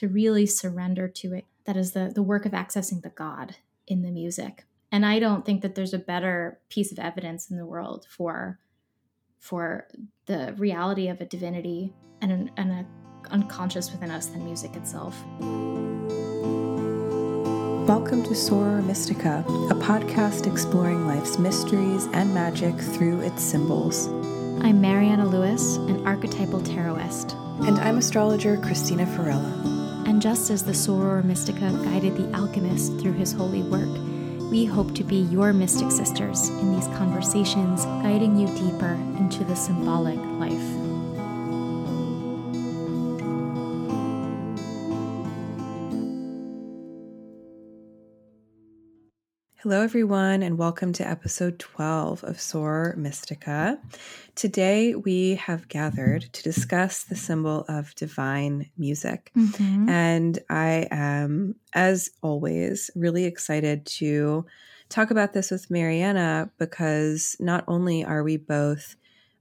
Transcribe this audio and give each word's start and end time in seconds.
to 0.00 0.08
really 0.08 0.46
surrender 0.46 1.06
to 1.06 1.34
it. 1.34 1.44
That 1.66 1.76
is 1.76 1.92
the 1.92 2.10
the 2.14 2.22
work 2.22 2.46
of 2.46 2.52
accessing 2.52 3.02
the 3.02 3.10
God 3.10 3.56
in 3.86 4.00
the 4.00 4.10
music. 4.10 4.64
And 4.90 5.04
I 5.04 5.18
don't 5.18 5.44
think 5.44 5.60
that 5.60 5.74
there's 5.74 5.92
a 5.92 5.98
better 5.98 6.58
piece 6.70 6.90
of 6.90 6.98
evidence 6.98 7.50
in 7.50 7.58
the 7.58 7.66
world 7.66 8.06
for 8.08 8.58
for 9.40 9.88
the 10.24 10.54
reality 10.56 11.08
of 11.08 11.20
a 11.20 11.26
divinity 11.26 11.92
and 12.22 12.32
an, 12.32 12.50
and 12.56 12.72
a 12.72 12.86
unconscious 13.30 13.92
within 13.92 14.10
us 14.10 14.26
than 14.26 14.42
music 14.42 14.74
itself. 14.74 15.22
Welcome 17.86 18.22
to 18.22 18.30
Soror 18.30 18.82
Mystica, 18.82 19.44
a 19.46 19.74
podcast 19.74 20.50
exploring 20.50 21.06
life's 21.06 21.38
mysteries 21.38 22.08
and 22.14 22.32
magic 22.32 22.74
through 22.78 23.20
its 23.20 23.42
symbols. 23.42 24.06
I'm 24.64 24.80
Mariana 24.80 25.26
Louis, 25.26 25.76
an 25.76 26.06
archetypal 26.06 26.62
tarotist. 26.62 27.36
And 27.66 27.78
I'm 27.80 27.98
astrologer 27.98 28.56
Cristina 28.56 29.04
Farella. 29.04 29.79
And 30.10 30.20
just 30.20 30.50
as 30.50 30.64
the 30.64 30.72
Soror 30.72 31.22
Mystica 31.22 31.70
guided 31.84 32.16
the 32.16 32.36
alchemist 32.36 32.98
through 32.98 33.12
his 33.12 33.30
holy 33.30 33.62
work, 33.62 33.88
we 34.50 34.64
hope 34.64 34.92
to 34.96 35.04
be 35.04 35.18
your 35.18 35.52
mystic 35.52 35.92
sisters 35.92 36.48
in 36.48 36.74
these 36.74 36.88
conversations, 36.98 37.84
guiding 37.84 38.34
you 38.34 38.48
deeper 38.48 38.94
into 39.18 39.44
the 39.44 39.54
symbolic 39.54 40.18
life. 40.18 40.79
Hello, 49.62 49.82
everyone, 49.82 50.42
and 50.42 50.56
welcome 50.56 50.90
to 50.94 51.06
episode 51.06 51.58
12 51.58 52.24
of 52.24 52.38
Soror 52.38 52.96
Mystica. 52.96 53.78
Today, 54.34 54.94
we 54.94 55.34
have 55.34 55.68
gathered 55.68 56.22
to 56.32 56.42
discuss 56.42 57.04
the 57.04 57.14
symbol 57.14 57.66
of 57.68 57.94
divine 57.94 58.70
music. 58.78 59.30
Mm-hmm. 59.36 59.86
And 59.86 60.38
I 60.48 60.88
am, 60.90 61.56
as 61.74 62.08
always, 62.22 62.90
really 62.96 63.26
excited 63.26 63.84
to 63.98 64.46
talk 64.88 65.10
about 65.10 65.34
this 65.34 65.50
with 65.50 65.70
Mariana 65.70 66.50
because 66.58 67.36
not 67.38 67.62
only 67.68 68.02
are 68.02 68.22
we 68.22 68.38
both 68.38 68.96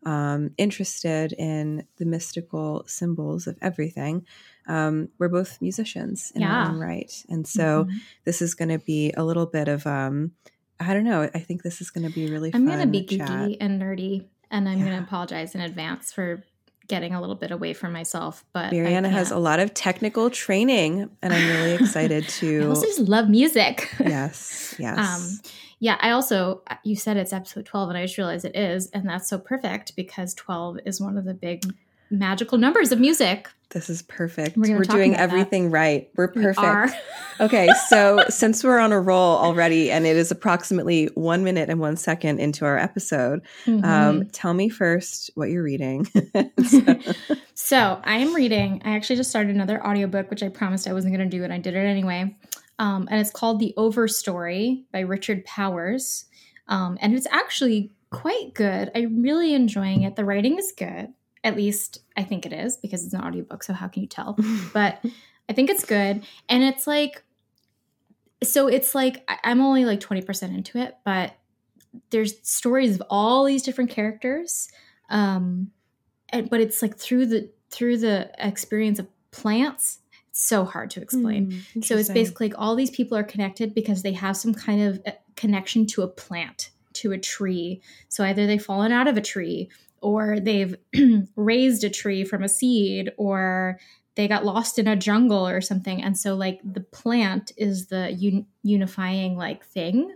um, 0.05 0.51
interested 0.57 1.31
in 1.31 1.87
the 1.95 2.05
mystical 2.05 2.83
symbols 2.87 3.47
of 3.47 3.57
everything, 3.61 4.25
um, 4.67 5.09
we're 5.17 5.29
both 5.29 5.61
musicians 5.61 6.31
in 6.35 6.41
yeah. 6.41 6.63
our 6.63 6.69
own 6.69 6.79
right. 6.79 7.11
And 7.29 7.47
so 7.47 7.85
mm-hmm. 7.85 7.97
this 8.25 8.41
is 8.41 8.53
going 8.53 8.69
to 8.69 8.79
be 8.79 9.11
a 9.15 9.23
little 9.23 9.45
bit 9.45 9.67
of, 9.67 9.85
um, 9.87 10.31
I 10.79 10.93
don't 10.93 11.03
know, 11.03 11.29
I 11.33 11.39
think 11.39 11.63
this 11.63 11.81
is 11.81 11.89
going 11.89 12.07
to 12.07 12.13
be 12.13 12.29
really 12.29 12.51
I'm 12.53 12.65
going 12.65 12.79
to 12.79 12.87
be 12.87 13.03
chat. 13.03 13.27
geeky 13.27 13.57
and 13.59 13.81
nerdy, 13.81 14.25
and 14.51 14.69
I'm 14.69 14.79
yeah. 14.79 14.85
going 14.85 14.97
to 14.97 15.03
apologize 15.03 15.55
in 15.55 15.61
advance 15.61 16.11
for 16.11 16.43
getting 16.87 17.13
a 17.13 17.21
little 17.21 17.35
bit 17.35 17.51
away 17.51 17.73
from 17.73 17.93
myself. 17.93 18.43
But 18.51 18.71
Mariana 18.71 19.09
has 19.09 19.31
a 19.31 19.37
lot 19.37 19.59
of 19.59 19.73
technical 19.73 20.29
training, 20.29 21.09
and 21.21 21.33
I'm 21.33 21.47
really 21.47 21.73
excited 21.79 22.27
to. 22.29 22.63
I 22.63 22.65
also 22.67 22.85
just 22.85 22.99
love 22.99 23.29
music. 23.29 23.93
yes, 23.99 24.75
yes. 24.79 24.97
Um, 24.97 25.51
yeah, 25.79 25.97
I 26.01 26.11
also, 26.11 26.61
you 26.83 26.97
said 26.97 27.15
it's 27.15 27.31
episode 27.31 27.65
12, 27.65 27.89
and 27.89 27.97
I 27.97 28.05
just 28.05 28.17
realized 28.17 28.43
it 28.43 28.55
is. 28.55 28.87
And 28.87 29.07
that's 29.07 29.29
so 29.29 29.39
perfect 29.39 29.95
because 29.95 30.33
12 30.33 30.79
is 30.85 30.99
one 30.99 31.17
of 31.17 31.23
the 31.23 31.33
big 31.33 31.63
magical 32.09 32.57
numbers 32.57 32.91
of 32.91 32.99
music. 32.99 33.49
This 33.71 33.87
is 33.87 34.01
perfect. 34.01 34.57
We're, 34.57 34.77
we're 34.77 34.83
doing 34.83 35.15
everything 35.15 35.65
that. 35.65 35.69
right. 35.69 36.09
We're 36.15 36.29
perfect. 36.29 36.95
We 37.39 37.45
okay, 37.45 37.69
so 37.87 38.19
since 38.27 38.63
we're 38.63 38.79
on 38.79 38.91
a 38.91 38.99
roll 38.99 39.37
already 39.37 39.91
and 39.91 40.07
it 40.07 40.15
is 40.15 40.31
approximately 40.31 41.05
one 41.13 41.43
minute 41.43 41.69
and 41.69 41.79
one 41.79 41.95
second 41.95 42.39
into 42.39 42.65
our 42.65 42.79
episode, 42.79 43.41
mm-hmm. 43.65 43.85
um, 43.85 44.25
tell 44.31 44.55
me 44.55 44.69
first 44.69 45.29
what 45.35 45.49
you're 45.49 45.61
reading. 45.61 46.05
so. 46.67 46.99
so 47.53 48.01
I 48.03 48.17
am 48.17 48.33
reading, 48.33 48.81
I 48.85 48.95
actually 48.95 49.17
just 49.17 49.29
started 49.29 49.53
another 49.53 49.85
audiobook, 49.85 50.31
which 50.31 50.41
I 50.41 50.49
promised 50.49 50.87
I 50.87 50.93
wasn't 50.93 51.15
going 51.15 51.29
to 51.29 51.37
do, 51.37 51.43
and 51.43 51.53
I 51.53 51.59
did 51.59 51.75
it 51.75 51.85
anyway. 51.85 52.35
Um, 52.79 53.07
and 53.11 53.21
it's 53.21 53.31
called 53.31 53.59
The 53.59 53.75
Overstory 53.77 54.85
by 54.91 55.01
Richard 55.01 55.45
Powers. 55.45 56.25
Um, 56.67 56.97
and 57.01 57.13
it's 57.13 57.27
actually 57.29 57.91
quite 58.09 58.53
good. 58.55 58.89
I'm 58.95 59.21
really 59.21 59.53
enjoying 59.53 60.03
it. 60.03 60.15
The 60.15 60.25
writing 60.25 60.57
is 60.57 60.73
good. 60.75 61.13
At 61.43 61.55
least 61.55 61.99
I 62.17 62.23
think 62.23 62.45
it 62.45 62.53
is 62.53 62.77
because 62.77 63.05
it's 63.05 63.13
an 63.13 63.21
audiobook. 63.21 63.63
So 63.63 63.73
how 63.73 63.87
can 63.87 64.01
you 64.01 64.09
tell? 64.09 64.37
but 64.73 65.03
I 65.47 65.53
think 65.53 65.69
it's 65.69 65.85
good. 65.85 66.23
And 66.47 66.63
it's 66.63 66.85
like, 66.85 67.23
so 68.43 68.67
it's 68.67 68.95
like, 68.95 69.29
I'm 69.43 69.61
only 69.61 69.85
like 69.85 69.99
20% 69.99 70.55
into 70.55 70.77
it, 70.77 70.95
but 71.03 71.33
there's 72.11 72.35
stories 72.47 72.95
of 72.95 73.03
all 73.09 73.45
these 73.45 73.63
different 73.63 73.89
characters. 73.89 74.69
Um, 75.09 75.71
and, 76.29 76.49
but 76.49 76.61
it's 76.61 76.81
like 76.81 76.97
through 76.97 77.25
the, 77.25 77.49
through 77.71 77.97
the 77.97 78.31
experience 78.37 78.99
of 78.99 79.07
plants 79.31 79.99
it's 80.29 80.41
so 80.41 80.63
hard 80.63 80.91
to 80.91 81.01
explain. 81.01 81.51
Mm, 81.75 81.83
so 81.83 81.97
it's 81.97 82.09
basically 82.09 82.49
like 82.49 82.59
all 82.59 82.75
these 82.75 82.91
people 82.91 83.17
are 83.17 83.23
connected 83.23 83.73
because 83.73 84.03
they 84.03 84.13
have 84.13 84.37
some 84.37 84.53
kind 84.53 84.81
of 84.81 85.01
uh, 85.05 85.11
connection 85.35 85.85
to 85.87 86.03
a 86.03 86.07
plant, 86.07 86.69
to 86.93 87.11
a 87.11 87.17
tree. 87.17 87.81
So 88.09 88.23
either 88.23 88.45
they've 88.45 88.63
fallen 88.63 88.91
out 88.91 89.07
of 89.07 89.17
a 89.17 89.21
tree 89.21 89.69
or 90.01 90.39
they've 90.39 90.75
raised 91.35 91.83
a 91.83 91.89
tree 91.89 92.23
from 92.23 92.43
a 92.43 92.49
seed 92.49 93.11
or 93.17 93.79
they 94.15 94.27
got 94.27 94.45
lost 94.45 94.77
in 94.77 94.87
a 94.87 94.95
jungle 94.95 95.47
or 95.47 95.61
something. 95.61 96.03
And 96.03 96.17
so 96.17 96.35
like 96.35 96.59
the 96.63 96.81
plant 96.81 97.51
is 97.57 97.87
the 97.87 98.09
un- 98.11 98.45
unifying 98.63 99.37
like 99.37 99.65
thing. 99.65 100.13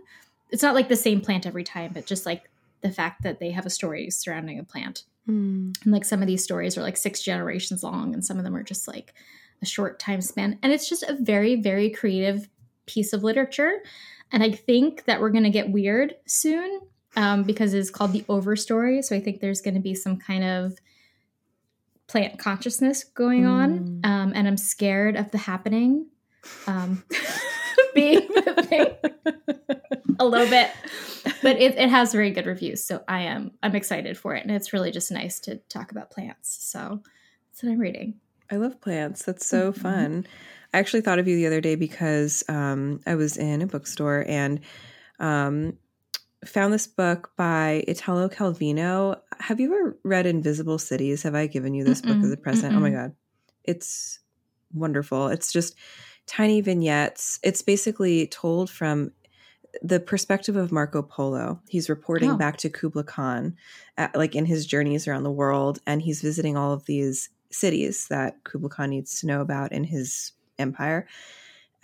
It's 0.50 0.62
not 0.62 0.74
like 0.74 0.88
the 0.88 0.96
same 0.96 1.20
plant 1.20 1.46
every 1.46 1.64
time, 1.64 1.92
but 1.94 2.06
just 2.06 2.26
like 2.26 2.50
the 2.82 2.90
fact 2.90 3.22
that 3.22 3.40
they 3.40 3.50
have 3.50 3.66
a 3.66 3.70
story 3.70 4.10
surrounding 4.10 4.58
a 4.58 4.64
plant. 4.64 5.04
Mm. 5.28 5.74
And 5.82 5.92
like 5.92 6.04
some 6.04 6.20
of 6.20 6.28
these 6.28 6.44
stories 6.44 6.76
are 6.76 6.82
like 6.82 6.96
six 6.96 7.22
generations 7.22 7.82
long 7.82 8.12
and 8.12 8.24
some 8.24 8.36
of 8.36 8.44
them 8.44 8.54
are 8.54 8.62
just 8.62 8.86
like 8.86 9.14
a 9.62 9.66
short 9.66 9.98
time 9.98 10.20
span. 10.20 10.58
And 10.62 10.72
it's 10.72 10.88
just 10.88 11.02
a 11.02 11.16
very, 11.18 11.56
very 11.56 11.88
creative 11.88 12.48
piece 12.86 13.12
of 13.12 13.24
literature. 13.24 13.82
And 14.30 14.42
I 14.42 14.50
think 14.50 15.04
that 15.04 15.20
we're 15.20 15.30
going 15.30 15.44
to 15.44 15.50
get 15.50 15.70
weird 15.70 16.14
soon 16.26 16.80
um, 17.16 17.42
because 17.42 17.74
it's 17.74 17.90
called 17.90 18.12
the 18.12 18.22
Overstory. 18.22 19.02
So 19.04 19.16
I 19.16 19.20
think 19.20 19.40
there's 19.40 19.60
going 19.60 19.74
to 19.74 19.80
be 19.80 19.94
some 19.94 20.16
kind 20.16 20.44
of 20.44 20.78
plant 22.06 22.38
consciousness 22.38 23.04
going 23.04 23.46
on. 23.46 24.00
Mm. 24.02 24.06
Um, 24.06 24.32
and 24.34 24.46
I'm 24.46 24.56
scared 24.56 25.16
of 25.16 25.30
the 25.30 25.38
happening 25.38 26.06
um, 26.66 27.04
being 27.94 28.28
the 28.28 28.66
thing 28.68 29.82
a 30.18 30.24
little 30.24 30.48
bit. 30.48 30.70
But 31.42 31.56
it, 31.56 31.76
it 31.76 31.88
has 31.88 32.12
very 32.12 32.30
good 32.30 32.46
reviews. 32.46 32.84
So 32.84 33.02
I 33.08 33.22
am 33.22 33.52
I'm 33.62 33.74
excited 33.74 34.18
for 34.18 34.34
it. 34.34 34.42
And 34.42 34.50
it's 34.50 34.72
really 34.72 34.90
just 34.90 35.10
nice 35.10 35.40
to 35.40 35.56
talk 35.68 35.90
about 35.90 36.10
plants. 36.10 36.56
So 36.64 37.00
that's 37.50 37.62
what 37.62 37.72
I'm 37.72 37.78
reading. 37.78 38.14
I 38.50 38.56
love 38.56 38.80
plants. 38.80 39.24
That's 39.24 39.46
so 39.46 39.72
mm-hmm. 39.72 39.80
fun. 39.80 40.26
I 40.72 40.78
actually 40.78 41.02
thought 41.02 41.18
of 41.18 41.28
you 41.28 41.36
the 41.36 41.46
other 41.46 41.60
day 41.60 41.76
because 41.76 42.42
um, 42.48 43.00
I 43.06 43.14
was 43.14 43.36
in 43.36 43.62
a 43.62 43.66
bookstore 43.66 44.24
and 44.26 44.60
um, 45.20 45.78
found 46.44 46.72
this 46.72 46.86
book 46.86 47.30
by 47.36 47.84
Italo 47.88 48.28
Calvino. 48.28 49.20
Have 49.38 49.60
you 49.60 49.74
ever 49.74 49.98
read 50.02 50.26
Invisible 50.26 50.78
Cities? 50.78 51.22
Have 51.22 51.34
I 51.34 51.46
given 51.46 51.74
you 51.74 51.84
this 51.84 52.00
Mm-mm. 52.00 52.14
book 52.14 52.24
as 52.24 52.32
a 52.32 52.36
present? 52.36 52.74
Mm-mm. 52.74 52.76
Oh 52.76 52.80
my 52.80 52.90
God. 52.90 53.14
It's 53.64 54.20
wonderful. 54.72 55.28
It's 55.28 55.52
just 55.52 55.74
tiny 56.26 56.60
vignettes. 56.60 57.38
It's 57.42 57.62
basically 57.62 58.26
told 58.26 58.70
from 58.70 59.12
the 59.82 60.00
perspective 60.00 60.56
of 60.56 60.72
Marco 60.72 61.02
Polo. 61.02 61.60
He's 61.68 61.88
reporting 61.88 62.32
oh. 62.32 62.36
back 62.36 62.56
to 62.58 62.70
Kubla 62.70 63.04
Khan, 63.04 63.56
at, 63.96 64.14
like 64.14 64.34
in 64.34 64.46
his 64.46 64.66
journeys 64.66 65.08
around 65.08 65.24
the 65.24 65.30
world, 65.30 65.80
and 65.86 66.02
he's 66.02 66.22
visiting 66.22 66.56
all 66.56 66.72
of 66.72 66.86
these 66.86 67.30
cities 67.50 68.08
that 68.08 68.44
Kublai 68.44 68.68
Khan 68.68 68.90
needs 68.90 69.20
to 69.20 69.26
know 69.26 69.40
about 69.40 69.72
in 69.72 69.84
his 69.84 70.32
empire. 70.58 71.06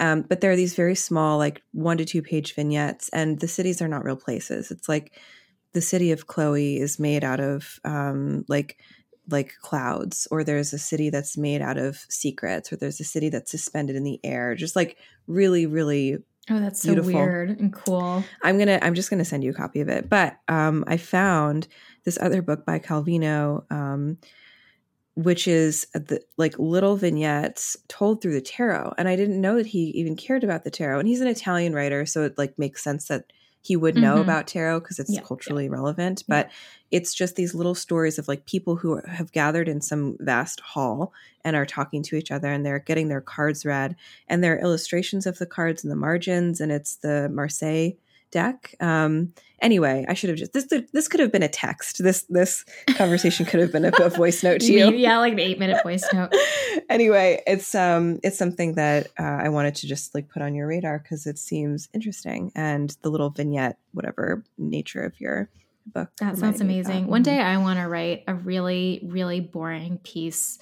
Um, 0.01 0.23
but 0.23 0.41
there 0.41 0.51
are 0.51 0.57
these 0.57 0.75
very 0.75 0.95
small, 0.97 1.39
like 1.39 1.63
one 1.73 1.99
to 1.99 2.05
two 2.05 2.23
page 2.23 2.55
vignettes, 2.55 3.09
and 3.11 3.39
the 3.39 3.49
cities 3.49 3.81
are 3.81 3.89
not 3.89 4.05
real 4.05 4.17
places. 4.17 4.71
It's 4.71 4.89
like 4.89 5.13
the 5.73 5.81
city 5.81 6.11
of 6.11 6.27
Chloe 6.27 6.79
is 6.79 6.99
made 6.99 7.23
out 7.23 7.39
of 7.41 7.79
um, 7.85 8.45
like 8.49 8.79
like 9.29 9.53
clouds, 9.63 10.27
or 10.31 10.43
there's 10.43 10.73
a 10.73 10.79
city 10.79 11.11
that's 11.11 11.37
made 11.37 11.63
out 11.63 11.77
of 11.79 11.99
secrets, 12.09 12.73
or 12.73 12.77
there's 12.77 12.99
a 12.99 13.05
city 13.05 13.29
that's 13.29 13.51
suspended 13.51 13.95
in 13.95 14.03
the 14.03 14.19
air. 14.25 14.55
Just 14.57 14.75
like 14.75 14.97
really, 15.29 15.67
really 15.67 16.19
Oh, 16.49 16.59
that's 16.59 16.83
so 16.83 16.89
beautiful. 16.95 17.13
weird 17.13 17.51
and 17.61 17.73
cool. 17.73 18.25
I'm 18.43 18.59
gonna 18.59 18.79
I'm 18.83 18.95
just 18.95 19.11
gonna 19.11 19.25
send 19.25 19.45
you 19.45 19.51
a 19.51 19.55
copy 19.55 19.81
of 19.81 19.89
it. 19.89 20.09
But 20.09 20.39
um, 20.49 20.83
I 20.89 20.97
found 20.97 21.69
this 22.05 22.19
other 22.21 22.43
book 22.43 22.65
by 22.65 22.79
Calvino 22.81 23.71
um, 23.71 24.19
which 25.23 25.47
is 25.47 25.87
the 25.93 26.21
like 26.37 26.59
little 26.59 26.97
vignettes 26.97 27.77
told 27.89 28.21
through 28.21 28.33
the 28.33 28.41
tarot 28.41 28.93
and 28.99 29.09
i 29.09 29.17
didn't 29.17 29.41
know 29.41 29.57
that 29.57 29.67
he 29.67 29.91
even 29.91 30.17
cared 30.17 30.45
about 30.45 30.65
the 30.65 30.71
tarot 30.71 30.99
and 30.99 31.09
he's 31.09 31.21
an 31.21 31.27
italian 31.27 31.75
writer 31.75 32.07
so 32.07 32.23
it 32.23 32.39
like 32.39 32.59
makes 32.59 32.83
sense 32.83 33.09
that 33.09 33.25
he 33.63 33.77
would 33.77 33.95
know 33.95 34.15
mm-hmm. 34.15 34.23
about 34.23 34.47
tarot 34.47 34.81
because 34.81 34.99
it's 34.99 35.13
yeah, 35.13 35.21
culturally 35.21 35.65
yeah. 35.65 35.71
relevant 35.71 36.23
but 36.27 36.47
yeah. 36.47 36.53
it's 36.99 37.13
just 37.13 37.37
these 37.37 37.55
little 37.55 37.75
stories 37.75 38.19
of 38.19 38.27
like 38.29 38.47
people 38.47 38.77
who 38.77 39.01
have 39.07 39.33
gathered 39.33 39.69
in 39.69 39.81
some 39.81 40.17
vast 40.21 40.61
hall 40.61 41.13
and 41.45 41.55
are 41.55 41.67
talking 41.67 42.03
to 42.03 42.17
each 42.17 42.31
other 42.31 42.49
and 42.51 42.65
they're 42.65 42.79
getting 42.79 43.09
their 43.09 43.21
cards 43.21 43.67
read 43.67 43.95
and 44.29 44.43
there 44.43 44.57
are 44.57 44.63
illustrations 44.63 45.27
of 45.27 45.39
the 45.39 45.47
cards 45.47 45.85
in 45.85 45.91
the 45.91 45.97
margins 45.97 46.61
and 46.61 46.73
it's 46.73 46.97
the 46.97 47.29
marseille 47.31 47.93
deck. 48.31 48.75
Um, 48.81 49.33
anyway, 49.61 50.05
I 50.09 50.15
should 50.15 50.31
have 50.31 50.39
just 50.39 50.53
this. 50.53 50.67
This 50.93 51.09
could 51.09 51.21
have 51.21 51.33
been 51.33 51.43
a 51.43 51.49
text. 51.49 52.03
This 52.03 52.23
this 52.29 52.65
conversation 52.97 53.47
could 53.47 53.61
have 53.61 53.73
been 53.73 53.85
a, 53.85 53.93
a 54.01 54.09
voice 54.09 54.43
note 54.45 54.61
to 54.63 54.73
you. 54.73 54.91
yeah, 54.93 55.19
like 55.19 55.33
an 55.35 55.41
eight 55.41 55.59
minute 55.59 55.83
voice 55.83 56.07
note. 56.13 56.33
anyway, 56.91 57.43
it's 57.47 57.75
um 57.75 58.19
it's 58.23 58.39
something 58.39 58.75
that 58.75 59.09
uh, 59.19 59.23
I 59.23 59.49
wanted 59.49 59.75
to 59.77 59.87
just 59.87 60.15
like 60.15 60.29
put 60.29 60.43
on 60.43 60.55
your 60.55 60.67
radar 60.67 60.99
because 60.99 61.27
it 61.27 61.39
seems 61.39 61.89
interesting 61.93 62.53
and 62.55 62.97
the 63.03 63.11
little 63.11 63.31
vignette, 63.31 63.79
whatever 63.93 64.45
nature 64.59 65.03
of 65.03 65.21
your 65.21 65.49
book. 65.87 66.11
That 66.21 66.39
sounds 66.39 66.61
amazing. 66.61 67.03
That. 67.03 67.11
One 67.11 67.23
day 67.23 67.39
I 67.41 67.57
want 67.59 67.79
to 67.79 67.89
write 67.89 68.25
a 68.27 68.35
really 68.35 69.01
really 69.05 69.41
boring 69.41 69.99
piece 69.99 70.59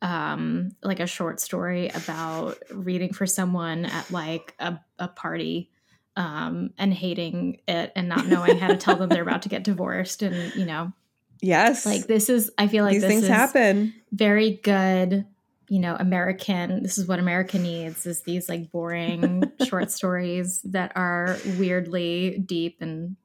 um 0.00 0.70
like 0.80 1.00
a 1.00 1.08
short 1.08 1.40
story 1.40 1.88
about 1.88 2.56
reading 2.70 3.12
for 3.12 3.26
someone 3.26 3.84
at 3.84 4.08
like 4.12 4.54
a, 4.60 4.78
a 5.00 5.08
party 5.08 5.72
um, 6.18 6.70
and 6.76 6.92
hating 6.92 7.60
it 7.66 7.92
and 7.94 8.08
not 8.08 8.26
knowing 8.26 8.58
how 8.58 8.66
to 8.66 8.76
tell 8.76 8.96
them 8.96 9.08
they're 9.08 9.22
about 9.22 9.42
to 9.42 9.48
get 9.48 9.64
divorced 9.64 10.22
and 10.22 10.54
you 10.54 10.66
know 10.66 10.92
yes. 11.40 11.86
like 11.86 12.06
this 12.06 12.28
is 12.28 12.50
i 12.58 12.66
feel 12.66 12.84
like 12.84 12.94
these 12.94 13.04
things 13.04 13.26
happen. 13.26 13.94
very 14.10 14.50
good 14.62 15.24
you 15.68 15.78
know 15.78 15.94
american 15.94 16.82
this 16.82 16.98
is 16.98 17.06
what 17.06 17.20
america 17.20 17.58
needs 17.58 18.04
is 18.04 18.22
these 18.22 18.48
like 18.48 18.70
boring 18.72 19.44
short 19.66 19.92
stories 19.92 20.60
that 20.64 20.90
are 20.96 21.36
weirdly 21.56 22.42
deep 22.44 22.78
and 22.80 23.16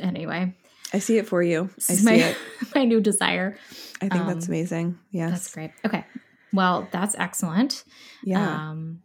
anyway. 0.00 0.54
I 0.92 0.98
see 0.98 1.18
it 1.18 1.26
for 1.26 1.42
you. 1.42 1.68
I 1.76 1.94
see 1.94 2.04
my, 2.04 2.12
it. 2.12 2.36
my 2.74 2.84
new 2.84 3.00
desire. 3.00 3.56
I 3.96 4.08
think 4.08 4.14
um, 4.14 4.26
that's 4.28 4.46
amazing. 4.46 4.98
Yes. 5.10 5.30
that's 5.30 5.54
great. 5.54 5.72
Okay. 5.84 6.04
Well 6.52 6.88
that's 6.90 7.16
excellent. 7.18 7.84
Yeah. 8.22 8.70
Um 8.70 9.02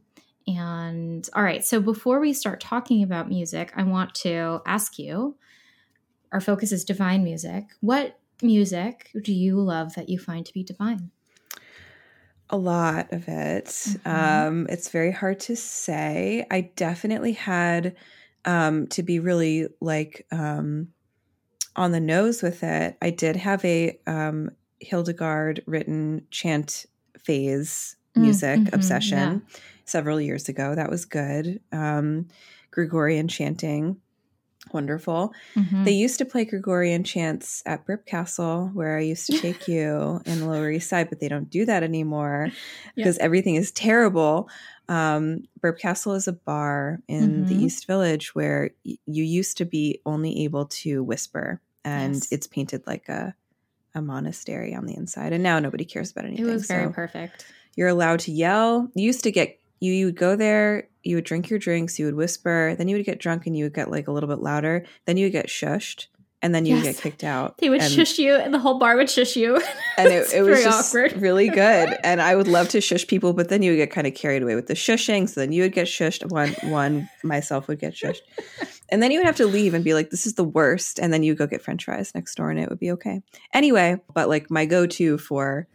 and 0.48 1.28
all 1.36 1.44
right, 1.44 1.64
so 1.64 1.80
before 1.80 2.20
we 2.20 2.34
start 2.34 2.60
talking 2.60 3.04
about 3.04 3.30
music, 3.30 3.72
I 3.76 3.84
want 3.84 4.16
to 4.16 4.62
ask 4.66 4.98
you 4.98 5.36
our 6.32 6.42
focus 6.42 6.72
is 6.72 6.84
divine 6.84 7.24
music. 7.24 7.66
What 7.82 8.20
music 8.42 9.12
do 9.22 9.34
you 9.34 9.60
love 9.60 9.96
that 9.96 10.10
you 10.10 10.18
find 10.18 10.46
to 10.46 10.54
be 10.54 10.64
divine? 10.64 11.12
A 12.50 12.58
lot 12.58 13.12
of 13.14 13.28
it. 13.28 13.66
Mm-hmm. 13.66 14.10
Um, 14.10 14.68
it's 14.70 14.90
very 14.90 15.12
hard 15.12 15.40
to 15.42 15.56
say. 15.56 16.46
I 16.50 16.62
definitely 16.76 17.34
had 17.34 17.96
um, 18.46 18.88
to 18.88 19.04
be 19.04 19.20
really 19.20 19.68
like 19.80 20.26
um, 20.32 20.90
on 21.76 21.92
the 21.92 22.00
nose 22.00 22.42
with 22.42 22.64
it. 22.64 22.98
I 23.02 23.10
did 23.12 23.36
have 23.36 23.64
a 23.64 24.00
um, 24.08 24.52
Hildegard 24.80 25.64
written 25.66 26.26
chant 26.32 26.86
phase 27.20 27.96
music 28.16 28.60
mm-hmm, 28.60 28.76
obsession. 28.76 29.44
Yeah 29.46 29.58
several 29.92 30.20
years 30.20 30.50
ago. 30.50 30.76
That 30.76 30.90
was 30.90 31.06
good. 31.06 31.62
Um, 31.72 32.28
Gregorian 32.72 33.28
chanting, 33.28 33.98
wonderful. 34.72 35.34
Mm-hmm. 35.56 35.84
They 35.84 35.92
used 35.92 36.18
to 36.20 36.26
play 36.26 36.46
Gregorian 36.46 37.04
chants 37.04 37.64
at 37.66 37.86
Burp 37.86 38.06
Castle, 38.06 38.70
where 38.74 38.98
I 38.98 39.02
used 39.02 39.28
to 39.28 39.38
take 39.42 39.68
you 39.68 40.22
in 40.26 40.40
the 40.40 40.48
Lower 40.48 40.72
East 40.72 40.90
Side, 40.90 41.10
but 41.10 41.20
they 41.20 41.28
don't 41.28 41.50
do 41.50 41.66
that 41.66 41.84
anymore 41.84 42.50
because 42.96 43.18
everything 43.18 43.56
is 43.56 43.72
terrible. 43.72 44.50
Um, 44.88 45.44
Burp 45.60 45.80
Castle 45.80 46.14
is 46.14 46.28
a 46.28 46.34
bar 46.34 47.00
in 47.08 47.46
mm-hmm. 47.46 47.46
the 47.46 47.64
East 47.64 47.88
Village 47.88 48.36
where 48.36 48.72
y- 48.86 48.98
you 49.06 49.24
used 49.24 49.58
to 49.58 49.66
be 49.66 50.02
only 50.06 50.44
able 50.44 50.66
to 50.66 51.04
whisper, 51.04 51.62
and 51.84 52.16
yes. 52.16 52.32
it's 52.32 52.48
painted 52.48 52.86
like 52.88 53.10
a 53.10 53.36
a 53.94 54.02
monastery 54.02 54.74
on 54.74 54.86
the 54.86 54.96
inside, 54.96 55.34
and 55.34 55.44
now 55.44 55.60
nobody 55.60 55.86
cares 55.86 56.12
about 56.12 56.26
anything. 56.26 56.48
It 56.48 56.52
was 56.52 56.68
very 56.68 56.86
so 56.86 56.92
perfect. 56.92 57.46
You're 57.76 57.88
allowed 57.88 58.20
to 58.22 58.32
yell. 58.32 58.90
You 58.96 59.06
used 59.06 59.24
to 59.24 59.32
get 59.32 59.61
you, 59.81 59.92
you 59.92 60.06
would 60.06 60.16
go 60.16 60.38
there, 60.38 60.88
you 61.04 61.16
would 61.16 61.25
drink 61.25 61.50
your 61.50 61.60
drinks, 61.60 62.00
you 62.00 62.06
would 62.06 62.16
whisper, 62.16 62.75
then 62.78 62.88
you 62.88 62.95
would 62.95 63.06
get 63.06 63.19
drunk 63.19 63.48
and 63.48 63.57
you 63.57 63.66
would 63.66 63.74
get 63.74 63.92
like 63.92 64.07
a 64.07 64.12
little 64.12 64.30
bit 64.30 64.39
louder, 64.39 64.86
then 65.06 65.18
you 65.18 65.25
would 65.25 65.33
get 65.33 65.48
shushed, 65.48 66.06
and 66.44 66.54
then 66.54 66.66
you 66.66 66.75
yes. 66.75 66.86
would 66.86 66.94
get 66.94 67.01
kicked 67.01 67.24
out. 67.24 67.57
They 67.57 67.69
would 67.69 67.81
and, 67.81 67.92
shush 67.92 68.18
you, 68.19 68.36
and 68.36 68.54
the 68.54 68.60
whole 68.60 68.78
bar 68.80 68.95
would 68.95 69.10
shush 69.10 69.36
you. 69.36 69.62
And 69.98 70.07
it, 70.07 70.31
it 70.33 70.44
was 70.44 70.63
just 70.63 70.95
awkward. 70.95 71.22
really 71.22 71.50
good. 71.50 71.98
And 72.04 72.22
I 72.22 72.36
would 72.36 72.48
love 72.48 72.69
to 72.69 72.81
shush 72.81 73.06
people, 73.06 73.33
but 73.33 73.50
then 73.50 73.62
you 73.62 73.72
would 73.72 73.78
get 73.78 73.92
kind 73.92 74.07
of 74.07 74.13
carried 74.13 74.42
away 74.42 74.56
with 74.56 74.68
the 74.68 74.74
shushing. 74.74 75.28
So 75.28 75.42
then 75.42 75.51
you 75.51 75.63
would 75.63 75.74
get 75.74 75.88
shushed. 75.88 76.30
One, 76.31 76.50
one 76.72 77.10
myself 77.24 77.68
would 77.68 77.80
get 77.80 77.94
shushed, 77.94 78.22
and 78.89 79.01
then 79.01 79.12
you 79.12 79.19
would 79.19 79.25
have 79.25 79.36
to 79.38 79.48
leave 79.48 79.74
and 79.74 79.83
be 79.83 79.94
like, 79.94 80.12
"This 80.12 80.25
is 80.25 80.36
the 80.36 80.44
worst." 80.44 81.00
And 81.00 81.12
then 81.12 81.24
you 81.24 81.36
go 81.36 81.48
get 81.48 81.62
French 81.62 81.86
fries 81.86 82.13
next 82.16 82.36
door, 82.36 82.50
and 82.51 82.60
it 82.60 82.69
would 82.69 82.80
be 82.80 82.92
okay. 82.92 83.22
Anyway, 83.54 84.00
but 84.13 84.30
like 84.30 84.50
my 84.50 84.66
go-to 84.66 85.18
for 85.18 85.68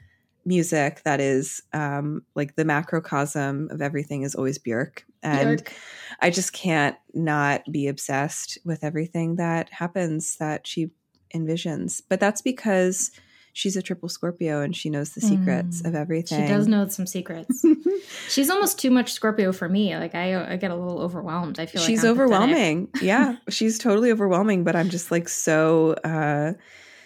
music 0.47 1.03
that 1.05 1.21
is 1.21 1.61
um, 1.73 2.23
like 2.35 2.55
the 2.55 2.65
macrocosm 2.65 3.69
of 3.71 3.83
everything 3.83 4.23
is 4.23 4.35
always 4.35 4.59
Björk. 4.59 5.03
And 5.23 5.59
Björk. 5.63 5.73
I 6.21 6.31
just 6.31 6.53
can't 6.53 6.97
not 7.13 7.63
be 7.71 7.89
obsessed 7.89 8.59
with 8.65 8.85
everything 8.85 9.37
that 9.37 9.69
happens 9.71 10.37
that 10.37 10.67
she 10.67 10.91
envisions. 11.35 12.01
But 12.09 12.21
that's 12.21 12.41
because 12.41 13.11
she's 13.53 13.77
a 13.77 13.83
triple 13.83 14.09
Scorpio 14.09 14.61
and 14.61 14.77
she 14.77 14.91
knows 14.91 15.11
the 15.11 15.21
secrets 15.21 15.83
mm. 15.83 15.89
of 15.89 15.95
everything. 15.95 16.47
She 16.47 16.53
does 16.53 16.69
know 16.69 16.87
some 16.89 17.07
secrets. 17.07 17.65
she's 18.29 18.51
almost 18.51 18.79
too 18.79 18.91
much 18.91 19.13
Scorpio 19.13 19.51
for 19.53 19.69
me. 19.69 19.97
Like 19.97 20.15
I, 20.15 20.53
I 20.53 20.57
get 20.57 20.71
a 20.71 20.77
little 20.77 21.01
overwhelmed. 21.01 21.59
I 21.59 21.67
feel 21.67 21.83
she's 21.83 22.03
like 22.03 22.13
overwhelming. 22.13 22.89
yeah, 23.03 23.37
she's 23.49 23.79
totally 23.79 24.13
overwhelming. 24.13 24.63
But 24.63 24.77
I'm 24.77 24.91
just 24.91 25.11
like 25.11 25.29
so, 25.29 25.93
uh, 26.05 26.53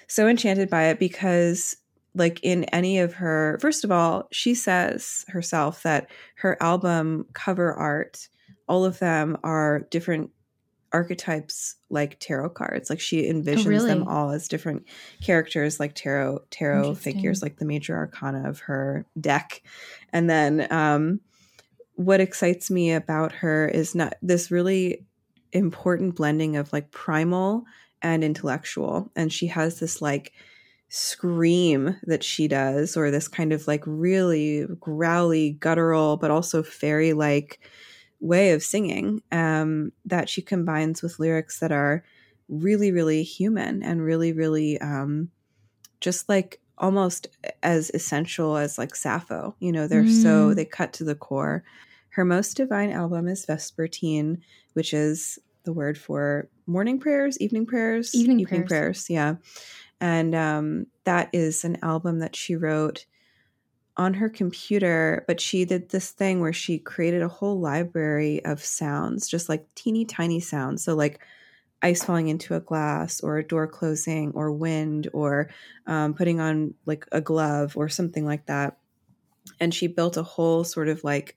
so 0.09 0.27
enchanted 0.27 0.69
by 0.69 0.89
it 0.89 0.99
because 0.99 1.77
like 2.15 2.41
in 2.43 2.65
any 2.65 2.99
of 2.99 3.15
her 3.15 3.59
first 3.61 3.85
of 3.85 3.93
all 3.93 4.29
she 4.33 4.55
says 4.55 5.25
herself 5.29 5.83
that 5.83 6.11
her 6.37 6.57
album 6.61 7.27
cover 7.33 7.73
art 7.73 8.29
all 8.69 8.85
of 8.85 8.99
them 8.99 9.37
are 9.43 9.81
different 9.91 10.31
archetypes 10.93 11.77
like 11.89 12.19
tarot 12.21 12.51
cards. 12.51 12.91
Like 12.91 13.01
she 13.01 13.23
envisions 13.23 13.67
oh, 13.67 13.69
really? 13.69 13.89
them 13.89 14.09
all 14.09 14.31
as 14.31 14.49
different 14.49 14.87
characters 15.23 15.79
like 15.79 15.95
tarot 15.95 16.43
tarot 16.51 16.95
figures 16.95 17.43
like 17.43 17.59
the 17.59 17.65
major 17.65 17.97
arcana 17.97 18.49
of 18.49 18.61
her 18.61 19.07
deck. 19.21 19.63
And 20.13 20.29
then 20.29 20.67
um 20.71 21.21
what 21.95 22.21
excites 22.21 22.71
me 22.71 22.93
about 22.93 23.33
her 23.33 23.69
is 23.69 23.95
not 23.95 24.15
this 24.23 24.51
really 24.51 25.05
important 25.53 26.17
blending 26.17 26.57
of 26.57 26.73
like 26.73 26.91
primal 26.91 27.65
and 28.03 28.25
intellectual. 28.25 29.11
And 29.15 29.33
she 29.33 29.49
has 29.49 29.79
this 29.79 30.01
like 30.01 30.33
scream 30.91 31.97
that 32.03 32.25
she 32.25 32.49
does, 32.49 32.97
or 32.97 33.11
this 33.11 33.29
kind 33.29 33.53
of 33.53 33.67
like 33.69 33.85
really 33.87 34.67
growly, 34.81 35.53
guttural, 35.53 36.17
but 36.17 36.33
also 36.33 36.63
fairy 36.63 37.13
like 37.13 37.61
way 38.19 38.51
of 38.51 38.63
singing 38.63 39.23
um, 39.31 39.93
that 40.05 40.29
she 40.29 40.43
combines 40.43 41.01
with 41.01 41.21
lyrics 41.21 41.61
that 41.61 41.71
are 41.71 42.05
really, 42.49 42.91
really 42.91 43.23
human 43.23 43.85
and 43.85 44.03
really, 44.03 44.33
really 44.33 44.79
um, 44.81 45.31
just 46.01 46.29
like 46.29 46.61
almost 46.77 47.29
as 47.63 47.93
essential 47.95 48.57
as 48.57 48.77
like 48.77 48.97
Sappho. 48.97 49.55
You 49.61 49.71
know, 49.71 49.87
they're 49.87 50.03
mm. 50.03 50.23
so, 50.23 50.55
they 50.55 50.65
cut 50.65 50.93
to 50.95 51.05
the 51.05 51.15
core. 51.15 51.63
Her 52.11 52.25
most 52.25 52.57
divine 52.57 52.91
album 52.91 53.29
is 53.29 53.47
Vespertine, 53.47 54.39
which 54.73 54.93
is 54.93 55.39
the 55.63 55.73
word 55.73 55.97
for 55.97 56.49
morning 56.67 56.99
prayers, 56.99 57.39
evening 57.41 57.65
prayers, 57.65 58.13
evening, 58.13 58.41
evening 58.41 58.67
prayers. 58.67 59.05
prayers. 59.07 59.11
Yeah 59.11 59.37
and 60.01 60.35
um, 60.35 60.87
that 61.05 61.29
is 61.33 61.65
an 61.65 61.79
album 61.83 62.21
that 62.21 62.35
she 62.35 62.57
wrote 62.57 63.07
on 63.97 64.15
her 64.15 64.29
computer 64.29 65.25
but 65.27 65.41
she 65.41 65.65
did 65.65 65.91
this 65.91 66.11
thing 66.11 66.41
where 66.41 66.53
she 66.53 66.79
created 66.79 67.23
a 67.23 67.29
whole 67.29 67.61
library 67.61 68.45
of 68.45 68.65
sounds 68.65 69.29
just 69.29 69.49
like 69.49 69.67
teeny 69.75 70.05
tiny 70.05 70.41
sounds 70.41 70.83
so 70.83 70.95
like 70.95 71.21
ice 71.83 72.05
falling 72.05 72.29
into 72.29 72.55
a 72.55 72.61
glass 72.61 73.21
or 73.21 73.39
a 73.39 73.47
door 73.47 73.67
closing 73.67 74.33
or 74.33 74.53
wind 74.53 75.09
or 75.13 75.51
um, 75.87 76.15
putting 76.15 76.41
on 76.41 76.75
like 76.87 77.07
a 77.13 77.21
glove 77.21 77.77
or 77.77 77.89
something 77.89 78.25
like 78.25 78.47
that 78.47 78.79
and 79.59 79.75
she 79.75 79.87
built 79.87 80.17
a 80.17 80.23
whole 80.23 80.65
sort 80.65 80.89
of 80.89 81.03
like 81.05 81.37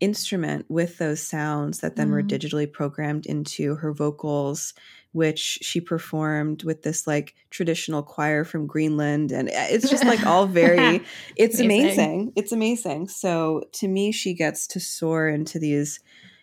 instrument 0.00 0.66
with 0.68 0.98
those 0.98 1.22
sounds 1.22 1.80
that 1.80 1.96
then 1.96 2.08
mm. 2.08 2.12
were 2.12 2.22
mm-hmm. 2.22 2.46
digitally 2.46 2.70
programmed 2.70 3.26
into 3.26 3.76
her 3.76 3.92
vocals 3.92 4.74
which 5.14 5.60
she 5.62 5.80
performed 5.80 6.64
with 6.64 6.82
this 6.82 7.06
like 7.06 7.34
traditional 7.50 8.02
choir 8.02 8.44
from 8.44 8.66
Greenland. 8.66 9.30
And 9.30 9.48
eh, 9.48 9.68
it's 9.70 9.88
just 9.88 10.04
like 10.04 10.26
all 10.26 10.46
very, 10.46 11.02
it's 11.36 11.60
amazing. 11.60 11.88
amazing. 11.88 12.32
It's 12.34 12.50
amazing. 12.50 13.08
So 13.08 13.62
to 13.74 13.86
me, 13.86 14.10
she 14.10 14.34
gets 14.34 14.66
to 14.68 14.80
soar 14.80 15.28
into 15.28 15.60
these 15.60 16.00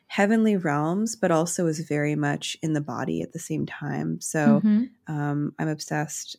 heavenly 0.08 0.56
realms, 0.56 1.18
but 1.18 1.32
also 1.32 1.68
is 1.68 1.82
very 1.82 2.16
much 2.16 2.58
in 2.62 2.72
the 2.72 2.82
body 2.82 3.22
at 3.22 3.34
the 3.34 3.40
same 3.40 3.66
time. 3.66 4.22
So 4.22 4.62
mm-hmm. 4.64 5.14
um, 5.14 5.54
I'm 5.60 5.68
obsessed. 5.68 6.38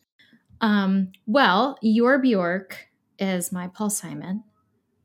Um, 0.59 1.11
well, 1.27 1.77
your 1.83 2.17
Bjork 2.17 2.87
is 3.19 3.51
my 3.51 3.67
Paul 3.67 3.91
Simon. 3.91 4.43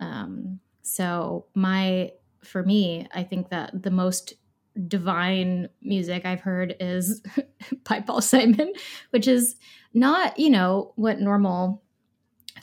Um, 0.01 0.61
so 0.81 1.45
my, 1.55 2.13
for 2.43 2.63
me, 2.63 3.07
I 3.15 3.23
think 3.23 3.51
that 3.51 3.83
the 3.83 3.91
most 3.91 4.33
divine 4.87 5.69
music 5.83 6.25
I've 6.25 6.41
heard 6.41 6.77
is 6.79 7.23
by 7.89 8.01
Paul 8.01 8.21
Simon, 8.21 8.73
which 9.11 9.27
is 9.27 9.57
not, 9.93 10.39
you 10.39 10.51
know, 10.51 10.93
what 10.97 11.21
normal 11.21 11.83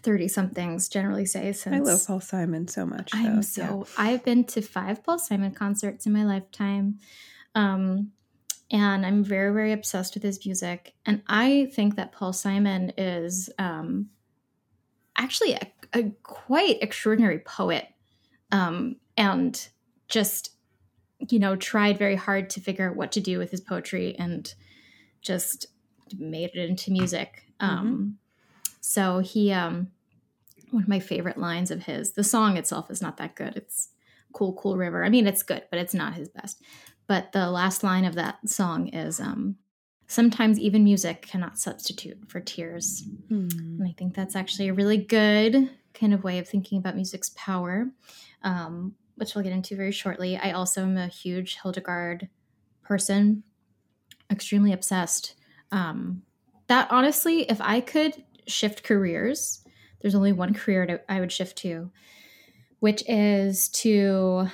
30 0.02 0.28
somethings 0.28 0.88
generally 0.88 1.26
say 1.26 1.52
since 1.52 1.76
I 1.76 1.80
love 1.80 2.06
Paul 2.06 2.22
Simon 2.22 2.68
so 2.68 2.86
much. 2.86 3.12
Though. 3.12 3.18
I'm 3.18 3.44
so 3.44 3.88
yeah. 3.88 4.04
I've 4.04 4.24
been 4.24 4.44
to 4.46 4.62
five 4.62 5.04
Paul 5.04 5.20
Simon 5.20 5.52
concerts 5.52 6.06
in 6.06 6.14
my 6.14 6.24
lifetime. 6.24 7.00
Um 7.56 8.12
and 8.72 9.06
I'm 9.06 9.24
very, 9.24 9.54
very 9.54 9.72
obsessed 9.72 10.16
with 10.16 10.24
his 10.24 10.44
music. 10.46 10.94
And 11.06 11.22
I 11.28 11.72
think 11.74 11.96
that 11.96 12.12
Paul 12.12 12.34
Simon 12.34 12.94
is 12.98 13.50
um, 13.60 14.10
actually 15.18 15.54
a, 15.54 15.72
a, 15.94 16.12
quite 16.24 16.82
extraordinary 16.82 17.40
poet 17.40 17.88
um, 18.52 18.96
and 19.16 19.68
just, 20.08 20.55
you 21.30 21.40
know, 21.40 21.56
tried 21.56 21.98
very 21.98 22.16
hard 22.16 22.50
to 22.52 22.62
figure 22.62 22.90
out 22.90 22.96
what 22.96 23.12
to 23.14 23.22
do 23.22 23.38
with 23.38 23.52
his 23.52 23.62
poetry 23.62 24.16
and 24.18 24.54
just 25.22 25.68
made 26.18 26.52
it 26.54 26.70
into 26.70 26.92
music. 26.92 27.44
Mm-hmm. 27.62 27.78
Um, 27.78 28.18
so 28.82 29.20
he, 29.20 29.52
um, 29.52 29.92
one 30.72 30.84
of 30.84 30.90
my 30.90 31.00
favorite 31.00 31.38
lines 31.38 31.72
of 31.72 31.84
his, 31.84 32.12
the 32.12 32.24
song 32.24 32.58
itself 32.58 32.92
is 32.92 33.02
not 33.02 33.18
that 33.18 33.36
good. 33.36 33.56
It's 33.56 33.90
Cool, 34.34 34.54
Cool 34.54 34.78
River. 34.78 35.04
I 35.04 35.10
mean, 35.10 35.28
it's 35.28 35.44
good, 35.44 35.64
but 35.70 35.80
it's 35.80 35.94
not 35.94 36.16
his 36.16 36.30
best. 36.30 36.62
But 37.08 37.32
the 37.32 37.50
last 37.50 37.84
line 37.84 38.06
of 38.06 38.16
that 38.16 38.50
song 38.50 38.90
is 38.90 39.20
um, 39.20 39.56
sometimes 40.08 40.60
even 40.60 40.84
music 40.84 41.22
cannot 41.22 41.58
substitute 41.58 42.18
for 42.28 42.40
tears. 42.40 43.04
Hmm. 43.30 43.48
And 43.52 43.88
I 43.88 43.94
think 43.98 44.14
that's 44.14 44.36
actually 44.36 44.68
a 44.68 44.74
really 44.74 44.98
good 44.98 45.70
kind 45.94 46.14
of 46.14 46.24
way 46.24 46.40
of 46.40 46.48
thinking 46.48 46.78
about 46.78 46.96
music's 46.96 47.30
power, 47.36 47.90
um, 48.44 48.96
which 49.16 49.36
we'll 49.36 49.44
get 49.44 49.54
into 49.54 49.76
very 49.76 49.92
shortly. 49.92 50.38
I 50.38 50.52
also 50.52 50.82
am 50.82 50.98
a 50.98 51.08
huge 51.08 51.58
Hildegard 51.62 52.30
person, 52.84 53.44
extremely 54.30 54.74
obsessed. 54.74 55.36
Um, 55.72 56.24
that 56.68 56.92
honestly, 56.92 57.42
if 57.44 57.60
I 57.62 57.82
could 57.82 58.24
shift 58.48 58.84
careers, 58.84 59.64
there's 60.02 60.16
only 60.16 60.34
one 60.34 60.54
career 60.54 60.86
to, 60.86 61.02
I 61.10 61.20
would 61.20 61.32
shift 61.32 61.58
to, 61.60 61.92
which 62.80 63.04
is 63.08 63.70
to 63.70 64.48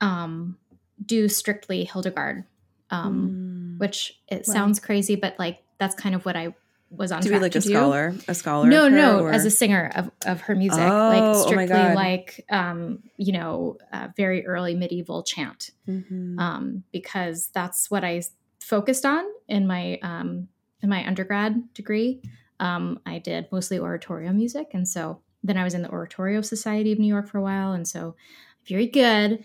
um, 0.00 0.58
do 1.04 1.28
strictly 1.28 1.84
Hildegard, 1.84 2.44
um, 2.90 3.76
mm. 3.76 3.80
which 3.80 4.20
it 4.28 4.46
sounds 4.46 4.80
crazy, 4.80 5.16
but 5.16 5.38
like 5.38 5.62
that's 5.78 5.94
kind 5.94 6.14
of 6.14 6.24
what 6.24 6.36
I 6.36 6.54
was 6.96 7.12
on. 7.12 7.22
To 7.22 7.28
be 7.28 7.38
like 7.38 7.54
a 7.54 7.60
do. 7.60 7.70
scholar, 7.70 8.14
a 8.28 8.34
scholar. 8.34 8.68
No, 8.68 8.88
no, 8.88 9.20
or? 9.20 9.32
as 9.32 9.44
a 9.44 9.50
singer 9.50 9.90
of, 9.94 10.10
of 10.26 10.40
her 10.42 10.54
music, 10.54 10.80
oh, 10.80 11.08
like 11.08 11.22
oh 11.22 11.46
strictly 11.46 11.76
oh 11.76 11.94
like 11.94 12.44
um, 12.50 13.02
you 13.16 13.32
know, 13.32 13.78
uh, 13.92 14.08
very 14.16 14.46
early 14.46 14.74
medieval 14.74 15.22
chant, 15.22 15.70
mm-hmm. 15.88 16.38
um, 16.38 16.84
because 16.92 17.48
that's 17.48 17.90
what 17.90 18.04
I 18.04 18.22
focused 18.60 19.04
on 19.04 19.24
in 19.48 19.66
my 19.66 19.98
um, 20.02 20.48
in 20.82 20.88
my 20.88 21.06
undergrad 21.06 21.72
degree. 21.74 22.22
Um, 22.60 23.00
I 23.04 23.18
did 23.18 23.48
mostly 23.50 23.78
oratorio 23.78 24.32
music, 24.32 24.68
and 24.72 24.86
so 24.86 25.20
then 25.42 25.58
I 25.58 25.64
was 25.64 25.74
in 25.74 25.82
the 25.82 25.90
Oratorio 25.90 26.40
Society 26.40 26.92
of 26.92 26.98
New 26.98 27.06
York 27.06 27.28
for 27.28 27.38
a 27.38 27.42
while, 27.42 27.72
and 27.72 27.86
so 27.86 28.16
very 28.66 28.86
good 28.86 29.44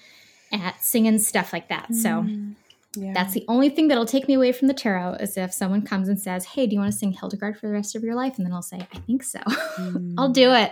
at 0.51 0.84
singing 0.84 1.20
stuff 1.20 1.53
like 1.53 1.70
that. 1.70 1.94
So 1.94 2.10
mm, 2.10 2.56
yeah. 2.96 3.13
that's 3.13 3.34
the 3.34 3.46
only 3.48 3.69
thing 3.69 3.88
that'll 3.88 4.05
take 4.05 4.27
me 4.27 4.34
away 4.34 4.51
from 4.51 4.67
the 4.67 4.74
tarot 4.74 5.13
is 5.15 5.38
if 5.38 5.53
someone 5.53 5.84
comes 5.84 6.10
and 6.10 6.19
says, 6.19 6.46
Hey, 6.46 6.65
do 6.67 6.74
you 6.74 6.79
want 6.79 6.91
to 6.91 6.98
sing 6.98 7.12
Hildegard 7.12 7.58
for 7.58 7.67
the 7.67 7.74
rest 7.74 7.96
of 7.96 8.03
your 8.03 8.15
life? 8.15 8.38
And 8.38 8.46
then 8.46 8.53
I'll 8.53 8.62
say, 8.62 8.88
I 8.91 8.98
think 9.00 9.24
so. 9.24 9.39
Mm. 9.39 10.15
I'll 10.17 10.29
do 10.29 10.51
it. 10.53 10.72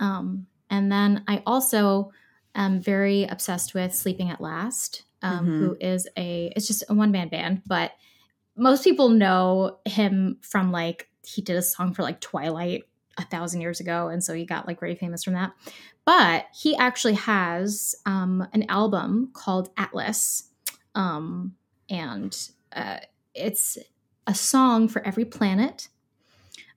Um, 0.00 0.46
and 0.70 0.90
then 0.90 1.24
I 1.28 1.42
also 1.46 2.12
am 2.54 2.80
very 2.80 3.24
obsessed 3.24 3.74
with 3.74 3.94
Sleeping 3.94 4.30
at 4.30 4.40
Last, 4.40 5.04
um, 5.22 5.38
mm-hmm. 5.38 5.58
who 5.58 5.76
is 5.80 6.08
a, 6.16 6.52
it's 6.56 6.66
just 6.66 6.84
a 6.88 6.94
one 6.94 7.10
man 7.10 7.28
band, 7.28 7.62
but 7.66 7.92
most 8.56 8.82
people 8.82 9.08
know 9.08 9.78
him 9.84 10.38
from 10.42 10.72
like, 10.72 11.08
he 11.24 11.42
did 11.42 11.56
a 11.56 11.62
song 11.62 11.94
for 11.94 12.02
like 12.02 12.20
Twilight 12.20 12.84
a 13.18 13.24
thousand 13.24 13.60
years 13.60 13.80
ago. 13.80 14.08
And 14.08 14.22
so 14.22 14.32
he 14.32 14.44
got 14.44 14.66
like 14.66 14.80
very 14.80 14.94
famous 14.94 15.24
from 15.24 15.34
that. 15.34 15.52
But 16.04 16.46
he 16.54 16.74
actually 16.76 17.14
has 17.14 17.94
um, 18.06 18.46
an 18.52 18.64
album 18.68 19.30
called 19.34 19.70
Atlas. 19.76 20.47
Um, 20.98 21.54
and 21.88 22.36
uh, 22.72 22.98
it's 23.34 23.78
a 24.26 24.34
song 24.34 24.88
for 24.88 25.00
every 25.06 25.24
planet, 25.24 25.88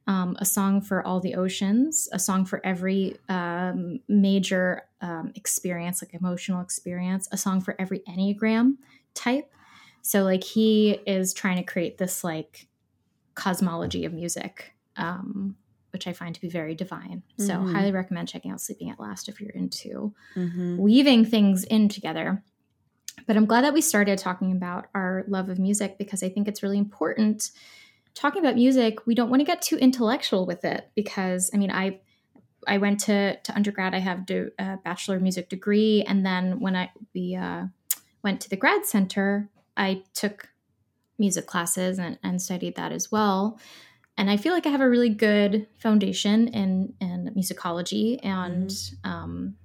um, 0.07 0.37
a 0.39 0.45
song 0.45 0.81
for 0.81 1.05
all 1.05 1.19
the 1.19 1.35
oceans, 1.35 2.07
a 2.13 2.19
song 2.19 2.45
for 2.45 2.65
every 2.65 3.17
um, 3.27 3.99
major 4.07 4.83
um, 5.01 5.33
experience, 5.35 6.01
like 6.01 6.13
emotional 6.13 6.61
experience, 6.61 7.27
a 7.31 7.37
song 7.37 7.61
for 7.61 7.75
every 7.77 7.99
Enneagram 8.07 8.77
type. 9.15 9.51
So, 10.03 10.23
like, 10.23 10.43
he 10.43 10.99
is 11.05 11.33
trying 11.33 11.57
to 11.57 11.63
create 11.63 11.97
this 11.97 12.23
like 12.23 12.67
cosmology 13.35 14.05
of 14.05 14.13
music 14.13 14.73
um, 14.97 15.55
which 15.91 16.07
I 16.07 16.13
find 16.13 16.33
to 16.33 16.41
be 16.41 16.49
very 16.49 16.73
divine. 16.73 17.23
So, 17.37 17.55
mm-hmm. 17.55 17.73
highly 17.73 17.91
recommend 17.91 18.29
checking 18.29 18.51
out 18.51 18.61
Sleeping 18.61 18.89
at 18.89 18.99
Last 18.99 19.27
if 19.27 19.41
you're 19.41 19.49
into 19.51 20.13
mm-hmm. 20.35 20.77
weaving 20.77 21.25
things 21.25 21.63
in 21.65 21.89
together. 21.89 22.43
But 23.27 23.37
I'm 23.37 23.45
glad 23.45 23.63
that 23.63 23.73
we 23.73 23.81
started 23.81 24.17
talking 24.17 24.51
about 24.51 24.87
our 24.95 25.23
love 25.27 25.49
of 25.49 25.59
music 25.59 25.97
because 25.97 26.23
I 26.23 26.29
think 26.29 26.47
it's 26.47 26.63
really 26.63 26.77
important. 26.77 27.51
Talking 28.13 28.41
about 28.41 28.55
music, 28.55 29.05
we 29.05 29.15
don't 29.15 29.29
want 29.29 29.39
to 29.39 29.45
get 29.45 29.61
too 29.61 29.77
intellectual 29.77 30.45
with 30.45 30.65
it 30.65 30.89
because, 30.95 31.49
I 31.53 31.57
mean, 31.57 31.71
I 31.71 31.99
I 32.67 32.77
went 32.77 32.99
to, 33.01 33.37
to 33.37 33.55
undergrad. 33.55 33.95
I 33.95 33.99
have 33.99 34.29
a 34.29 34.77
bachelor 34.83 35.15
of 35.15 35.23
music 35.23 35.49
degree, 35.49 36.03
and 36.07 36.25
then 36.25 36.59
when 36.59 36.75
I 36.75 36.91
we 37.15 37.35
uh, 37.35 37.65
went 38.23 38.41
to 38.41 38.49
the 38.49 38.57
grad 38.57 38.85
center, 38.85 39.49
I 39.75 40.03
took 40.13 40.49
music 41.17 41.47
classes 41.47 41.99
and, 41.99 42.19
and 42.23 42.41
studied 42.41 42.75
that 42.75 42.91
as 42.91 43.11
well 43.11 43.59
and 44.17 44.29
I 44.29 44.37
feel 44.37 44.53
like 44.53 44.65
I 44.65 44.69
have 44.69 44.81
a 44.81 44.89
really 44.89 45.09
good 45.09 45.67
foundation 45.79 46.47
in 46.49 46.93
in 46.99 47.33
musicology, 47.35 48.19
and 48.23 48.69
mm. 48.69 48.93
um, 49.03 49.55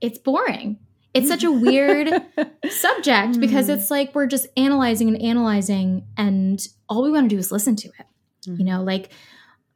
it's 0.00 0.18
boring. 0.18 0.78
It's 1.14 1.28
such 1.28 1.44
a 1.44 1.52
weird 1.52 2.08
subject 2.70 3.38
because 3.38 3.68
mm. 3.68 3.76
it's 3.76 3.90
like 3.90 4.14
we're 4.14 4.26
just 4.26 4.46
analyzing 4.56 5.08
and 5.08 5.20
analyzing, 5.20 6.06
and 6.16 6.60
all 6.88 7.02
we 7.02 7.10
want 7.10 7.28
to 7.28 7.34
do 7.34 7.38
is 7.38 7.52
listen 7.52 7.76
to 7.76 7.88
it. 7.88 8.06
Mm. 8.48 8.58
You 8.58 8.64
know, 8.64 8.82
like 8.82 9.10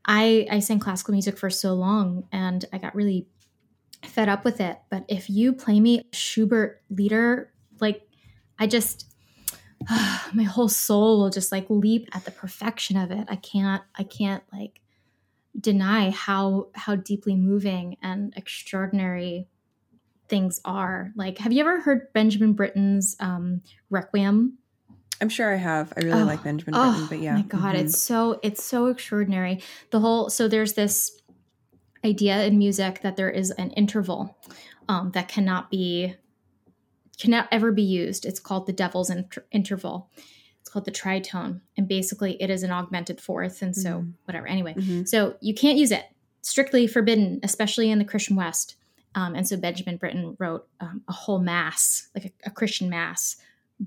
I 0.05 0.47
I 0.51 0.61
sang 0.61 0.79
classical 0.79 1.13
music 1.13 1.37
for 1.37 1.51
so 1.51 1.75
long, 1.75 2.25
and 2.33 2.65
I 2.73 2.79
got 2.79 2.95
really 2.95 3.29
fed 4.05 4.29
up 4.29 4.45
with 4.45 4.61
it. 4.61 4.79
But 4.91 5.05
if 5.09 5.29
you 5.29 5.53
play 5.53 5.81
me 5.81 6.09
Schubert 6.13 6.83
lieder, 6.89 7.53
like 7.81 8.03
I 8.59 8.67
just 8.67 9.13
my 10.35 10.45
whole 10.45 10.69
soul 10.69 11.21
will 11.21 11.31
just 11.31 11.53
like 11.53 11.67
leap 11.69 12.09
at 12.13 12.25
the 12.25 12.31
perfection 12.31 12.97
of 12.97 13.11
it. 13.11 13.27
I 13.29 13.37
can't 13.37 13.83
I 13.97 14.05
can't 14.05 14.43
like 14.53 14.81
deny 15.59 16.11
how 16.11 16.69
how 16.75 16.97
deeply 16.97 17.35
moving 17.35 17.97
and 18.03 18.33
extraordinary 18.37 19.49
things 20.29 20.61
are. 20.65 21.13
Like 21.17 21.39
have 21.39 21.53
you 21.53 21.61
ever 21.61 21.81
heard 21.81 22.13
Benjamin 22.13 22.53
Britten's 22.53 23.17
um 23.21 23.63
Requiem? 23.91 24.59
I'm 25.21 25.31
sure 25.31 25.53
I 25.53 25.57
have. 25.57 25.93
I 25.97 26.01
really 26.01 26.23
oh, 26.23 26.25
like 26.25 26.45
Benjamin 26.45 26.75
oh, 26.77 26.91
Britten, 26.91 27.07
but 27.09 27.21
yeah. 27.21 27.37
my 27.37 27.43
god, 27.43 27.75
mm-hmm. 27.75 27.87
it's 27.87 27.99
so 27.99 28.39
it's 28.43 28.63
so 28.63 28.87
extraordinary. 28.87 29.63
The 29.91 30.01
whole 30.01 30.29
so 30.31 30.49
there's 30.49 30.75
this 30.75 31.21
idea 32.05 32.45
in 32.45 32.59
music 32.59 33.03
that 33.03 33.17
there 33.17 33.31
is 33.31 33.51
an 33.53 33.71
interval 33.73 34.39
um, 34.89 35.11
that 35.13 35.29
cannot 35.29 35.71
be 35.71 36.15
cannot 37.19 37.49
ever 37.51 37.73
be 37.73 37.83
used. 37.83 38.25
It's 38.25 38.41
called 38.41 38.67
the 38.67 38.73
devil's 38.73 39.11
inter- 39.11 39.47
interval. 39.51 40.11
It's 40.61 40.69
called 40.69 40.85
the 40.85 40.93
tritone. 40.93 41.61
And 41.77 41.89
basically, 41.89 42.41
it 42.43 42.51
is 42.51 42.63
an 42.63 42.71
augmented 42.71 43.21
fourth. 43.21 43.63
And 43.63 43.75
so, 43.75 43.91
mm-hmm. 43.91 44.11
whatever. 44.25 44.47
Anyway, 44.47 44.75
mm-hmm. 44.75 45.05
so 45.05 45.37
you 45.41 45.55
can't 45.55 45.79
use 45.79 45.93
it. 45.93 46.05
Strictly 46.43 46.87
forbidden, 46.87 47.41
especially 47.43 47.91
in 47.91 47.99
the 47.99 48.05
Christian 48.05 48.37
West. 48.37 48.77
Um, 49.17 49.35
and 49.35 49.49
so, 49.49 49.57
Benjamin 49.57 49.97
Britten 49.97 50.37
wrote 50.39 50.69
um, 50.79 51.03
a 51.09 51.13
whole 51.13 51.41
mass, 51.41 52.09
like 52.15 52.27
a, 52.27 52.33
a 52.49 52.51
Christian 52.51 52.89
mass, 52.89 53.37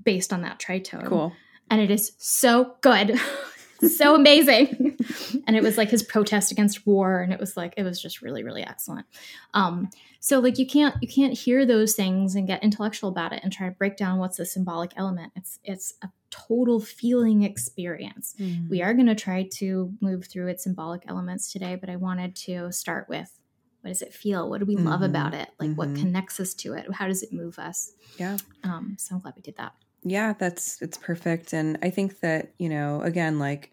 based 0.04 0.32
on 0.32 0.42
that 0.42 0.58
tritone. 0.58 1.06
Cool. 1.06 1.32
And 1.70 1.80
it 1.80 1.90
is 1.90 2.12
so 2.18 2.74
good. 2.82 3.18
so 3.88 4.14
amazing. 4.14 4.98
and 5.46 5.56
it 5.56 5.62
was 5.62 5.78
like 5.78 5.88
his 5.88 6.02
protest 6.02 6.52
against 6.52 6.86
war. 6.86 7.20
And 7.20 7.32
it 7.32 7.40
was 7.40 7.56
like, 7.56 7.74
it 7.76 7.84
was 7.84 8.02
just 8.02 8.20
really, 8.20 8.42
really 8.42 8.62
excellent. 8.62 9.06
Um, 9.54 9.88
so 10.20 10.38
like 10.38 10.58
you 10.58 10.66
can't 10.66 10.94
you 11.00 11.08
can't 11.08 11.32
hear 11.32 11.64
those 11.64 11.94
things 11.94 12.34
and 12.34 12.46
get 12.46 12.62
intellectual 12.62 13.08
about 13.08 13.32
it 13.32 13.40
and 13.42 13.50
try 13.50 13.68
to 13.68 13.74
break 13.74 13.96
down 13.96 14.18
what's 14.18 14.36
the 14.36 14.44
symbolic 14.44 14.92
element. 14.96 15.32
It's 15.34 15.58
it's 15.64 15.94
a 16.02 16.10
total 16.28 16.78
feeling 16.78 17.42
experience. 17.42 18.34
Mm. 18.38 18.68
We 18.68 18.82
are 18.82 18.92
going 18.92 19.06
to 19.06 19.14
try 19.14 19.48
to 19.54 19.92
move 20.00 20.26
through 20.26 20.48
its 20.48 20.64
symbolic 20.64 21.04
elements 21.08 21.50
today, 21.50 21.74
but 21.74 21.88
I 21.88 21.96
wanted 21.96 22.36
to 22.36 22.70
start 22.70 23.08
with 23.08 23.39
what 23.80 23.88
does 23.88 24.02
it 24.02 24.12
feel? 24.12 24.48
What 24.48 24.60
do 24.60 24.66
we 24.66 24.76
mm-hmm. 24.76 24.88
love 24.88 25.02
about 25.02 25.34
it? 25.34 25.48
Like 25.58 25.70
mm-hmm. 25.70 25.76
what 25.76 25.94
connects 25.94 26.38
us 26.40 26.54
to 26.54 26.74
it? 26.74 26.92
How 26.92 27.06
does 27.06 27.22
it 27.22 27.32
move 27.32 27.58
us? 27.58 27.92
Yeah. 28.18 28.36
Um, 28.62 28.96
so 28.98 29.14
I'm 29.14 29.20
glad 29.20 29.34
we 29.36 29.42
did 29.42 29.56
that. 29.56 29.72
Yeah, 30.02 30.34
that's 30.38 30.80
it's 30.80 30.98
perfect. 30.98 31.52
And 31.52 31.78
I 31.82 31.90
think 31.90 32.20
that, 32.20 32.52
you 32.58 32.68
know, 32.68 33.02
again, 33.02 33.38
like 33.38 33.72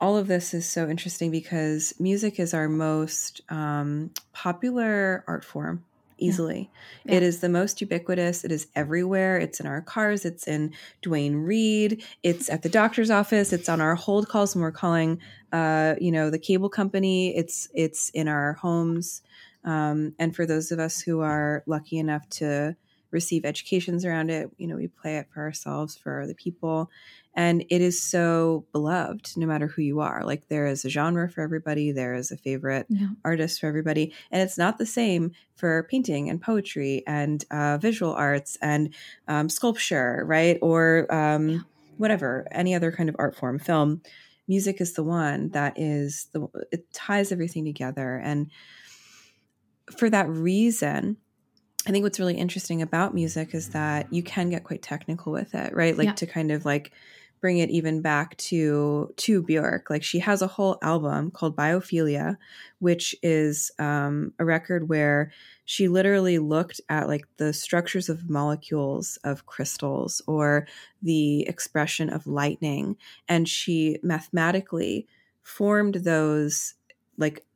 all 0.00 0.16
of 0.16 0.28
this 0.28 0.54
is 0.54 0.68
so 0.68 0.88
interesting 0.88 1.30
because 1.30 1.92
music 1.98 2.38
is 2.38 2.54
our 2.54 2.68
most 2.68 3.40
um, 3.50 4.10
popular 4.32 5.24
art 5.26 5.44
form 5.44 5.84
easily. 6.18 6.70
Yeah. 7.04 7.12
Yeah. 7.12 7.16
It 7.18 7.22
is 7.22 7.40
the 7.40 7.48
most 7.48 7.80
ubiquitous. 7.80 8.44
It 8.44 8.52
is 8.52 8.66
everywhere. 8.74 9.38
It's 9.38 9.60
in 9.60 9.66
our 9.66 9.80
cars. 9.80 10.24
It's 10.24 10.46
in 10.46 10.72
Duane 11.02 11.36
Reade. 11.36 12.02
It's 12.22 12.50
at 12.50 12.62
the 12.62 12.68
doctor's 12.68 13.10
office. 13.10 13.52
It's 13.52 13.68
on 13.68 13.80
our 13.80 13.94
hold 13.94 14.28
calls 14.28 14.54
when 14.54 14.62
we're 14.62 14.72
calling, 14.72 15.20
uh, 15.52 15.94
you 16.00 16.12
know, 16.12 16.30
the 16.30 16.38
cable 16.38 16.68
company. 16.68 17.36
It's 17.36 17.68
it's 17.74 18.10
in 18.10 18.28
our 18.28 18.54
homes. 18.54 19.22
Um, 19.64 20.14
and 20.18 20.34
for 20.34 20.46
those 20.46 20.70
of 20.72 20.78
us 20.78 21.00
who 21.00 21.20
are 21.20 21.62
lucky 21.66 21.98
enough 21.98 22.28
to 22.30 22.76
receive 23.10 23.44
educations 23.44 24.04
around 24.04 24.30
it. 24.30 24.50
You 24.58 24.66
know, 24.66 24.76
we 24.76 24.88
play 24.88 25.16
it 25.16 25.28
for 25.32 25.40
ourselves, 25.40 25.96
for 25.96 26.26
the 26.26 26.34
people. 26.34 26.90
And 27.34 27.64
it 27.70 27.80
is 27.80 28.02
so 28.02 28.64
beloved 28.72 29.30
no 29.36 29.46
matter 29.46 29.68
who 29.68 29.82
you 29.82 30.00
are. 30.00 30.24
Like 30.24 30.48
there 30.48 30.66
is 30.66 30.84
a 30.84 30.90
genre 30.90 31.30
for 31.30 31.42
everybody, 31.42 31.92
there 31.92 32.14
is 32.14 32.30
a 32.30 32.36
favorite 32.36 32.86
yeah. 32.88 33.08
artist 33.24 33.60
for 33.60 33.66
everybody. 33.66 34.12
And 34.30 34.42
it's 34.42 34.58
not 34.58 34.78
the 34.78 34.86
same 34.86 35.32
for 35.54 35.86
painting 35.90 36.28
and 36.28 36.42
poetry 36.42 37.04
and 37.06 37.44
uh, 37.50 37.78
visual 37.78 38.12
arts 38.12 38.58
and 38.60 38.92
um, 39.28 39.48
sculpture, 39.48 40.24
right? 40.26 40.58
Or 40.60 41.06
um, 41.14 41.48
yeah. 41.48 41.58
whatever, 41.96 42.48
any 42.50 42.74
other 42.74 42.90
kind 42.90 43.08
of 43.08 43.16
art 43.18 43.36
form, 43.36 43.58
film. 43.58 44.02
Music 44.48 44.80
is 44.80 44.94
the 44.94 45.04
one 45.04 45.50
that 45.50 45.78
is 45.78 46.28
the, 46.32 46.48
it 46.72 46.92
ties 46.92 47.30
everything 47.30 47.64
together. 47.64 48.16
And 48.16 48.50
for 49.96 50.10
that 50.10 50.28
reason, 50.28 51.18
I 51.88 51.90
think 51.90 52.02
what's 52.02 52.20
really 52.20 52.36
interesting 52.36 52.82
about 52.82 53.14
music 53.14 53.54
is 53.54 53.70
that 53.70 54.12
you 54.12 54.22
can 54.22 54.50
get 54.50 54.62
quite 54.62 54.82
technical 54.82 55.32
with 55.32 55.54
it, 55.54 55.74
right? 55.74 55.96
Like 55.96 56.08
yeah. 56.08 56.12
to 56.12 56.26
kind 56.26 56.52
of 56.52 56.66
like 56.66 56.92
bring 57.40 57.58
it 57.58 57.70
even 57.70 58.02
back 58.02 58.36
to 58.36 59.14
to 59.16 59.42
Björk. 59.42 59.88
Like 59.88 60.02
she 60.02 60.18
has 60.18 60.42
a 60.42 60.46
whole 60.46 60.76
album 60.82 61.30
called 61.30 61.56
Biophilia, 61.56 62.36
which 62.78 63.16
is 63.22 63.70
um, 63.78 64.34
a 64.38 64.44
record 64.44 64.90
where 64.90 65.32
she 65.64 65.88
literally 65.88 66.38
looked 66.38 66.78
at 66.90 67.08
like 67.08 67.24
the 67.38 67.54
structures 67.54 68.10
of 68.10 68.28
molecules 68.28 69.18
of 69.24 69.46
crystals 69.46 70.20
or 70.26 70.66
the 71.00 71.48
expression 71.48 72.10
of 72.10 72.26
lightning, 72.26 72.98
and 73.30 73.48
she 73.48 73.98
mathematically 74.02 75.06
formed 75.42 75.94
those 75.94 76.74
like 77.16 77.46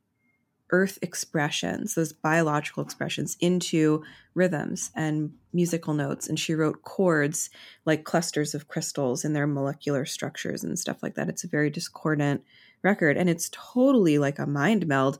earth 0.73 0.97
expressions, 1.03 1.93
those 1.93 2.11
biological 2.11 2.83
expressions, 2.83 3.37
into 3.39 4.03
rhythms 4.33 4.91
and 4.95 5.31
musical 5.53 5.93
notes. 5.93 6.27
And 6.27 6.39
she 6.39 6.55
wrote 6.55 6.81
chords 6.81 7.51
like 7.85 8.03
clusters 8.03 8.55
of 8.55 8.67
crystals 8.67 9.23
in 9.23 9.33
their 9.33 9.45
molecular 9.45 10.03
structures 10.03 10.63
and 10.63 10.77
stuff 10.77 11.03
like 11.03 11.13
that. 11.13 11.29
It's 11.29 11.43
a 11.43 11.47
very 11.47 11.69
discordant 11.69 12.43
record. 12.81 13.17
And 13.17 13.29
it's 13.29 13.51
totally 13.51 14.17
like 14.17 14.39
a 14.39 14.47
mind 14.47 14.87
meld. 14.87 15.19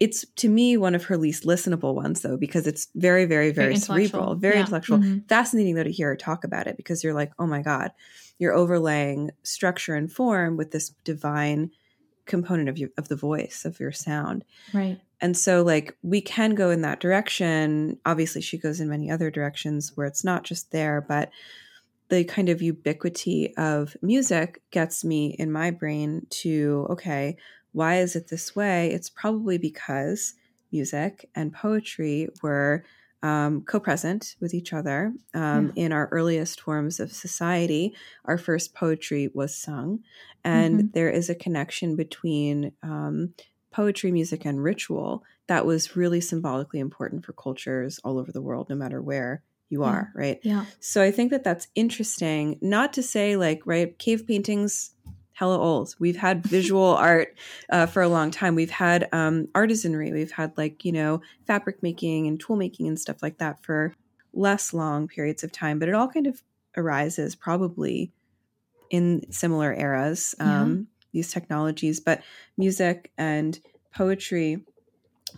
It's 0.00 0.26
to 0.36 0.50
me 0.50 0.76
one 0.76 0.94
of 0.94 1.04
her 1.04 1.16
least 1.16 1.44
listenable 1.44 1.94
ones, 1.94 2.20
though, 2.20 2.36
because 2.36 2.66
it's 2.66 2.88
very, 2.94 3.24
very, 3.24 3.52
very, 3.52 3.76
very 3.76 3.76
cerebral, 3.76 4.34
very 4.34 4.56
yeah. 4.56 4.60
intellectual. 4.60 4.98
Mm-hmm. 4.98 5.26
Fascinating, 5.28 5.74
though, 5.76 5.84
to 5.84 5.90
hear 5.90 6.08
her 6.08 6.16
talk 6.16 6.44
about 6.44 6.66
it 6.66 6.76
because 6.76 7.02
you're 7.02 7.14
like, 7.14 7.32
oh 7.38 7.46
my 7.46 7.62
God, 7.62 7.90
you're 8.38 8.54
overlaying 8.54 9.30
structure 9.44 9.94
and 9.94 10.12
form 10.12 10.58
with 10.58 10.72
this 10.72 10.90
divine 11.04 11.70
component 12.30 12.68
of 12.68 12.78
your 12.78 12.88
of 12.96 13.08
the 13.08 13.16
voice 13.16 13.64
of 13.66 13.78
your 13.78 13.92
sound. 13.92 14.44
Right. 14.72 14.98
And 15.20 15.36
so 15.36 15.62
like 15.62 15.96
we 16.02 16.22
can 16.22 16.54
go 16.54 16.70
in 16.70 16.80
that 16.80 17.00
direction. 17.00 17.98
Obviously 18.06 18.40
she 18.40 18.56
goes 18.56 18.80
in 18.80 18.88
many 18.88 19.10
other 19.10 19.30
directions 19.30 19.92
where 19.94 20.06
it's 20.06 20.24
not 20.24 20.44
just 20.44 20.72
there 20.72 21.04
but 21.06 21.30
the 22.08 22.24
kind 22.24 22.48
of 22.48 22.62
ubiquity 22.62 23.54
of 23.56 23.96
music 24.02 24.62
gets 24.72 25.04
me 25.04 25.36
in 25.38 25.52
my 25.52 25.70
brain 25.70 26.26
to 26.30 26.86
okay 26.90 27.36
why 27.72 27.98
is 27.98 28.16
it 28.16 28.28
this 28.28 28.56
way? 28.56 28.90
It's 28.90 29.08
probably 29.08 29.58
because 29.58 30.34
music 30.72 31.28
and 31.34 31.52
poetry 31.52 32.28
were 32.42 32.84
um, 33.22 33.62
co-present 33.62 34.36
with 34.40 34.54
each 34.54 34.72
other 34.72 35.12
um, 35.34 35.72
in 35.76 35.92
our 35.92 36.08
earliest 36.10 36.60
forms 36.60 37.00
of 37.00 37.12
society 37.12 37.94
our 38.24 38.38
first 38.38 38.74
poetry 38.74 39.30
was 39.34 39.54
sung. 39.54 40.00
And 40.42 40.78
mm-hmm. 40.78 40.86
there 40.92 41.10
is 41.10 41.28
a 41.28 41.34
connection 41.34 41.96
between 41.96 42.72
um, 42.82 43.34
poetry 43.70 44.10
music 44.10 44.44
and 44.44 44.62
ritual 44.62 45.22
that 45.46 45.66
was 45.66 45.96
really 45.96 46.20
symbolically 46.20 46.80
important 46.80 47.24
for 47.24 47.32
cultures 47.32 48.00
all 48.04 48.18
over 48.18 48.32
the 48.32 48.42
world 48.42 48.68
no 48.68 48.76
matter 48.76 49.02
where 49.02 49.42
you 49.68 49.84
are 49.84 50.12
yeah. 50.14 50.20
right? 50.20 50.40
Yeah. 50.42 50.64
So 50.80 51.02
i 51.02 51.10
think 51.10 51.30
that 51.30 51.44
that's 51.44 51.68
interesting. 51.74 52.58
Not 52.60 52.92
to 52.94 53.02
say 53.02 53.36
like 53.36 53.62
right 53.64 53.96
cave 53.98 54.26
paintings 54.26 54.92
hella 55.40 55.58
old. 55.58 55.94
We've 55.98 56.18
had 56.18 56.46
visual 56.46 56.94
art 56.96 57.34
uh, 57.70 57.86
for 57.86 58.02
a 58.02 58.08
long 58.08 58.30
time. 58.30 58.54
We've 58.54 58.70
had 58.70 59.08
um, 59.10 59.48
artisanry. 59.54 60.12
We've 60.12 60.30
had 60.30 60.52
like 60.58 60.84
you 60.84 60.92
know 60.92 61.22
fabric 61.46 61.82
making 61.82 62.26
and 62.28 62.38
tool 62.38 62.56
making 62.56 62.86
and 62.86 63.00
stuff 63.00 63.22
like 63.22 63.38
that 63.38 63.62
for 63.64 63.94
less 64.34 64.74
long 64.74 65.08
periods 65.08 65.42
of 65.42 65.50
time. 65.50 65.78
But 65.78 65.88
it 65.88 65.94
all 65.94 66.08
kind 66.08 66.26
of 66.26 66.42
arises 66.76 67.34
probably 67.34 68.12
in 68.90 69.32
similar 69.32 69.72
eras. 69.72 70.34
Um, 70.38 70.76
yeah. 70.76 70.84
These 71.12 71.32
technologies, 71.32 71.98
but 71.98 72.22
music 72.56 73.10
and 73.18 73.58
poetry 73.92 74.62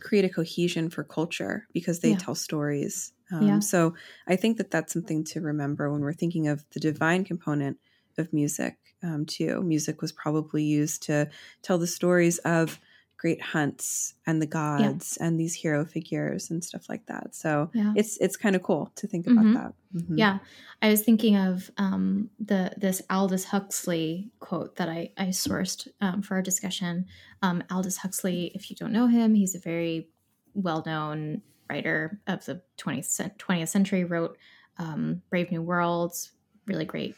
create 0.00 0.24
a 0.24 0.28
cohesion 0.28 0.90
for 0.90 1.02
culture 1.02 1.66
because 1.72 2.00
they 2.00 2.10
yeah. 2.10 2.18
tell 2.18 2.34
stories. 2.34 3.12
Um, 3.30 3.46
yeah. 3.46 3.58
So 3.60 3.94
I 4.26 4.36
think 4.36 4.58
that 4.58 4.70
that's 4.70 4.92
something 4.92 5.24
to 5.24 5.40
remember 5.40 5.90
when 5.90 6.02
we're 6.02 6.12
thinking 6.12 6.48
of 6.48 6.64
the 6.72 6.80
divine 6.80 7.24
component 7.24 7.78
of 8.18 8.32
music 8.34 8.76
um, 9.02 9.26
too. 9.26 9.62
Music 9.62 10.00
was 10.00 10.12
probably 10.12 10.62
used 10.62 11.02
to 11.04 11.28
tell 11.62 11.78
the 11.78 11.86
stories 11.86 12.38
of 12.38 12.80
great 13.22 13.40
hunts 13.40 14.14
and 14.26 14.42
the 14.42 14.46
gods 14.46 15.16
yeah. 15.18 15.26
and 15.26 15.38
these 15.38 15.54
hero 15.54 15.84
figures 15.84 16.50
and 16.50 16.64
stuff 16.64 16.88
like 16.88 17.06
that. 17.06 17.34
So 17.36 17.70
yeah. 17.72 17.92
it's 17.96 18.16
it's 18.18 18.36
kind 18.36 18.56
of 18.56 18.64
cool 18.64 18.90
to 18.96 19.06
think 19.06 19.26
about 19.26 19.44
mm-hmm. 19.44 19.54
that. 19.54 19.72
Mm-hmm. 19.94 20.18
Yeah, 20.18 20.38
I 20.82 20.90
was 20.90 21.02
thinking 21.02 21.36
of 21.36 21.70
um, 21.78 22.30
the 22.40 22.72
this 22.76 23.00
Aldous 23.08 23.44
Huxley 23.44 24.32
quote 24.40 24.76
that 24.76 24.88
I 24.88 25.12
I 25.16 25.26
sourced 25.26 25.86
um, 26.00 26.22
for 26.22 26.34
our 26.34 26.42
discussion. 26.42 27.06
Um, 27.42 27.62
Aldous 27.70 27.98
Huxley, 27.98 28.50
if 28.54 28.70
you 28.70 28.76
don't 28.76 28.92
know 28.92 29.06
him, 29.06 29.34
he's 29.34 29.54
a 29.54 29.60
very 29.60 30.08
well 30.54 30.82
known 30.84 31.42
writer 31.70 32.20
of 32.26 32.44
the 32.44 32.60
20th, 32.78 33.36
20th 33.38 33.68
century. 33.68 34.04
Wrote 34.04 34.36
um, 34.78 35.22
Brave 35.30 35.52
New 35.52 35.62
Worlds, 35.62 36.32
really 36.66 36.84
great 36.84 37.14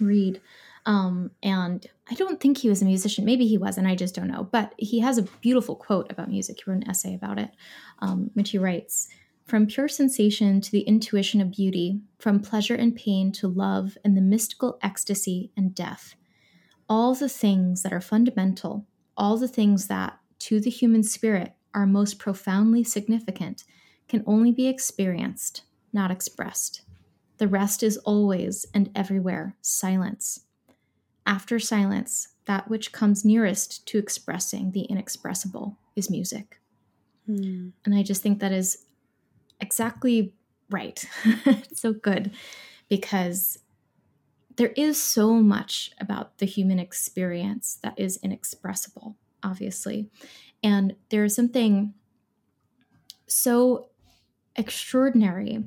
read. 0.00 0.40
Um, 0.84 1.30
and 1.42 1.86
I 2.10 2.14
don't 2.14 2.40
think 2.40 2.58
he 2.58 2.68
was 2.68 2.82
a 2.82 2.86
musician. 2.86 3.24
Maybe 3.24 3.46
he 3.46 3.58
was, 3.58 3.78
and 3.78 3.86
I 3.86 3.94
just 3.94 4.14
don't 4.14 4.28
know. 4.28 4.48
But 4.50 4.74
he 4.78 5.00
has 5.00 5.18
a 5.18 5.22
beautiful 5.22 5.76
quote 5.76 6.10
about 6.10 6.28
music. 6.28 6.58
He 6.58 6.70
wrote 6.70 6.82
an 6.82 6.90
essay 6.90 7.14
about 7.14 7.38
it, 7.38 7.50
um, 8.00 8.30
which 8.34 8.50
he 8.50 8.58
writes 8.58 9.08
From 9.46 9.66
pure 9.66 9.88
sensation 9.88 10.60
to 10.60 10.70
the 10.70 10.80
intuition 10.80 11.40
of 11.40 11.52
beauty, 11.52 12.00
from 12.18 12.40
pleasure 12.40 12.74
and 12.74 12.96
pain 12.96 13.30
to 13.32 13.48
love 13.48 13.96
and 14.04 14.16
the 14.16 14.20
mystical 14.22 14.78
ecstasy 14.82 15.52
and 15.56 15.74
death, 15.74 16.16
all 16.88 17.14
the 17.14 17.28
things 17.28 17.82
that 17.82 17.92
are 17.92 18.00
fundamental, 18.00 18.86
all 19.16 19.36
the 19.36 19.48
things 19.48 19.86
that, 19.86 20.18
to 20.40 20.60
the 20.60 20.70
human 20.70 21.02
spirit, 21.04 21.54
are 21.74 21.86
most 21.86 22.18
profoundly 22.18 22.82
significant, 22.82 23.64
can 24.08 24.22
only 24.26 24.50
be 24.50 24.66
experienced, 24.66 25.62
not 25.92 26.10
expressed. 26.10 26.82
The 27.38 27.48
rest 27.48 27.82
is 27.82 27.96
always 27.98 28.66
and 28.74 28.90
everywhere 28.94 29.56
silence. 29.62 30.40
After 31.26 31.58
silence, 31.58 32.28
that 32.46 32.68
which 32.68 32.92
comes 32.92 33.24
nearest 33.24 33.86
to 33.86 33.98
expressing 33.98 34.72
the 34.72 34.82
inexpressible 34.82 35.78
is 35.94 36.10
music. 36.10 36.60
Mm. 37.28 37.72
And 37.84 37.94
I 37.94 38.02
just 38.02 38.22
think 38.22 38.40
that 38.40 38.52
is 38.52 38.84
exactly 39.60 40.34
right. 40.70 41.04
so 41.72 41.92
good 41.92 42.32
because 42.88 43.58
there 44.56 44.72
is 44.76 45.00
so 45.00 45.34
much 45.34 45.92
about 46.00 46.38
the 46.38 46.46
human 46.46 46.78
experience 46.78 47.78
that 47.82 47.98
is 47.98 48.18
inexpressible, 48.22 49.16
obviously. 49.42 50.10
And 50.62 50.94
there 51.10 51.24
is 51.24 51.34
something 51.34 51.94
so 53.26 53.88
extraordinary 54.56 55.64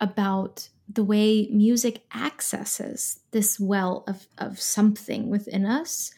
about 0.00 0.68
the 0.90 1.04
way 1.04 1.48
music 1.50 2.04
accesses 2.14 3.20
this 3.30 3.60
well 3.60 4.04
of, 4.06 4.26
of 4.38 4.60
something 4.60 5.28
within 5.28 5.66
us 5.66 6.12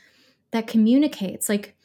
that 0.52 0.66
communicates. 0.66 1.48
Like 1.48 1.76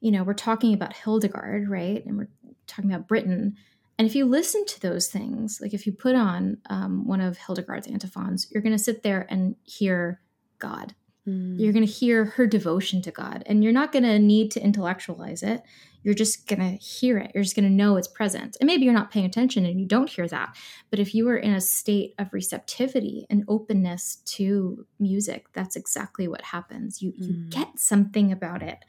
you 0.00 0.10
know 0.10 0.22
we're 0.22 0.34
talking 0.34 0.74
about 0.74 0.92
hildegard 0.92 1.68
right? 1.68 2.04
And 2.04 2.16
we're 2.16 2.28
talking 2.66 2.92
about 2.92 3.08
Britten. 3.08 3.56
And 3.98 4.06
if 4.06 4.14
you 4.14 4.26
listen 4.26 4.66
to 4.66 4.80
those 4.80 5.08
things 5.08 5.58
like 5.60 5.72
if 5.72 5.86
you 5.86 5.92
put 5.92 6.14
on 6.14 6.58
um, 6.68 7.06
one 7.06 7.20
of 7.20 7.38
hildegard's 7.38 7.86
antiphons 7.86 8.46
you're 8.50 8.62
going 8.62 8.76
to 8.76 8.82
sit 8.82 9.02
there 9.02 9.26
and 9.30 9.56
hear 9.64 10.20
god. 10.58 10.94
Mm. 11.26 11.58
you're 11.58 11.72
going 11.72 11.84
to 11.84 11.90
hear 11.90 12.26
her 12.26 12.46
devotion 12.46 13.02
to 13.02 13.10
god. 13.10 13.42
And 13.46 13.64
you're 13.64 13.72
not 13.72 13.90
going 13.90 14.04
to 14.04 14.18
need 14.18 14.52
to 14.52 14.62
intellectualize 14.62 15.42
it 15.42 15.62
you're 16.06 16.14
just 16.14 16.46
going 16.46 16.60
to 16.60 16.76
hear 16.76 17.18
it. 17.18 17.32
You're 17.34 17.42
just 17.42 17.56
going 17.56 17.68
to 17.68 17.74
know 17.74 17.96
it's 17.96 18.06
present. 18.06 18.56
And 18.60 18.68
maybe 18.68 18.84
you're 18.84 18.94
not 18.94 19.10
paying 19.10 19.26
attention 19.26 19.66
and 19.66 19.80
you 19.80 19.86
don't 19.86 20.08
hear 20.08 20.28
that. 20.28 20.56
But 20.88 21.00
if 21.00 21.16
you 21.16 21.28
are 21.28 21.36
in 21.36 21.52
a 21.52 21.60
state 21.60 22.14
of 22.16 22.32
receptivity 22.32 23.26
and 23.28 23.42
openness 23.48 24.22
to 24.26 24.86
music, 25.00 25.46
that's 25.52 25.74
exactly 25.74 26.28
what 26.28 26.42
happens. 26.42 27.02
You, 27.02 27.10
mm. 27.10 27.16
you 27.18 27.32
get 27.50 27.80
something 27.80 28.30
about 28.30 28.62
it 28.62 28.84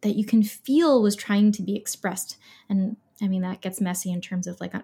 that 0.00 0.16
you 0.16 0.24
can 0.24 0.42
feel 0.42 1.02
was 1.02 1.14
trying 1.14 1.52
to 1.52 1.62
be 1.62 1.76
expressed. 1.76 2.38
And 2.70 2.96
I 3.20 3.28
mean, 3.28 3.42
that 3.42 3.60
gets 3.60 3.78
messy 3.78 4.10
in 4.10 4.22
terms 4.22 4.46
of 4.46 4.58
like 4.58 4.74
uh, 4.74 4.80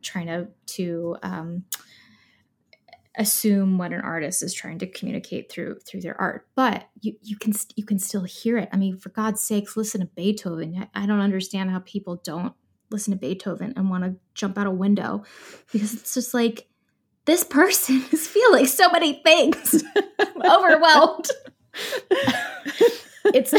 trying 0.00 0.28
to, 0.28 0.48
to, 0.64 1.16
um, 1.22 1.64
assume 3.18 3.78
what 3.78 3.92
an 3.92 4.00
artist 4.00 4.42
is 4.42 4.54
trying 4.54 4.78
to 4.78 4.86
communicate 4.86 5.50
through 5.50 5.76
through 5.86 6.00
their 6.00 6.18
art 6.20 6.46
but 6.54 6.88
you 7.00 7.14
you 7.20 7.36
can 7.36 7.52
you 7.76 7.84
can 7.84 7.98
still 7.98 8.22
hear 8.22 8.56
it 8.56 8.68
i 8.72 8.76
mean 8.76 8.96
for 8.96 9.08
god's 9.08 9.42
sakes 9.42 9.76
listen 9.76 10.00
to 10.00 10.06
beethoven 10.06 10.86
i 10.94 11.04
don't 11.04 11.20
understand 11.20 11.70
how 11.70 11.80
people 11.80 12.20
don't 12.24 12.54
listen 12.90 13.12
to 13.12 13.18
Beethoven 13.18 13.72
and 13.76 13.90
want 13.90 14.04
to 14.04 14.16
jump 14.34 14.58
out 14.58 14.66
a 14.66 14.70
window 14.70 15.24
because 15.72 15.94
it's 15.94 16.14
just 16.14 16.34
like 16.34 16.68
this 17.24 17.44
person 17.44 18.04
is 18.12 18.26
feeling 18.26 18.66
so 18.66 18.90
many 18.90 19.20
things. 19.22 19.84
overwhelmed. 20.44 21.26
it's 23.26 23.54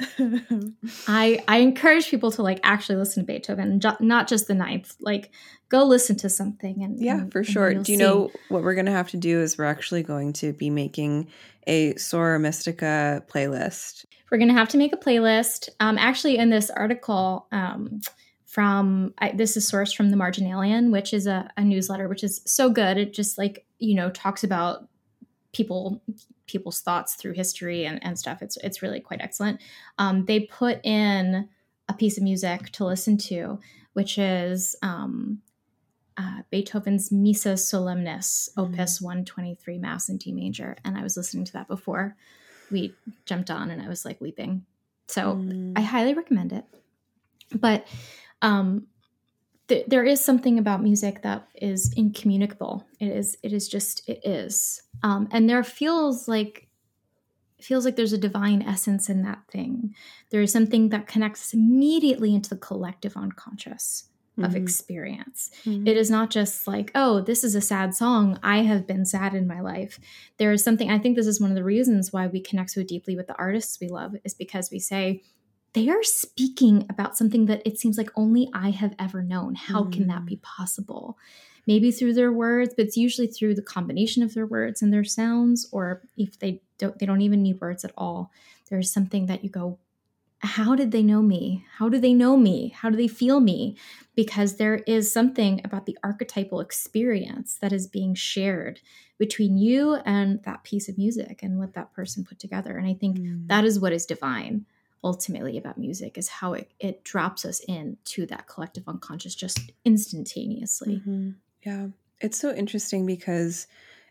I 1.08 1.42
I 1.46 1.58
encourage 1.58 2.08
people 2.08 2.30
to 2.32 2.42
like 2.42 2.60
actually 2.62 2.96
listen 2.96 3.24
to 3.24 3.26
Beethoven, 3.26 3.80
not 4.00 4.28
just 4.28 4.48
the 4.48 4.54
ninth. 4.54 4.96
Like 5.00 5.30
go 5.68 5.84
listen 5.84 6.16
to 6.16 6.28
something 6.28 6.82
and 6.82 7.00
yeah, 7.00 7.18
and, 7.18 7.32
for 7.32 7.44
sure. 7.44 7.72
Do 7.74 7.92
you 7.92 7.98
see. 7.98 8.04
know 8.04 8.30
what 8.48 8.62
we're 8.62 8.74
gonna 8.74 8.90
have 8.90 9.10
to 9.10 9.16
do? 9.16 9.40
Is 9.40 9.58
we're 9.58 9.64
actually 9.64 10.02
going 10.02 10.32
to 10.34 10.52
be 10.52 10.70
making 10.70 11.28
a 11.66 11.94
Soror 11.94 12.40
Mystica 12.40 13.24
playlist. 13.28 14.04
We're 14.30 14.38
gonna 14.38 14.52
have 14.52 14.68
to 14.70 14.78
make 14.78 14.92
a 14.92 14.96
playlist. 14.96 15.68
Um, 15.80 15.98
actually, 15.98 16.38
in 16.38 16.50
this 16.50 16.70
article, 16.70 17.46
um, 17.52 18.00
from 18.46 19.14
I, 19.18 19.32
this 19.32 19.56
is 19.56 19.70
sourced 19.70 19.94
from 19.94 20.10
the 20.10 20.16
Marginalian, 20.16 20.90
which 20.90 21.14
is 21.14 21.26
a, 21.26 21.50
a 21.56 21.62
newsletter, 21.62 22.08
which 22.08 22.24
is 22.24 22.42
so 22.46 22.70
good. 22.70 22.96
It 22.96 23.12
just 23.12 23.38
like 23.38 23.64
you 23.78 23.94
know 23.94 24.10
talks 24.10 24.44
about 24.44 24.88
people 25.52 26.02
people's 26.50 26.80
thoughts 26.80 27.14
through 27.14 27.32
history 27.32 27.84
and, 27.84 28.02
and 28.04 28.18
stuff. 28.18 28.42
It's 28.42 28.56
it's 28.58 28.82
really 28.82 29.00
quite 29.00 29.20
excellent. 29.20 29.60
Um, 29.98 30.24
they 30.24 30.40
put 30.40 30.84
in 30.84 31.48
a 31.88 31.94
piece 31.94 32.16
of 32.16 32.24
music 32.24 32.70
to 32.72 32.84
listen 32.84 33.16
to, 33.18 33.58
which 33.92 34.18
is 34.18 34.76
um, 34.82 35.40
uh, 36.16 36.42
Beethoven's 36.50 37.10
Missa 37.10 37.54
Solemnis, 37.54 38.48
mm. 38.54 38.62
Opus 38.62 39.00
123, 39.00 39.78
Mass 39.78 40.08
in 40.08 40.16
D 40.16 40.32
major. 40.32 40.76
And 40.84 40.98
I 40.98 41.02
was 41.02 41.16
listening 41.16 41.44
to 41.46 41.52
that 41.54 41.68
before 41.68 42.16
we 42.70 42.94
jumped 43.26 43.50
on, 43.50 43.70
and 43.70 43.80
I 43.82 43.88
was 43.88 44.04
like 44.04 44.20
weeping. 44.20 44.64
So 45.08 45.34
mm. 45.34 45.72
I 45.76 45.80
highly 45.80 46.14
recommend 46.14 46.52
it. 46.52 46.64
But 47.52 47.86
um, 48.42 48.86
th- 49.70 49.86
there 49.86 50.04
is 50.04 50.22
something 50.22 50.58
about 50.58 50.82
music 50.82 51.22
that 51.22 51.48
is 51.54 51.94
incommunicable. 51.96 52.84
It 52.98 53.08
is. 53.08 53.38
It 53.42 53.54
is 53.54 53.68
just. 53.68 54.06
It 54.06 54.20
is. 54.24 54.82
Um, 55.02 55.28
and 55.30 55.48
there 55.48 55.64
feels 55.64 56.28
like 56.28 56.66
feels 57.60 57.84
like 57.84 57.96
there's 57.96 58.12
a 58.12 58.18
divine 58.18 58.62
essence 58.62 59.08
in 59.08 59.22
that 59.22 59.40
thing. 59.50 59.94
There 60.30 60.42
is 60.42 60.52
something 60.52 60.88
that 60.90 61.06
connects 61.06 61.54
immediately 61.54 62.34
into 62.34 62.50
the 62.50 62.56
collective 62.56 63.16
unconscious 63.16 64.08
mm-hmm. 64.32 64.44
of 64.44 64.56
experience. 64.56 65.50
Mm-hmm. 65.64 65.86
It 65.86 65.96
is 65.96 66.10
not 66.10 66.30
just 66.30 66.66
like, 66.66 66.90
oh, 66.94 67.20
this 67.20 67.44
is 67.44 67.54
a 67.54 67.60
sad 67.60 67.94
song. 67.94 68.38
I 68.42 68.62
have 68.62 68.86
been 68.86 69.04
sad 69.04 69.34
in 69.34 69.46
my 69.46 69.60
life. 69.60 70.00
There 70.38 70.52
is 70.52 70.64
something, 70.64 70.90
I 70.90 70.98
think 70.98 71.16
this 71.16 71.26
is 71.26 71.40
one 71.40 71.50
of 71.50 71.56
the 71.56 71.64
reasons 71.64 72.12
why 72.12 72.26
we 72.26 72.40
connect 72.40 72.70
so 72.70 72.82
deeply 72.82 73.14
with 73.14 73.26
the 73.26 73.36
artists 73.36 73.78
we 73.78 73.88
love, 73.88 74.16
is 74.24 74.32
because 74.34 74.70
we 74.70 74.78
say, 74.78 75.22
they 75.72 75.88
are 75.88 76.02
speaking 76.02 76.86
about 76.90 77.16
something 77.16 77.46
that 77.46 77.62
it 77.64 77.78
seems 77.78 77.96
like 77.96 78.10
only 78.16 78.48
I 78.52 78.70
have 78.70 78.94
ever 78.98 79.22
known. 79.22 79.54
How 79.54 79.84
mm. 79.84 79.92
can 79.92 80.06
that 80.08 80.26
be 80.26 80.36
mm. 80.36 80.42
possible? 80.42 81.18
Maybe 81.66 81.92
through 81.92 82.14
their 82.14 82.32
words, 82.32 82.74
but 82.76 82.86
it's 82.86 82.96
usually 82.96 83.28
through 83.28 83.54
the 83.54 83.62
combination 83.62 84.22
of 84.22 84.34
their 84.34 84.46
words 84.46 84.82
and 84.82 84.92
their 84.92 85.04
sounds, 85.04 85.68
or 85.70 86.02
if 86.16 86.38
they 86.38 86.62
don't, 86.78 86.98
they 86.98 87.06
don't 87.06 87.20
even 87.20 87.42
need 87.42 87.60
words 87.60 87.84
at 87.84 87.92
all. 87.96 88.32
There's 88.68 88.92
something 88.92 89.26
that 89.26 89.44
you 89.44 89.50
go, 89.50 89.78
how 90.42 90.74
did 90.74 90.90
they 90.90 91.02
know 91.02 91.20
me? 91.20 91.66
How 91.76 91.90
do 91.90 91.98
they 91.98 92.14
know 92.14 92.36
me? 92.36 92.70
How 92.74 92.88
do 92.88 92.96
they 92.96 93.08
feel 93.08 93.40
me? 93.40 93.76
Because 94.16 94.56
there 94.56 94.76
is 94.86 95.12
something 95.12 95.60
about 95.64 95.84
the 95.84 95.98
archetypal 96.02 96.60
experience 96.60 97.58
that 97.60 97.72
is 97.72 97.86
being 97.86 98.14
shared 98.14 98.80
between 99.18 99.58
you 99.58 99.96
and 100.06 100.42
that 100.44 100.64
piece 100.64 100.88
of 100.88 100.96
music 100.96 101.40
and 101.42 101.58
what 101.58 101.74
that 101.74 101.92
person 101.92 102.24
put 102.24 102.38
together. 102.38 102.78
And 102.78 102.86
I 102.86 102.94
think 102.94 103.18
mm. 103.18 103.46
that 103.48 103.64
is 103.64 103.78
what 103.78 103.92
is 103.92 104.06
divine 104.06 104.64
ultimately 105.02 105.56
about 105.56 105.78
music 105.78 106.18
is 106.18 106.28
how 106.28 106.52
it, 106.52 106.70
it 106.78 107.04
drops 107.04 107.44
us 107.44 107.60
into 107.60 108.26
that 108.26 108.46
collective 108.46 108.84
unconscious 108.86 109.34
just 109.34 109.72
instantaneously. 109.84 110.96
Mm-hmm. 110.96 111.30
Yeah. 111.64 111.86
It's 112.20 112.38
so 112.38 112.52
interesting 112.54 113.06
because 113.06 113.66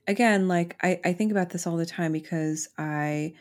again, 0.08 0.48
like 0.48 0.76
I, 0.82 1.00
I 1.06 1.14
think 1.14 1.32
about 1.32 1.50
this 1.52 1.68
all 1.68 1.78
the 1.78 1.86
time 1.86 2.12
because 2.12 2.70
I 2.78 3.34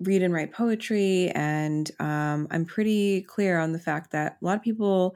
read 0.00 0.22
and 0.22 0.34
write 0.34 0.52
poetry 0.52 1.30
and 1.30 1.90
um, 1.98 2.48
I'm 2.50 2.64
pretty 2.64 3.22
clear 3.22 3.58
on 3.58 3.72
the 3.72 3.78
fact 3.78 4.10
that 4.12 4.36
a 4.40 4.44
lot 4.44 4.56
of 4.56 4.62
people 4.62 5.14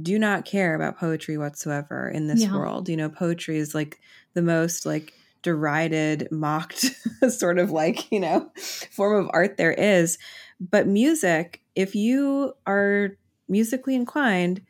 do 0.00 0.18
not 0.18 0.44
care 0.44 0.74
about 0.74 0.98
poetry 0.98 1.36
whatsoever 1.36 2.08
in 2.08 2.28
this 2.28 2.42
yeah. 2.42 2.54
world. 2.54 2.88
You 2.88 2.96
know, 2.96 3.08
poetry 3.08 3.58
is 3.58 3.74
like 3.74 3.98
the 4.34 4.42
most 4.42 4.86
like 4.86 5.12
derided, 5.42 6.28
mocked 6.30 6.90
sort 7.28 7.58
of 7.58 7.70
like, 7.70 8.10
you 8.12 8.20
know, 8.20 8.50
form 8.90 9.24
of 9.24 9.30
art 9.32 9.56
there 9.56 9.72
is. 9.72 10.18
But 10.60 10.86
music, 10.86 11.62
if 11.74 11.94
you 11.94 12.54
are 12.66 13.16
musically 13.48 13.94
inclined, 13.94 14.60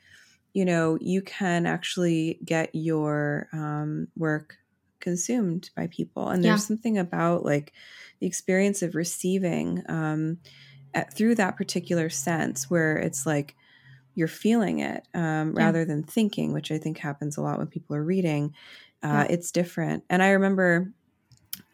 you 0.53 0.65
know, 0.65 0.99
you 1.01 1.23
can 1.23 1.67
actually 1.67 2.39
get 2.45 2.75
your 2.75 3.49
um, 3.53 4.09
work 4.17 4.57
consumed 5.01 5.71
by 5.77 5.89
people. 5.89 6.29
And 6.29 6.45
there's 6.45 6.63
yeah. 6.63 6.67
something 6.67 6.99
about 6.99 7.45
like 7.45 7.73
the 8.21 8.27
experience 8.27 8.83
of 8.83 8.95
receiving 8.95 9.83
um, 9.89 10.39
at, 10.95 11.15
through 11.15 11.37
that 11.37 11.57
particular 11.57 12.09
sense 12.11 12.71
where 12.71 12.97
it's 12.97 13.27
like 13.27 13.57
you're 14.15 14.29
feeling 14.29 14.81
it 14.81 15.07
um, 15.15 15.55
yeah. 15.57 15.65
rather 15.65 15.85
than 15.85 16.03
thinking, 16.03 16.53
which 16.53 16.71
I 16.71 16.79
think 16.79 16.99
happens 16.99 17.37
a 17.37 17.43
lot 17.43 17.59
when 17.59 17.69
people 17.69 17.97
are 17.97 18.05
reading. 18.05 18.55
Uh, 19.03 19.25
yeah. 19.29 19.35
It's 19.35 19.51
different. 19.51 20.05
And 20.11 20.23
I 20.23 20.31
remember 20.31 20.93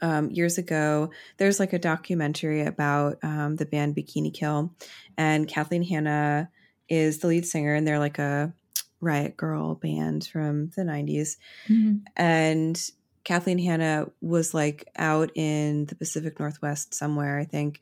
um, 0.03 0.31
years 0.31 0.59
ago, 0.59 1.11
there's 1.39 1.61
like 1.61 1.73
a 1.73 1.79
documentary 1.79 2.63
about 2.63 3.19
um, 3.23 3.57
the 3.57 3.67
band 3.67 3.97
Bikini 3.97 4.33
Kill, 4.33 4.73
and 5.17 5.49
Kathleen 5.49 5.83
Hanna 5.83 6.51
is 6.89 7.19
the 7.19 7.29
lead 7.29 7.47
singer, 7.47 7.75
and 7.75 7.87
they're 7.87 7.99
like 7.99 8.19
a 8.19 8.53
riot 9.01 9.37
girl 9.37 9.75
band 9.75 10.27
from 10.27 10.71
the 10.77 10.83
90s. 10.83 11.37
Mm-hmm. 11.69 11.97
And 12.17 12.91
Kathleen 13.25 13.59
Hanna 13.59 14.07
was 14.21 14.55
like 14.55 14.89
out 14.97 15.31
in 15.35 15.87
the 15.87 15.95
Pacific 15.95 16.39
Northwest 16.39 16.95
somewhere, 16.95 17.39
I 17.39 17.45
think. 17.45 17.81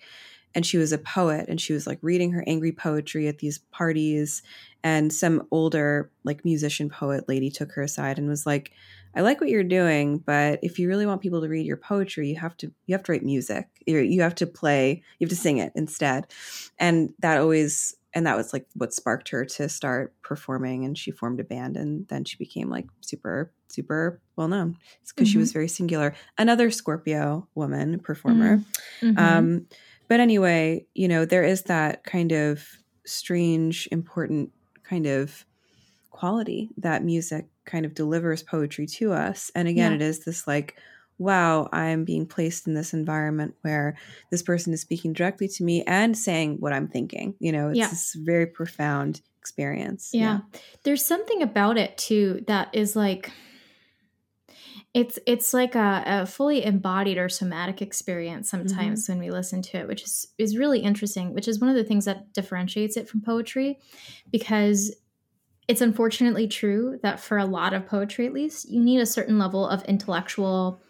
And 0.55 0.65
she 0.65 0.79
was 0.79 0.93
a 0.93 0.99
poet 0.99 1.47
and 1.49 1.61
she 1.61 1.73
was 1.73 1.87
like 1.87 1.99
reading 2.01 2.33
her 2.33 2.45
angry 2.47 2.73
poetry 2.73 3.27
at 3.29 3.39
these 3.39 3.59
parties. 3.59 4.43
And 4.83 5.13
some 5.13 5.47
older, 5.51 6.11
like 6.23 6.45
musician 6.45 6.89
poet 6.89 7.29
lady 7.29 7.51
took 7.51 7.73
her 7.73 7.83
aside 7.83 8.19
and 8.19 8.29
was 8.29 8.47
like, 8.47 8.73
I 9.17 9.21
like 9.21 9.41
what 9.41 9.51
you're 9.51 9.63
doing, 9.63 10.19
but 10.19 10.59
if 10.63 10.79
you 10.79 10.89
really 10.89 11.07
want 11.07 11.21
people 11.21 11.41
to 11.41 11.49
read 11.49 11.67
your 11.67 11.77
poetry, 11.77 12.29
you 12.29 12.37
have 12.37 12.57
to 12.59 12.73
you 12.87 12.95
have 12.95 13.03
to 13.05 13.13
write 13.13 13.23
music. 13.23 13.69
You 13.87 14.23
have 14.23 14.35
to 14.37 14.47
play. 14.47 15.03
You 15.19 15.27
have 15.27 15.31
to 15.31 15.37
sing 15.37 15.59
it 15.59 15.73
instead. 15.75 16.27
And 16.79 17.15
that 17.21 17.39
always 17.39 17.95
and 18.15 18.27
that 18.27 18.37
was 18.37 18.53
like 18.53 18.67
what 18.75 18.93
sparked 18.93 19.29
her 19.31 19.45
to 19.45 19.69
start 19.69 20.15
performing. 20.23 20.85
And 20.85 20.97
she 20.97 21.11
formed 21.11 21.41
a 21.41 21.45
band, 21.45 21.77
and 21.77 22.07
then 22.09 22.25
she 22.25 22.37
became 22.37 22.71
like 22.71 22.87
super 23.01 23.53
super 23.69 24.21
well 24.37 24.49
known. 24.49 24.79
It's 25.03 25.13
because 25.13 25.29
mm-hmm. 25.29 25.33
she 25.33 25.39
was 25.39 25.53
very 25.53 25.69
singular. 25.69 26.15
Another 26.39 26.71
Scorpio 26.71 27.49
woman 27.55 27.99
performer. 28.01 28.59
Mm-hmm. 28.59 29.07
mm-hmm. 29.07 29.19
Um, 29.19 29.67
but 30.07 30.21
anyway, 30.21 30.87
you 30.95 31.09
know 31.09 31.25
there 31.25 31.45
is 31.45 31.63
that 31.63 32.05
kind 32.05 32.33
of 32.33 32.67
strange, 33.07 33.89
important 33.91 34.51
kind 34.83 35.07
of 35.07 35.45
quality 36.15 36.71
that 36.79 37.05
music 37.05 37.47
kind 37.67 37.85
of 37.85 37.93
delivers 37.93 38.43
poetry 38.43 38.87
to 38.87 39.13
us. 39.13 39.51
And 39.55 39.67
again, 39.67 39.91
yeah. 39.91 39.97
it 39.97 40.03
is 40.03 40.25
this 40.25 40.47
like, 40.47 40.77
wow, 41.19 41.69
I'm 41.73 42.05
being 42.05 42.25
placed 42.25 42.69
in 42.69 42.75
this 42.75 42.95
environment 42.95 43.57
where 43.63 43.97
this 44.31 44.43
person 44.43 44.73
is 44.73 44.81
speaking 44.81 45.13
directly 45.13 45.49
to 45.49 45.65
me 45.65 45.83
and 45.85 46.17
saying 46.17 46.59
what 46.61 46.73
I'm 46.73 46.87
thinking. 46.87 47.35
You 47.41 47.51
know, 47.51 47.69
it's 47.71 47.79
yeah. 47.79 47.89
this 47.89 48.15
very 48.17 48.47
profound 48.47 49.23
experience. 49.39 50.11
Yeah. 50.13 50.21
yeah. 50.21 50.61
There's 50.85 51.05
something 51.05 51.43
about 51.43 51.79
it 51.79 51.99
too 51.99 52.45
that 52.47 52.69
is 52.73 52.95
like 52.95 53.33
it's 54.95 55.19
it's 55.27 55.53
like 55.53 55.75
a, 55.75 56.05
a, 56.07 56.27
fully 56.27 56.65
embodied 56.65 57.19
or 57.19 57.29
somatic 57.29 57.83
experience 57.83 58.49
sometimes 58.49 59.03
mm-hmm. 59.03 59.13
when 59.13 59.27
we 59.27 59.33
listen 59.33 59.61
to 59.61 59.79
it, 59.79 59.89
which 59.89 60.05
is 60.05 60.29
is 60.39 60.57
really 60.57 60.79
interesting, 60.79 61.35
which 61.35 61.49
is 61.49 61.59
one 61.59 61.69
of 61.69 61.75
the 61.75 61.83
things 61.83 62.05
that 62.05 62.33
differentiates 62.33 62.97
it 62.97 63.09
from 63.09 63.21
poetry 63.21 63.81
because 64.31 64.95
it's 65.67 65.81
unfortunately 65.81 66.47
true 66.47 66.99
that 67.03 67.21
for 67.21 67.39
a 67.39 67.47
lot 67.47 67.73
of 67.73 67.87
poetry, 67.87 68.27
at 68.27 68.33
least, 68.33 68.69
you 68.69 68.81
need 68.81 69.01
a 69.01 69.07
certain 69.07 69.39
level 69.39 69.67
of 69.67 69.83
intellectual 69.85 70.81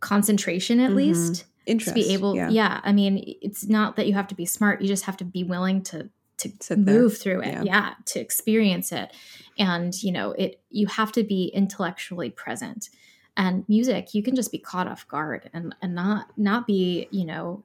concentration, 0.00 0.80
at 0.80 0.88
mm-hmm. 0.88 0.96
least, 0.96 1.44
Interest, 1.66 1.94
to 1.94 1.94
be 1.94 2.14
able. 2.14 2.34
Yeah. 2.34 2.48
yeah. 2.48 2.80
I 2.82 2.92
mean, 2.92 3.36
it's 3.42 3.66
not 3.66 3.96
that 3.96 4.06
you 4.06 4.14
have 4.14 4.28
to 4.28 4.34
be 4.34 4.46
smart; 4.46 4.80
you 4.80 4.88
just 4.88 5.04
have 5.04 5.16
to 5.18 5.24
be 5.24 5.44
willing 5.44 5.82
to 5.84 6.08
to 6.38 6.52
Sit 6.60 6.78
move 6.78 6.86
there. 6.86 7.10
through 7.10 7.40
it. 7.42 7.52
Yeah. 7.52 7.62
yeah, 7.62 7.94
to 8.06 8.20
experience 8.20 8.92
it, 8.92 9.12
and 9.58 9.94
you 10.02 10.12
know, 10.12 10.32
it. 10.32 10.60
You 10.70 10.86
have 10.86 11.12
to 11.12 11.22
be 11.22 11.46
intellectually 11.48 12.30
present. 12.30 12.90
And 13.38 13.68
music, 13.68 14.14
you 14.14 14.22
can 14.22 14.34
just 14.34 14.50
be 14.50 14.58
caught 14.58 14.88
off 14.88 15.06
guard 15.08 15.50
and 15.52 15.74
and 15.82 15.94
not 15.94 16.28
not 16.38 16.66
be 16.66 17.08
you 17.10 17.26
know 17.26 17.64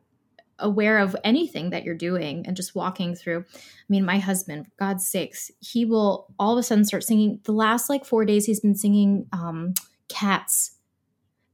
aware 0.62 1.00
of 1.00 1.16
anything 1.24 1.72
that 1.72 1.84
you're 1.84 1.96
doing 1.96 2.46
and 2.46 2.56
just 2.56 2.76
walking 2.76 3.16
through. 3.16 3.46
I 3.54 3.86
mean, 3.90 4.06
my 4.06 4.20
husband, 4.20 4.66
for 4.66 4.72
God's 4.78 5.08
sakes, 5.08 5.52
he 5.60 5.86
will 5.86 6.34
all 6.40 6.54
of 6.54 6.60
a 6.60 6.64
sudden 6.64 6.86
start 6.86 7.04
singing. 7.04 7.40
The 7.44 7.52
last 7.52 7.90
like 7.90 8.06
four 8.06 8.26
days, 8.26 8.46
he's 8.46 8.60
been 8.60 8.76
singing 8.76 9.28
um, 9.34 9.74
Cats. 10.08 10.78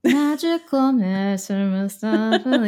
Magical 0.04 0.94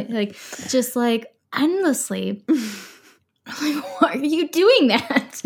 like 0.10 0.36
just 0.68 0.96
like 0.96 1.28
endlessly. 1.56 2.44
like, 2.50 4.02
why 4.02 4.14
are 4.14 4.18
you 4.18 4.50
doing 4.50 4.88
that? 4.88 5.42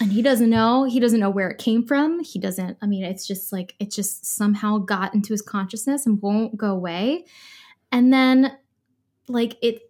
and 0.00 0.12
he 0.12 0.22
doesn't 0.22 0.50
know 0.50 0.84
he 0.84 0.98
doesn't 0.98 1.20
know 1.20 1.30
where 1.30 1.50
it 1.50 1.58
came 1.58 1.86
from 1.86 2.22
he 2.22 2.38
doesn't 2.38 2.76
i 2.82 2.86
mean 2.86 3.04
it's 3.04 3.26
just 3.26 3.52
like 3.52 3.74
it 3.78 3.90
just 3.90 4.26
somehow 4.26 4.78
got 4.78 5.14
into 5.14 5.32
his 5.32 5.42
consciousness 5.42 6.04
and 6.04 6.20
won't 6.20 6.56
go 6.56 6.72
away 6.72 7.24
and 7.92 8.12
then 8.12 8.56
like 9.28 9.56
it 9.62 9.80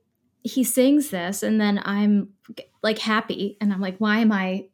he 0.43 0.65
sings 0.65 1.11
this 1.11 1.43
and 1.43 1.61
then 1.61 1.81
i'm 1.85 2.29
like 2.83 2.99
happy 2.99 3.57
and 3.61 3.73
i'm 3.73 3.81
like 3.81 3.97
why 3.99 4.19
am 4.19 4.33
i 4.33 4.67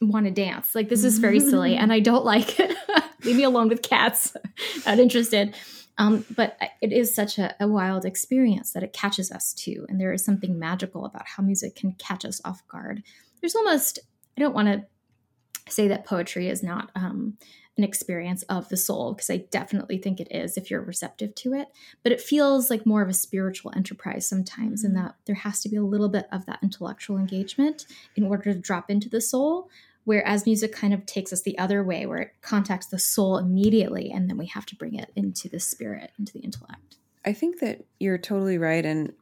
want 0.00 0.26
to 0.26 0.32
dance? 0.32 0.74
Like 0.74 0.88
this 0.88 1.04
is 1.04 1.18
very 1.18 1.40
silly 1.40 1.76
and 1.76 1.92
i 1.92 2.00
don't 2.00 2.24
like 2.24 2.58
it. 2.58 2.76
Leave 3.24 3.36
me 3.36 3.44
alone 3.44 3.68
with 3.68 3.82
cats. 3.82 4.34
I'm 4.36 4.82
not 4.96 4.98
interested. 4.98 5.54
Um, 5.98 6.24
but 6.34 6.56
it 6.80 6.92
is 6.92 7.14
such 7.14 7.38
a, 7.38 7.54
a 7.60 7.68
wild 7.68 8.06
experience 8.06 8.72
that 8.72 8.82
it 8.82 8.94
catches 8.94 9.30
us 9.30 9.52
too 9.52 9.84
and 9.88 10.00
there 10.00 10.12
is 10.12 10.24
something 10.24 10.58
magical 10.58 11.04
about 11.04 11.28
how 11.28 11.42
music 11.42 11.76
can 11.76 11.92
catch 11.92 12.24
us 12.24 12.40
off 12.44 12.66
guard. 12.68 13.02
There's 13.40 13.54
almost 13.54 13.98
I 14.36 14.40
don't 14.40 14.54
want 14.54 14.68
to 14.68 15.72
say 15.72 15.88
that 15.88 16.06
poetry 16.06 16.48
is 16.48 16.62
not 16.62 16.90
um, 16.94 17.36
an 17.80 17.84
experience 17.88 18.42
of 18.44 18.68
the 18.68 18.76
soul 18.76 19.14
because 19.14 19.30
I 19.30 19.38
definitely 19.50 19.96
think 19.96 20.20
it 20.20 20.28
is 20.30 20.58
if 20.58 20.70
you're 20.70 20.82
receptive 20.82 21.34
to 21.36 21.54
it. 21.54 21.68
But 22.02 22.12
it 22.12 22.20
feels 22.20 22.68
like 22.68 22.84
more 22.84 23.00
of 23.00 23.08
a 23.08 23.14
spiritual 23.14 23.72
enterprise 23.74 24.28
sometimes, 24.28 24.84
mm-hmm. 24.84 24.96
in 24.96 25.02
that 25.02 25.14
there 25.24 25.36
has 25.36 25.60
to 25.60 25.70
be 25.70 25.76
a 25.76 25.82
little 25.82 26.10
bit 26.10 26.26
of 26.30 26.44
that 26.44 26.58
intellectual 26.62 27.16
engagement 27.16 27.86
in 28.14 28.24
order 28.24 28.52
to 28.52 28.58
drop 28.58 28.90
into 28.90 29.08
the 29.08 29.22
soul. 29.22 29.70
Whereas 30.04 30.44
music 30.44 30.72
kind 30.72 30.92
of 30.92 31.06
takes 31.06 31.32
us 31.32 31.42
the 31.42 31.58
other 31.58 31.82
way, 31.82 32.04
where 32.04 32.18
it 32.18 32.32
contacts 32.42 32.86
the 32.86 32.98
soul 32.98 33.38
immediately, 33.38 34.10
and 34.10 34.28
then 34.28 34.36
we 34.36 34.46
have 34.46 34.66
to 34.66 34.76
bring 34.76 34.94
it 34.94 35.10
into 35.16 35.48
the 35.48 35.60
spirit, 35.60 36.12
into 36.18 36.32
the 36.32 36.40
intellect. 36.40 36.96
I 37.24 37.32
think 37.32 37.60
that 37.60 37.84
you're 37.98 38.18
totally 38.18 38.58
right. 38.58 38.84
And 38.84 39.12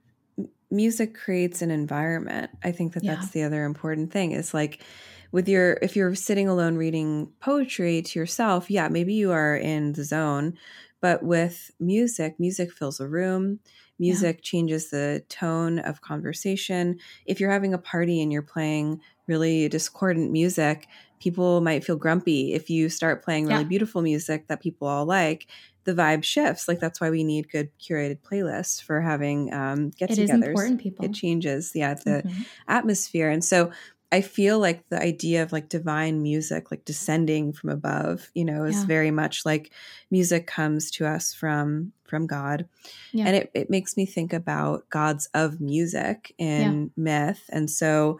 music 0.70 1.14
creates 1.14 1.62
an 1.62 1.70
environment. 1.70 2.50
I 2.62 2.72
think 2.72 2.92
that 2.94 3.04
yeah. 3.04 3.14
that's 3.14 3.30
the 3.30 3.42
other 3.42 3.64
important 3.64 4.12
thing 4.12 4.32
is 4.32 4.54
like 4.54 4.82
with 5.32 5.48
your 5.48 5.78
if 5.82 5.96
you're 5.96 6.14
sitting 6.14 6.48
alone 6.48 6.76
reading 6.76 7.30
poetry 7.40 8.02
to 8.02 8.18
yourself, 8.18 8.70
yeah, 8.70 8.88
maybe 8.88 9.14
you 9.14 9.30
are 9.30 9.56
in 9.56 9.92
the 9.92 10.04
zone, 10.04 10.58
but 11.00 11.22
with 11.22 11.70
music, 11.78 12.38
music 12.38 12.72
fills 12.72 13.00
a 13.00 13.08
room. 13.08 13.60
Music 14.00 14.36
yeah. 14.36 14.42
changes 14.42 14.90
the 14.90 15.24
tone 15.28 15.80
of 15.80 16.00
conversation. 16.02 16.98
If 17.26 17.40
you're 17.40 17.50
having 17.50 17.74
a 17.74 17.78
party 17.78 18.22
and 18.22 18.32
you're 18.32 18.42
playing 18.42 19.00
really 19.26 19.68
discordant 19.68 20.30
music, 20.30 20.86
people 21.18 21.60
might 21.60 21.82
feel 21.82 21.96
grumpy. 21.96 22.54
If 22.54 22.70
you 22.70 22.90
start 22.90 23.24
playing 23.24 23.46
really 23.46 23.62
yeah. 23.62 23.68
beautiful 23.68 24.00
music 24.00 24.46
that 24.46 24.62
people 24.62 24.86
all 24.86 25.04
like, 25.04 25.48
the 25.82 25.94
vibe 25.94 26.22
shifts. 26.22 26.68
Like 26.68 26.78
that's 26.78 27.00
why 27.00 27.10
we 27.10 27.24
need 27.24 27.50
good 27.50 27.70
curated 27.80 28.20
playlists 28.20 28.80
for 28.80 29.00
having 29.00 29.52
um, 29.52 29.90
get-togethers. 29.90 30.12
It 30.12 30.18
is 30.18 30.30
important, 30.30 30.80
people. 30.80 31.04
It 31.04 31.14
changes, 31.14 31.72
yeah, 31.74 31.94
the 31.94 32.22
mm-hmm. 32.24 32.42
atmosphere. 32.68 33.30
And 33.30 33.44
so 33.44 33.72
I 34.10 34.22
feel 34.22 34.58
like 34.58 34.88
the 34.88 35.00
idea 35.00 35.42
of 35.42 35.52
like 35.52 35.68
divine 35.68 36.22
music, 36.22 36.70
like 36.70 36.84
descending 36.84 37.52
from 37.52 37.68
above, 37.68 38.30
you 38.34 38.44
know, 38.44 38.64
is 38.64 38.80
yeah. 38.80 38.86
very 38.86 39.10
much 39.10 39.44
like 39.44 39.70
music 40.10 40.46
comes 40.46 40.90
to 40.92 41.06
us 41.06 41.34
from 41.34 41.92
from 42.04 42.26
God. 42.26 42.66
Yeah. 43.12 43.26
And 43.26 43.36
it, 43.36 43.50
it 43.52 43.70
makes 43.70 43.96
me 43.96 44.06
think 44.06 44.32
about 44.32 44.88
gods 44.88 45.28
of 45.34 45.60
music 45.60 46.34
in 46.38 46.92
yeah. 46.96 47.02
myth. 47.02 47.50
And 47.50 47.70
so 47.70 48.18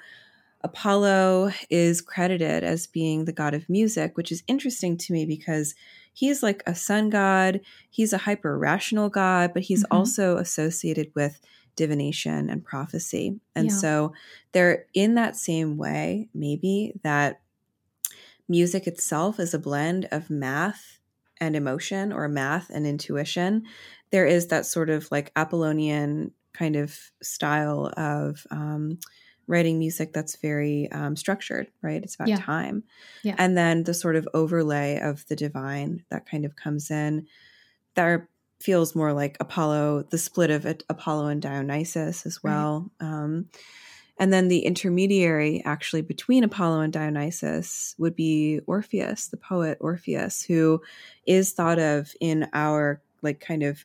Apollo 0.61 1.53
is 1.70 2.03
credited 2.03 2.64
as 2.64 2.87
being 2.87 3.24
the 3.24 3.33
god 3.33 3.55
of 3.55 3.68
music, 3.70 4.16
which 4.16 4.31
is 4.31 4.42
interesting 4.46 4.98
to 4.98 5.12
me 5.14 5.24
because 5.24 5.74
he's 6.12 6.42
like 6.42 6.62
a 6.66 6.74
sun 6.74 7.09
god. 7.09 7.61
He's 7.88 8.12
a 8.12 8.18
hyper 8.18 8.59
rational 8.59 9.09
god, 9.09 9.53
but 9.55 9.62
he's 9.62 9.85
mm-hmm. 9.85 9.96
also 9.96 10.37
associated 10.37 11.12
with 11.14 11.40
divination 11.79 12.51
and 12.51 12.62
prophecy. 12.64 13.41
And 13.55 13.69
yeah. 13.69 13.77
so 13.77 14.12
they're 14.53 14.87
in 14.93 15.14
that 15.14 15.37
same 15.37 15.79
way, 15.79 16.29
maybe 16.35 16.93
that 17.05 17.41
music 18.49 18.87
itself 18.87 19.38
is 19.38 19.55
a 19.55 19.59
blend 19.59 20.09
of 20.11 20.29
math 20.29 20.99
and 21.41 21.55
emotion 21.55 22.12
or 22.12 22.29
math 22.29 22.69
and 22.69 22.87
intuition. 22.87 23.62
There 24.11 24.27
is 24.27 24.49
that 24.49 24.67
sort 24.67 24.91
of 24.91 25.09
like 25.12 25.33
Apollonian 25.37 26.33
kind 26.53 26.75
of 26.75 26.99
style 27.23 27.93
of 27.97 28.45
um, 28.51 28.99
writing 29.47 29.79
music 29.79 30.12
that's 30.12 30.37
very 30.37 30.91
um, 30.91 31.14
structured, 31.14 31.69
right? 31.81 32.03
It's 32.03 32.17
about 32.17 32.29
yeah. 32.29 32.41
time. 32.41 32.83
Yeah. 33.23 33.37
And 33.38 33.57
then 33.57 33.85
the 33.85 33.95
sort 33.95 34.17
of 34.17 34.29
overlay 34.35 34.99
of 35.01 35.25
the 35.29 35.37
divine 35.37 36.05
that 36.11 36.29
kind 36.29 36.45
of 36.45 36.57
comes 36.57 36.91
in 36.91 37.29
that 37.95 38.27
feels 38.61 38.94
more 38.94 39.12
like 39.12 39.37
Apollo, 39.40 40.05
the 40.11 40.18
split 40.18 40.51
of 40.51 40.66
Apollo 40.88 41.27
and 41.29 41.42
Dionysus 41.42 42.27
as 42.27 42.42
well. 42.42 42.90
Right. 43.01 43.09
Um, 43.09 43.49
and 44.18 44.33
then 44.33 44.49
the 44.49 44.61
intermediary 44.61 45.62
actually 45.64 46.03
between 46.03 46.42
Apollo 46.42 46.81
and 46.81 46.92
Dionysus 46.92 47.94
would 47.99 48.16
be 48.16 48.61
Orpheus, 48.66 49.29
the 49.29 49.37
poet 49.37 49.79
Orpheus, 49.81 50.42
who 50.42 50.83
is 51.27 51.53
thought 51.53 51.79
of 51.79 52.12
in 52.21 52.49
our 52.53 53.01
like 53.23 53.40
kind 53.40 53.62
of 53.62 53.85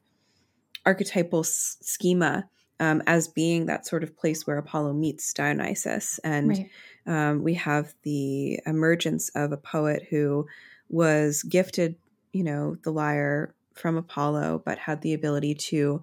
archetypal 0.86 1.42
s- 1.42 1.78
schema 1.82 2.50
um, 2.80 3.04
as 3.06 3.28
being 3.28 3.68
that 3.68 3.86
sort 3.86 4.04
of 4.04 4.18
place 4.18 4.48
where 4.48 4.58
Apollo 4.58 4.94
meets 4.94 5.34
Dionysus. 5.34 6.20
And 6.24 6.50
right. 6.50 6.70
um, 7.06 7.44
we 7.44 7.54
have 7.54 7.94
the 8.02 8.60
emergence 8.66 9.30
of 9.36 9.52
a 9.52 9.58
poet 9.58 10.08
who 10.10 10.48
was 10.90 11.44
gifted, 11.44 11.96
you 12.32 12.44
know, 12.44 12.76
the 12.84 12.92
lyre 12.92 13.54
from 13.74 13.98
Apollo, 13.98 14.64
but 14.66 14.78
had 14.78 15.02
the 15.02 15.14
ability 15.14 15.56
to 15.56 16.02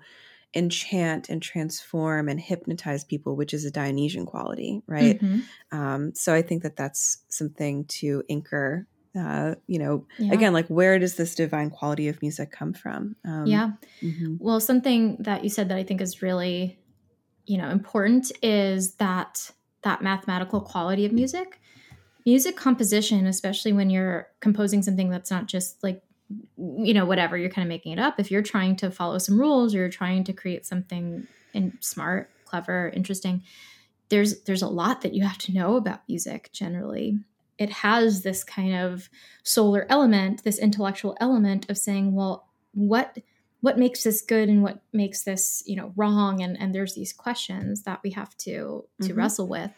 enchant 0.55 1.29
and 1.29 1.41
transform 1.41 2.29
and 2.29 2.41
hypnotize 2.41 3.05
people, 3.05 3.37
which 3.37 3.55
is 3.55 3.65
a 3.65 3.71
Dionysian 3.71 4.27
quality, 4.27 4.83
right? 4.87 5.21
Mm-hmm. 5.21 5.79
Um, 5.79 6.15
so 6.15 6.35
I 6.35 6.43
think 6.43 6.65
that 6.65 6.77
that's 6.77 7.25
something 7.29 7.85
to 7.87 8.25
anchor 8.29 8.87
uh, 9.19 9.55
you 9.67 9.79
know, 9.79 10.07
yeah. 10.19 10.33
again, 10.33 10.53
like 10.53 10.69
where 10.69 10.99
does 10.99 11.17
this 11.17 11.35
divine 11.35 11.71
quality 11.71 12.09
of 12.09 12.21
music 12.23 12.53
come 12.53 12.73
from? 12.73 13.17
Um, 13.25 13.47
yeah. 13.47 13.73
Mm-hmm. 14.03 14.37
Well, 14.39 14.61
something 14.61 15.17
that 15.21 15.43
you 15.43 15.51
said 15.51 15.69
that 15.69 15.77
I 15.77 15.83
think 15.83 16.01
is 16.01 16.23
really, 16.23 16.79
you 17.45 17.59
know, 17.59 17.71
important 17.71 18.31
is 18.43 18.95
that 18.95 19.51
that 19.83 20.03
mathematical 20.03 20.61
quality 20.61 21.07
of 21.07 21.13
music. 21.13 21.61
Music 22.27 22.55
composition, 22.55 23.27
especially 23.27 23.73
when 23.73 23.91
you're 23.91 24.29
composing 24.41 24.83
something 24.83 25.11
that's 25.11 25.31
not 25.31 25.47
just 25.47 25.83
like, 25.83 26.03
you 26.57 26.95
know, 26.95 27.05
whatever 27.05 27.37
you're 27.37 27.51
kind 27.51 27.65
of 27.65 27.69
making 27.69 27.93
it 27.93 27.99
up. 27.99 28.19
If 28.19 28.31
you're 28.31 28.43
trying 28.43 28.77
to 28.77 28.91
follow 28.91 29.19
some 29.19 29.39
rules, 29.39 29.75
or 29.75 29.79
you're 29.79 29.89
trying 29.89 30.25
to 30.25 30.33
create 30.33 30.67
something 30.67 31.27
in 31.55 31.77
smart, 31.81 32.31
clever, 32.45 32.91
interesting. 32.95 33.43
There's 34.09 34.43
there's 34.43 34.63
a 34.63 34.69
lot 34.69 35.03
that 35.03 35.15
you 35.15 35.23
have 35.25 35.39
to 35.39 35.53
know 35.53 35.77
about 35.77 36.01
music 36.09 36.51
generally 36.53 37.19
it 37.61 37.71
has 37.71 38.23
this 38.23 38.43
kind 38.43 38.75
of 38.75 39.11
solar 39.43 39.87
element, 39.91 40.43
this 40.45 40.59
intellectual 40.59 41.15
element 41.21 41.69
of 41.69 41.77
saying, 41.77 42.15
well, 42.15 42.49
what 42.73 43.19
what 43.61 43.79
makes 43.79 44.03
this 44.03 44.23
good 44.23 44.49
and 44.49 44.63
what 44.63 44.81
makes 44.95 45.25
this 45.25 45.63
you 45.67 45.77
know 45.77 45.93
wrong 45.95 46.41
and 46.41 46.59
and 46.59 46.75
there's 46.75 46.95
these 46.95 47.13
questions 47.13 47.83
that 47.83 48.01
we 48.03 48.11
have 48.11 48.35
to 48.39 48.85
to 49.03 49.09
mm-hmm. 49.09 49.19
wrestle 49.19 49.49
with 49.49 49.71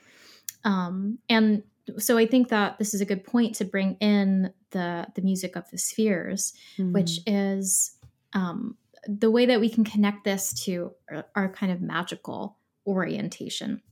um 0.64 1.18
and 1.28 1.64
so 1.98 2.16
i 2.16 2.26
think 2.26 2.48
that 2.48 2.78
this 2.78 2.94
is 2.94 3.00
a 3.00 3.06
good 3.06 3.24
point 3.24 3.54
to 3.54 3.64
bring 3.64 3.96
in 4.00 4.52
the 4.70 5.06
the 5.14 5.22
music 5.22 5.56
of 5.56 5.68
the 5.70 5.78
spheres 5.78 6.52
mm-hmm. 6.78 6.92
which 6.92 7.20
is 7.26 7.96
um 8.32 8.76
the 9.06 9.30
way 9.30 9.46
that 9.46 9.60
we 9.60 9.68
can 9.68 9.84
connect 9.84 10.24
this 10.24 10.52
to 10.64 10.92
our, 11.10 11.24
our 11.34 11.48
kind 11.48 11.72
of 11.72 11.80
magical 11.80 12.56
orientation 12.86 13.82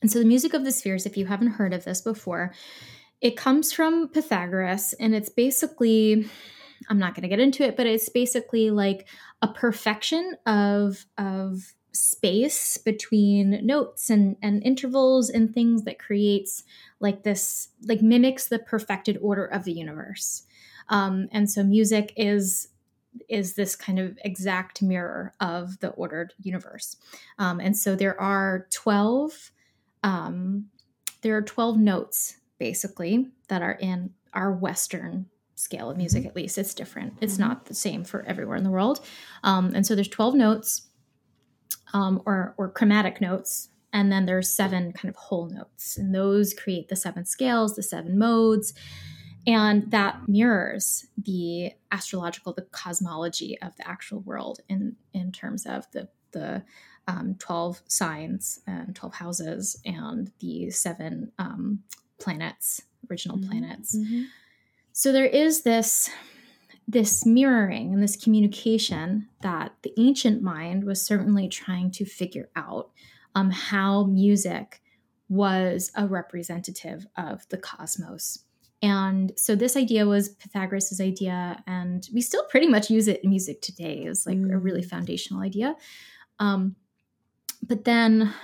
and 0.00 0.10
so 0.10 0.18
the 0.18 0.24
music 0.24 0.52
of 0.52 0.64
the 0.64 0.72
spheres 0.72 1.06
if 1.06 1.16
you 1.16 1.26
haven't 1.26 1.52
heard 1.52 1.72
of 1.72 1.84
this 1.84 2.00
before 2.00 2.52
it 3.22 3.36
comes 3.36 3.72
from 3.72 4.08
Pythagoras, 4.08 4.94
and 4.94 5.14
it's 5.14 5.28
basically, 5.28 6.28
I'm 6.90 6.98
not 6.98 7.14
going 7.14 7.22
to 7.22 7.28
get 7.28 7.38
into 7.38 7.62
it, 7.62 7.76
but 7.76 7.86
it's 7.86 8.08
basically 8.08 8.70
like 8.70 9.06
a 9.40 9.48
perfection 9.48 10.34
of 10.44 11.06
of 11.16 11.72
space 11.92 12.78
between 12.78 13.64
notes 13.64 14.08
and 14.08 14.36
and 14.42 14.62
intervals 14.62 15.28
and 15.28 15.52
things 15.52 15.84
that 15.84 15.98
creates 15.98 16.64
like 17.00 17.22
this 17.22 17.68
like 17.84 18.00
mimics 18.00 18.48
the 18.48 18.58
perfected 18.58 19.18
order 19.20 19.44
of 19.44 19.64
the 19.64 19.72
universe 19.72 20.44
um, 20.88 21.28
and 21.32 21.50
so 21.50 21.62
music 21.62 22.12
is 22.16 22.68
is 23.28 23.54
this 23.54 23.76
kind 23.76 23.98
of 23.98 24.18
exact 24.24 24.80
mirror 24.80 25.34
of 25.38 25.78
the 25.80 25.90
ordered 25.90 26.32
universe 26.42 26.96
um, 27.38 27.60
and 27.60 27.76
so 27.76 27.94
there 27.94 28.18
are 28.18 28.66
12 28.70 29.50
um, 30.02 30.66
there 31.20 31.36
are 31.36 31.42
12 31.42 31.78
notes 31.78 32.36
basically 32.58 33.28
that 33.48 33.62
are 33.62 33.78
in 33.80 34.10
our 34.32 34.52
Western 34.52 35.26
scale 35.54 35.90
of 35.90 35.96
music, 35.96 36.22
mm-hmm. 36.22 36.28
at 36.28 36.36
least. 36.36 36.58
It's 36.58 36.74
different. 36.74 37.14
It's 37.20 37.34
mm-hmm. 37.34 37.48
not 37.48 37.66
the 37.66 37.74
same 37.74 38.04
for 38.04 38.22
everywhere 38.22 38.56
in 38.56 38.64
the 38.64 38.70
world. 38.70 39.00
Um, 39.44 39.72
and 39.74 39.86
so 39.86 39.94
there's 39.94 40.08
12 40.08 40.34
notes 40.34 40.88
um, 41.92 42.22
or, 42.26 42.54
or 42.56 42.68
chromatic 42.70 43.20
notes. 43.20 43.68
And 43.92 44.10
then 44.10 44.24
there's 44.26 44.48
seven 44.48 44.92
kind 44.92 45.08
of 45.10 45.16
whole 45.16 45.48
notes. 45.50 45.98
And 45.98 46.14
those 46.14 46.54
create 46.54 46.88
the 46.88 46.96
seven 46.96 47.26
scales, 47.26 47.76
the 47.76 47.82
seven 47.82 48.18
modes. 48.18 48.72
And 49.46 49.90
that 49.90 50.28
mirrors 50.28 51.06
the 51.18 51.72
astrological, 51.90 52.52
the 52.52 52.62
cosmology 52.62 53.60
of 53.60 53.76
the 53.76 53.86
actual 53.86 54.20
world 54.20 54.60
in, 54.68 54.96
in 55.12 55.32
terms 55.32 55.66
of 55.66 55.90
the, 55.90 56.08
the 56.30 56.62
um, 57.08 57.34
12 57.38 57.82
signs 57.88 58.60
and 58.66 58.94
12 58.94 59.14
houses 59.14 59.76
and 59.84 60.30
the 60.38 60.70
seven 60.70 61.32
um, 61.38 61.80
planets 62.20 62.82
original 63.10 63.36
Mhm. 63.36 63.48
planets. 63.48 63.96
Mhm. 63.96 64.26
So 64.92 65.10
there 65.10 65.26
is 65.26 65.62
this 65.62 66.08
this 66.88 67.24
mirroring 67.24 67.92
and 67.94 68.02
this 68.02 68.16
communication 68.16 69.28
that 69.42 69.72
the 69.82 69.92
ancient 69.98 70.42
mind 70.42 70.84
was 70.84 71.04
certainly 71.04 71.48
trying 71.48 71.90
to 71.92 72.04
figure 72.04 72.48
out 72.56 72.90
um, 73.34 73.50
how 73.50 74.04
music 74.04 74.82
was 75.28 75.90
a 75.96 76.06
representative 76.06 77.06
of 77.16 77.48
the 77.48 77.56
cosmos. 77.56 78.44
And 78.82 79.32
so 79.36 79.54
this 79.54 79.76
idea 79.76 80.06
was 80.06 80.30
Pythagoras' 80.30 81.00
idea, 81.00 81.62
and 81.66 82.06
we 82.12 82.20
still 82.20 82.44
pretty 82.50 82.66
much 82.66 82.90
use 82.90 83.06
it 83.06 83.22
in 83.22 83.30
music 83.30 83.62
today. 83.62 83.98
It's 84.06 84.26
like 84.26 84.36
a 84.36 84.40
Mm. 84.40 84.62
really 84.62 84.82
foundational 84.82 85.40
idea. 85.42 85.76
Um, 86.40 86.74
but 87.62 87.84
then 87.84 88.34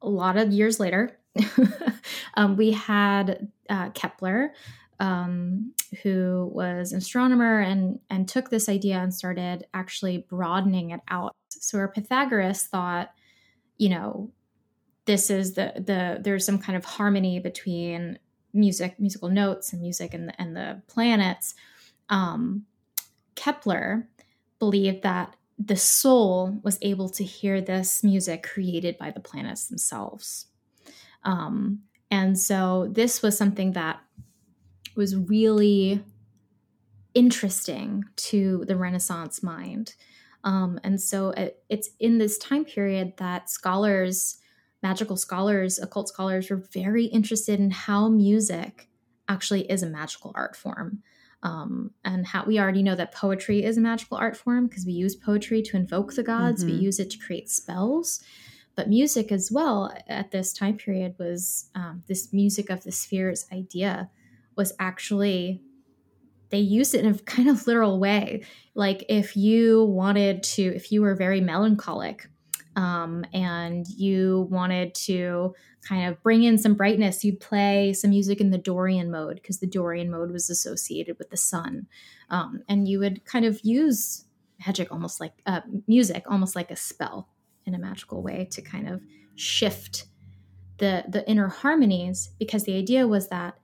a 0.00 0.08
lot 0.08 0.36
of 0.36 0.52
years 0.52 0.78
later, 0.78 1.18
um, 2.34 2.56
we 2.56 2.70
had 2.70 3.48
uh, 3.68 3.90
Kepler, 3.90 4.54
um, 5.00 5.72
who 6.02 6.50
was 6.52 6.92
an 6.92 6.98
astronomer 6.98 7.60
and 7.60 7.98
and 8.10 8.28
took 8.28 8.50
this 8.50 8.68
idea 8.68 8.96
and 8.96 9.14
started 9.14 9.66
actually 9.74 10.26
broadening 10.28 10.90
it 10.90 11.00
out. 11.08 11.34
So 11.48 11.78
where 11.78 11.88
Pythagoras 11.88 12.64
thought, 12.64 13.10
you 13.78 13.88
know, 13.88 14.30
this 15.04 15.30
is 15.30 15.54
the 15.54 15.72
the 15.76 16.18
there's 16.20 16.46
some 16.46 16.58
kind 16.58 16.76
of 16.76 16.84
harmony 16.84 17.38
between 17.40 18.18
music, 18.52 18.98
musical 18.98 19.28
notes, 19.28 19.72
and 19.72 19.82
music 19.82 20.14
and 20.14 20.28
the, 20.28 20.40
and 20.40 20.56
the 20.56 20.82
planets. 20.88 21.54
Um, 22.08 22.64
Kepler 23.34 24.08
believed 24.58 25.02
that 25.02 25.36
the 25.58 25.76
soul 25.76 26.58
was 26.62 26.78
able 26.82 27.08
to 27.10 27.24
hear 27.24 27.60
this 27.60 28.02
music 28.02 28.42
created 28.42 28.98
by 28.98 29.10
the 29.10 29.20
planets 29.20 29.66
themselves. 29.66 30.46
Um, 31.22 31.80
and 32.10 32.38
so 32.38 32.88
this 32.90 33.22
was 33.22 33.36
something 33.36 33.72
that 33.72 34.00
was 34.96 35.16
really 35.16 36.02
interesting 37.14 38.04
to 38.16 38.64
the 38.66 38.76
Renaissance 38.76 39.42
mind. 39.42 39.94
Um, 40.44 40.78
and 40.84 41.00
so 41.00 41.30
it, 41.30 41.62
it's 41.68 41.90
in 41.98 42.18
this 42.18 42.38
time 42.38 42.64
period 42.64 43.14
that 43.16 43.50
scholars, 43.50 44.38
magical 44.82 45.16
scholars, 45.16 45.78
occult 45.78 46.08
scholars, 46.08 46.50
were 46.50 46.62
very 46.72 47.06
interested 47.06 47.58
in 47.58 47.70
how 47.70 48.08
music 48.08 48.88
actually 49.28 49.68
is 49.70 49.82
a 49.82 49.88
magical 49.88 50.32
art 50.34 50.54
form. 50.56 51.02
Um, 51.42 51.92
and 52.04 52.26
how 52.26 52.44
we 52.44 52.58
already 52.58 52.82
know 52.82 52.94
that 52.96 53.14
poetry 53.14 53.62
is 53.64 53.76
a 53.76 53.80
magical 53.80 54.16
art 54.16 54.36
form 54.36 54.66
because 54.66 54.86
we 54.86 54.92
use 54.92 55.14
poetry 55.14 55.62
to 55.62 55.76
invoke 55.76 56.14
the 56.14 56.22
gods, 56.22 56.64
we 56.64 56.72
Mhm. 56.72 56.80
use 56.82 56.98
it 56.98 57.10
to 57.10 57.18
create 57.18 57.48
spells. 57.50 58.22
But 58.74 58.88
music 58.88 59.30
as 59.30 59.50
well 59.52 59.92
at 60.08 60.30
this 60.32 60.52
time 60.52 60.76
period 60.76 61.14
was 61.18 61.70
um, 61.74 62.02
this 62.08 62.32
music 62.32 62.68
of 62.70 62.84
the 62.84 62.92
spheres 62.92 63.46
idea 63.52 64.10
was 64.56 64.72
actually 64.78 65.62
they 66.50 66.58
used 66.58 66.94
it 66.94 67.04
in 67.04 67.12
a 67.12 67.18
kind 67.24 67.48
of 67.48 67.66
literal 67.66 67.98
way. 67.98 68.44
Like 68.74 69.04
if 69.08 69.36
you 69.36 69.84
wanted 69.84 70.42
to, 70.44 70.62
if 70.62 70.92
you 70.92 71.02
were 71.02 71.14
very 71.14 71.40
melancholic 71.40 72.28
um, 72.76 73.24
and 73.32 73.86
you 73.88 74.46
wanted 74.50 74.94
to 74.94 75.54
kind 75.82 76.08
of 76.08 76.22
bring 76.22 76.42
in 76.42 76.58
some 76.58 76.74
brightness, 76.74 77.24
you'd 77.24 77.40
play 77.40 77.92
some 77.92 78.10
music 78.10 78.40
in 78.40 78.50
the 78.50 78.58
Dorian 78.58 79.10
mode 79.10 79.36
because 79.36 79.60
the 79.60 79.66
Dorian 79.66 80.10
mode 80.10 80.30
was 80.30 80.50
associated 80.50 81.18
with 81.18 81.30
the 81.30 81.36
sun. 81.36 81.86
Um, 82.28 82.62
and 82.68 82.88
you 82.88 82.98
would 82.98 83.24
kind 83.24 83.44
of 83.44 83.60
use 83.62 84.24
magic 84.64 84.90
almost 84.92 85.20
like 85.20 85.32
uh, 85.46 85.60
music, 85.86 86.24
almost 86.30 86.56
like 86.56 86.70
a 86.70 86.76
spell 86.76 87.28
in 87.64 87.74
a 87.74 87.78
magical 87.78 88.22
way 88.22 88.48
to 88.50 88.62
kind 88.62 88.88
of 88.88 89.02
shift 89.34 90.06
the 90.78 91.04
the 91.08 91.28
inner 91.28 91.48
harmonies 91.48 92.30
because 92.38 92.64
the 92.64 92.76
idea 92.76 93.06
was 93.06 93.28
that 93.28 93.58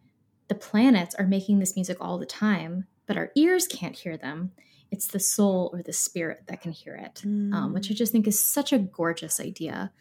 the 0.53 0.59
planets 0.59 1.15
are 1.15 1.27
making 1.27 1.61
this 1.61 1.75
music 1.77 1.97
all 1.99 2.19
the 2.19 2.27
time, 2.27 2.87
but 3.07 3.17
our 3.17 3.31
ears 3.35 3.67
can't 3.67 3.97
hear 3.97 4.19
them. 4.19 4.53
It's 4.91 5.07
the 5.07 5.19
soul 5.19 5.71
or 5.73 5.83
the 5.83 5.95
spirit 5.95 6.43
that 6.49 6.61
can 6.61 6.73
hear 6.73 6.95
it, 6.95 7.23
um, 7.25 7.73
which 7.73 7.91
I 7.91 7.95
just 7.95 8.12
think 8.12 8.27
is 8.27 8.38
such 8.38 8.71
a 8.71 8.79
gorgeous 8.79 9.41
idea. 9.41 9.93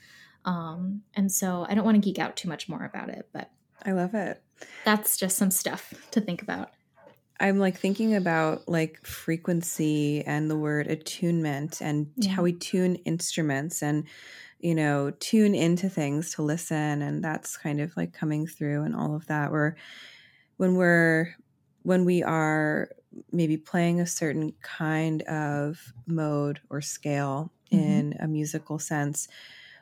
Um, 0.44 1.04
and 1.14 1.32
so 1.32 1.66
I 1.70 1.74
don't 1.74 1.86
want 1.86 1.96
to 1.96 2.02
geek 2.02 2.20
out 2.20 2.36
too 2.36 2.50
much 2.50 2.68
more 2.68 2.84
about 2.84 3.08
it, 3.08 3.30
but 3.32 3.50
I 3.86 3.94
love 3.94 4.14
it. 4.14 4.44
that's 4.84 5.16
just 5.16 5.38
some 5.38 5.52
stuff 5.52 5.94
to 6.12 6.20
think 6.20 6.42
about. 6.42 6.72
I'm 7.40 7.58
like 7.58 7.78
thinking 7.78 8.14
about 8.14 8.68
like 8.68 9.00
frequency 9.06 10.22
and 10.26 10.52
the 10.52 10.58
word 10.58 10.88
attunement 10.88 11.82
and 11.82 12.12
Yeah. 12.18 12.32
how 12.32 12.44
we 12.44 12.52
tune 12.52 12.96
instruments 13.06 13.82
and 13.82 14.04
you 14.60 14.76
know 14.76 15.12
tune 15.20 15.56
into 15.56 15.90
things 15.90 16.36
to 16.36 16.44
listen 16.44 17.02
and 17.02 17.24
that's 17.24 17.58
kind 17.58 17.82
of 17.82 17.96
like 17.98 18.14
coming 18.14 18.46
through 18.46 18.84
and 18.84 18.96
all 18.96 19.16
of 19.16 19.26
that 19.26 19.52
where 19.52 19.76
when 20.62 20.76
we're 20.76 21.36
when 21.84 22.06
we 22.06 22.24
are 22.24 22.90
maybe 23.32 23.58
playing 23.58 24.00
a 24.00 24.08
certain 24.08 24.54
kind 24.62 25.24
of 25.24 25.94
mode 26.08 26.62
or 26.70 26.82
scale 26.82 27.52
Mhm. 27.72 28.04
in 28.04 28.16
a 28.20 28.28
musical 28.28 28.80
sense 28.80 29.28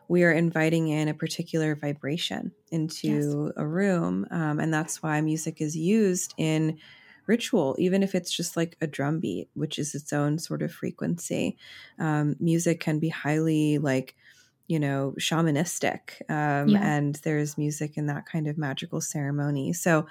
we 0.07 0.23
are 0.23 0.31
inviting 0.31 0.87
in 0.87 1.07
a 1.07 1.13
particular 1.13 1.75
vibration 1.75 2.53
into 2.71 3.53
a 3.57 3.67
room 3.67 4.25
um, 4.31 4.59
and 4.59 4.73
that's 4.73 5.03
why 5.03 5.21
music 5.21 5.61
is 5.61 5.75
used 5.77 6.33
in 6.37 6.79
ritual 7.27 7.75
even 7.79 8.03
if 8.03 8.15
it's 8.15 8.31
just 8.31 8.57
like 8.57 8.77
a 8.81 8.87
drum 8.87 9.19
beat 9.19 9.49
which 9.53 9.77
is 9.79 9.93
its 9.95 10.13
own 10.13 10.39
sort 10.39 10.61
of 10.61 10.71
frequency 10.73 11.57
um, 11.99 12.35
music 12.39 12.79
can 12.79 12.99
be 12.99 13.09
highly 13.09 13.77
like 13.77 14.15
you 14.67 14.79
know 14.79 15.13
shamanistic 15.19 16.21
um, 16.29 16.75
Yeah. 16.75 16.81
and 16.81 17.15
there's 17.23 17.57
music 17.57 17.97
in 17.97 18.07
that 18.07 18.25
kind 18.25 18.47
of 18.47 18.57
magical 18.57 19.01
ceremony 19.01 19.73
so 19.73 20.07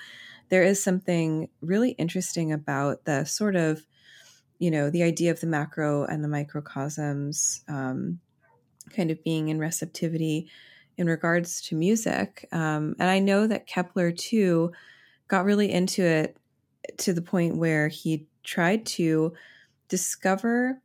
there 0.49 0.63
is 0.63 0.83
something 0.83 1.49
really 1.61 1.91
interesting 1.93 2.53
about 2.53 3.05
the 3.05 3.25
sort 3.25 3.57
of 3.57 3.87
you 4.59 4.71
know 4.71 4.91
the 4.91 5.03
idea 5.03 5.31
of 5.31 5.41
the 5.41 5.47
macro 5.47 6.05
and 6.05 6.23
the 6.23 6.29
microcosms 6.29 7.63
um, 7.69 8.21
kind 8.95 9.11
of 9.11 9.23
being 9.23 9.49
in 9.49 9.59
receptivity 9.59 10.51
in 10.97 11.07
regards 11.07 11.61
to 11.63 11.77
music. 11.77 12.49
Um, 12.53 12.97
and 12.99 13.09
i 13.09 13.19
know 13.19 13.47
that 13.47 13.67
kepler 13.67 14.13
too 14.13 14.73
got 15.29 15.45
really 15.45 15.71
into 15.71 16.03
it 16.05 16.37
to 16.97 17.13
the 17.13 17.23
point 17.23 17.57
where 17.57 17.89
he 17.89 18.27
tried 18.43 18.87
to 18.87 19.35
discover 19.89 20.81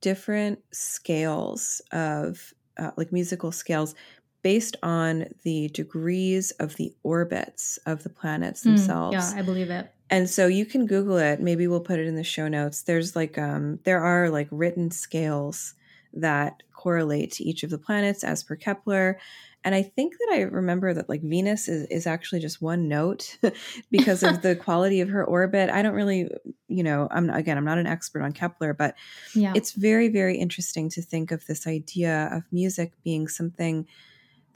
different 0.00 0.60
scales 0.72 1.80
of 1.92 2.52
uh, 2.78 2.90
like 2.96 3.12
musical 3.12 3.50
scales 3.50 3.94
based 4.42 4.76
on 4.82 5.26
the 5.42 5.68
degrees 5.68 6.50
of 6.52 6.76
the 6.76 6.94
orbits 7.02 7.78
of 7.86 8.02
the 8.02 8.10
planets 8.10 8.62
Hmm, 8.62 8.70
themselves. 8.70 9.12
Yeah, 9.12 9.32
I 9.40 9.42
believe 9.42 9.70
it. 9.70 9.92
and 10.10 10.30
so 10.30 10.46
you 10.46 10.64
can 10.66 10.86
google 10.86 11.16
it. 11.18 11.40
Maybe 11.40 11.66
we'll 11.66 11.80
put 11.80 11.98
it 11.98 12.06
in 12.06 12.14
the 12.16 12.24
show 12.24 12.48
notes. 12.48 12.82
There's 12.82 13.16
like 13.16 13.38
um 13.38 13.80
there 13.84 14.00
are 14.00 14.30
like 14.30 14.48
written 14.50 14.90
scales 14.90 15.74
that 16.12 16.62
correlate 16.72 17.32
to 17.32 17.44
each 17.44 17.62
of 17.64 17.70
the 17.70 17.78
planets 17.78 18.22
as 18.24 18.42
per 18.44 18.56
kepler. 18.56 19.18
And 19.64 19.74
i 19.74 19.82
think 19.82 20.12
that 20.18 20.34
i 20.34 20.40
remember 20.42 20.94
that 20.94 21.08
like 21.08 21.22
venus 21.22 21.66
is, 21.66 21.86
is 21.88 22.06
actually 22.06 22.40
just 22.40 22.62
one 22.62 22.86
note 22.86 23.36
because 23.90 24.22
of 24.22 24.42
the 24.42 24.54
quality 24.66 25.00
of 25.00 25.08
her 25.08 25.24
orbit. 25.24 25.70
I 25.70 25.82
don't 25.82 25.94
really 25.94 26.30
you 26.68 26.82
know 26.84 27.08
i'm 27.10 27.30
again 27.30 27.58
i'm 27.58 27.64
not 27.64 27.78
an 27.78 27.86
expert 27.86 28.22
on 28.22 28.32
kepler 28.32 28.74
but 28.74 28.94
Yeah. 29.34 29.52
it's 29.54 29.72
very 29.72 30.08
very 30.08 30.36
interesting 30.38 30.88
to 30.90 31.02
think 31.02 31.32
of 31.32 31.46
this 31.46 31.66
idea 31.66 32.28
of 32.32 32.44
music 32.52 32.92
being 33.02 33.26
something 33.28 33.86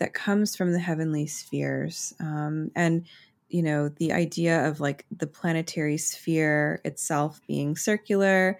that 0.00 0.14
comes 0.14 0.56
from 0.56 0.72
the 0.72 0.80
heavenly 0.80 1.26
spheres 1.28 2.14
um, 2.20 2.70
and 2.76 3.06
you 3.50 3.62
know 3.62 3.88
the 3.90 4.12
idea 4.12 4.68
of 4.68 4.80
like 4.80 5.06
the 5.12 5.28
planetary 5.28 5.98
sphere 5.98 6.80
itself 6.84 7.40
being 7.48 7.76
circular 7.76 8.58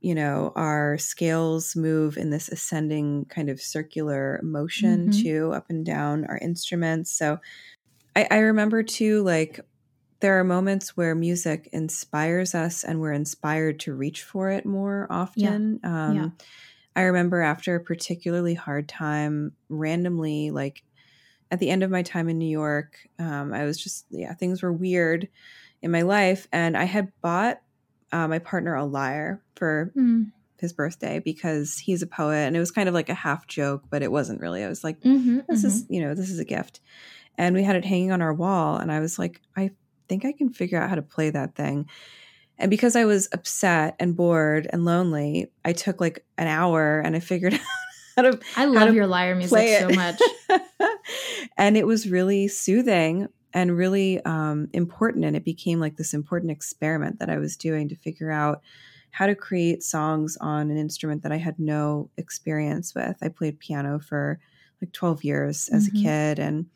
you 0.00 0.14
know 0.14 0.52
our 0.56 0.98
scales 0.98 1.76
move 1.76 2.16
in 2.16 2.30
this 2.30 2.48
ascending 2.48 3.24
kind 3.26 3.50
of 3.50 3.60
circular 3.60 4.40
motion 4.42 5.08
Mhm. 5.08 5.10
too 5.10 5.52
up 5.54 5.66
and 5.70 5.86
down 5.86 6.24
our 6.26 6.38
instruments 6.38 7.10
so 7.12 7.38
I, 8.16 8.26
I 8.30 8.38
remember 8.38 8.82
too 8.82 9.22
like 9.22 9.60
there 10.20 10.38
are 10.40 10.44
moments 10.44 10.96
where 10.96 11.14
music 11.14 11.68
inspires 11.72 12.54
us 12.54 12.84
and 12.84 13.00
we're 13.00 13.12
inspired 13.12 13.80
to 13.80 13.94
reach 13.94 14.22
for 14.24 14.50
it 14.50 14.66
more 14.66 15.08
often 15.10 15.80
um, 15.84 16.24
Yeah. 16.24 16.30
I 16.96 17.02
remember 17.02 17.40
after 17.40 17.74
a 17.76 17.80
particularly 17.84 18.54
hard 18.54 18.88
time 18.88 19.52
randomly 19.68 20.50
like 20.50 20.82
at 21.50 21.60
the 21.60 21.70
end 21.70 21.82
of 21.82 21.90
my 21.90 22.02
time 22.02 22.28
in 22.28 22.38
new 22.38 22.50
york 22.50 22.98
um, 23.18 23.52
i 23.52 23.64
was 23.64 23.78
just 23.82 24.06
yeah 24.10 24.34
things 24.34 24.62
were 24.62 24.72
weird 24.72 25.28
in 25.82 25.90
my 25.90 26.02
life 26.02 26.48
and 26.52 26.76
i 26.76 26.84
had 26.84 27.12
bought 27.22 27.60
uh, 28.12 28.28
my 28.28 28.38
partner 28.38 28.74
a 28.74 28.84
lyre 28.84 29.42
for 29.56 29.94
Hmm. 29.94 30.22
his 30.58 30.72
birthday 30.74 31.18
because 31.20 31.78
he's 31.78 32.02
a 32.02 32.06
poet 32.06 32.36
and 32.46 32.54
it 32.56 32.60
was 32.60 32.70
kind 32.70 32.88
of 32.88 32.94
like 32.94 33.08
a 33.08 33.14
half 33.14 33.46
joke 33.46 33.84
but 33.90 34.02
it 34.02 34.12
wasn't 34.12 34.40
really 34.40 34.62
i 34.62 34.68
was 34.68 34.84
like 34.84 34.98
Mhm, 35.04 35.46
this 35.48 35.64
mhm. 35.64 35.66
is 35.66 35.86
you 35.88 36.00
know 36.00 36.14
this 36.14 36.30
is 36.30 36.38
a 36.38 36.44
gift 36.44 36.80
and 37.38 37.54
we 37.56 37.64
had 37.64 37.76
it 37.76 37.84
hanging 37.84 38.12
on 38.12 38.22
our 38.22 38.34
wall 38.34 38.76
and 38.76 38.92
i 38.92 39.00
was 39.00 39.18
like 39.18 39.40
i 39.56 39.70
think 40.08 40.24
i 40.24 40.32
can 40.32 40.50
figure 40.50 40.80
out 40.80 40.88
how 40.90 40.96
to 40.96 41.02
play 41.02 41.30
that 41.30 41.54
thing 41.54 41.88
and 42.60 42.70
because 42.70 42.94
i 42.94 43.04
was 43.04 43.28
upset 43.32 43.96
and 43.98 44.16
bored 44.16 44.68
and 44.72 44.84
lonely 44.84 45.50
i 45.64 45.72
took 45.72 46.00
like 46.00 46.24
an 46.38 46.46
hour 46.46 47.00
and 47.00 47.16
i 47.16 47.20
figured 47.20 47.54
out 47.60 47.60
how 48.16 48.22
to 48.22 48.38
I 48.56 48.64
love 48.66 48.88
to 48.88 48.94
your 48.94 49.06
lyre 49.06 49.34
music 49.34 49.80
so 49.80 49.88
much. 49.90 50.20
and 51.56 51.76
it 51.76 51.86
was 51.86 52.08
really 52.08 52.48
soothing 52.48 53.28
and 53.52 53.76
really 53.76 54.24
um, 54.24 54.68
important. 54.72 55.24
And 55.24 55.36
it 55.36 55.44
became 55.44 55.80
like 55.80 55.96
this 55.96 56.14
important 56.14 56.52
experiment 56.52 57.18
that 57.18 57.30
I 57.30 57.38
was 57.38 57.56
doing 57.56 57.88
to 57.88 57.96
figure 57.96 58.30
out 58.30 58.62
how 59.12 59.26
to 59.26 59.34
create 59.34 59.82
songs 59.82 60.36
on 60.40 60.70
an 60.70 60.76
instrument 60.76 61.22
that 61.22 61.32
I 61.32 61.36
had 61.36 61.58
no 61.58 62.10
experience 62.16 62.94
with. 62.94 63.16
I 63.22 63.28
played 63.28 63.58
piano 63.58 63.98
for 63.98 64.38
like 64.80 64.92
12 64.92 65.24
years 65.24 65.68
as 65.68 65.88
mm-hmm. 65.88 65.96
a 65.96 66.02
kid 66.02 66.38
and 66.38 66.66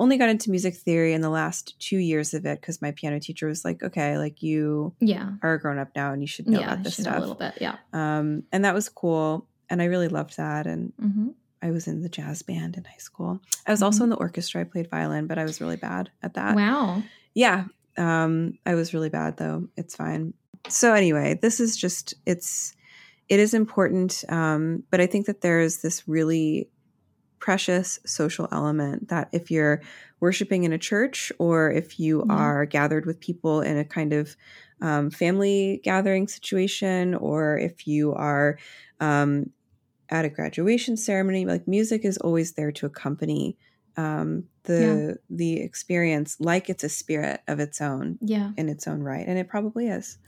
only 0.00 0.16
got 0.16 0.30
into 0.30 0.50
music 0.50 0.74
theory 0.74 1.12
in 1.12 1.20
the 1.20 1.28
last 1.28 1.78
two 1.78 1.98
years 1.98 2.32
of 2.32 2.46
it 2.46 2.60
because 2.60 2.80
my 2.80 2.90
piano 2.90 3.20
teacher 3.20 3.46
was 3.46 3.64
like, 3.66 3.82
okay, 3.82 4.16
like 4.16 4.42
you 4.42 4.94
yeah. 4.98 5.32
are 5.42 5.54
a 5.54 5.60
grown 5.60 5.78
up 5.78 5.90
now 5.94 6.12
and 6.12 6.22
you 6.22 6.26
should 6.26 6.48
know 6.48 6.58
yeah, 6.58 6.72
about 6.72 6.82
this 6.82 6.96
stuff. 6.96 7.18
a 7.18 7.20
little 7.20 7.34
bit, 7.34 7.58
yeah. 7.60 7.76
Um, 7.92 8.44
and 8.50 8.64
that 8.64 8.74
was 8.74 8.88
cool. 8.88 9.46
And 9.68 9.80
I 9.82 9.84
really 9.84 10.08
loved 10.08 10.38
that. 10.38 10.66
And 10.66 10.92
mm-hmm. 11.00 11.28
I 11.62 11.70
was 11.70 11.86
in 11.86 12.02
the 12.02 12.08
jazz 12.08 12.40
band 12.42 12.78
in 12.78 12.84
high 12.84 12.96
school. 12.96 13.40
I 13.66 13.70
was 13.70 13.80
mm-hmm. 13.80 13.84
also 13.84 14.04
in 14.04 14.10
the 14.10 14.16
orchestra. 14.16 14.62
I 14.62 14.64
played 14.64 14.90
violin, 14.90 15.26
but 15.26 15.38
I 15.38 15.44
was 15.44 15.60
really 15.60 15.76
bad 15.76 16.10
at 16.22 16.34
that. 16.34 16.56
Wow. 16.56 17.02
Yeah. 17.34 17.66
Um, 17.98 18.58
I 18.64 18.74
was 18.74 18.94
really 18.94 19.10
bad 19.10 19.36
though. 19.36 19.68
It's 19.76 19.94
fine. 19.94 20.32
So 20.68 20.94
anyway, 20.94 21.38
this 21.40 21.60
is 21.60 21.76
just 21.76 22.14
it's 22.24 22.74
it 23.28 23.38
is 23.38 23.52
important. 23.52 24.24
Um, 24.30 24.82
but 24.90 25.00
I 25.00 25.06
think 25.06 25.26
that 25.26 25.42
there's 25.42 25.82
this 25.82 26.08
really 26.08 26.70
precious 27.40 27.98
social 28.06 28.46
element 28.52 29.08
that 29.08 29.28
if 29.32 29.50
you're 29.50 29.80
worshiping 30.20 30.64
in 30.64 30.72
a 30.72 30.78
church 30.78 31.32
or 31.38 31.70
if 31.70 31.98
you 31.98 32.20
mm-hmm. 32.20 32.30
are 32.30 32.66
gathered 32.66 33.06
with 33.06 33.18
people 33.18 33.62
in 33.62 33.78
a 33.78 33.84
kind 33.84 34.12
of 34.12 34.36
um, 34.82 35.10
family 35.10 35.80
gathering 35.82 36.28
situation 36.28 37.14
or 37.14 37.58
if 37.58 37.86
you 37.86 38.12
are 38.14 38.58
um, 39.00 39.50
at 40.10 40.24
a 40.24 40.28
graduation 40.28 40.96
ceremony 40.96 41.46
like 41.46 41.66
music 41.66 42.04
is 42.04 42.18
always 42.18 42.52
there 42.52 42.72
to 42.72 42.86
accompany 42.86 43.56
um, 43.96 44.44
the 44.64 45.18
yeah. 45.30 45.36
the 45.36 45.60
experience 45.60 46.36
like 46.38 46.68
it's 46.68 46.84
a 46.84 46.88
spirit 46.88 47.40
of 47.48 47.60
its 47.60 47.80
own 47.80 48.18
yeah 48.20 48.52
in 48.56 48.68
its 48.68 48.86
own 48.86 49.02
right 49.02 49.26
and 49.26 49.38
it 49.38 49.48
probably 49.48 49.88
is 49.88 50.18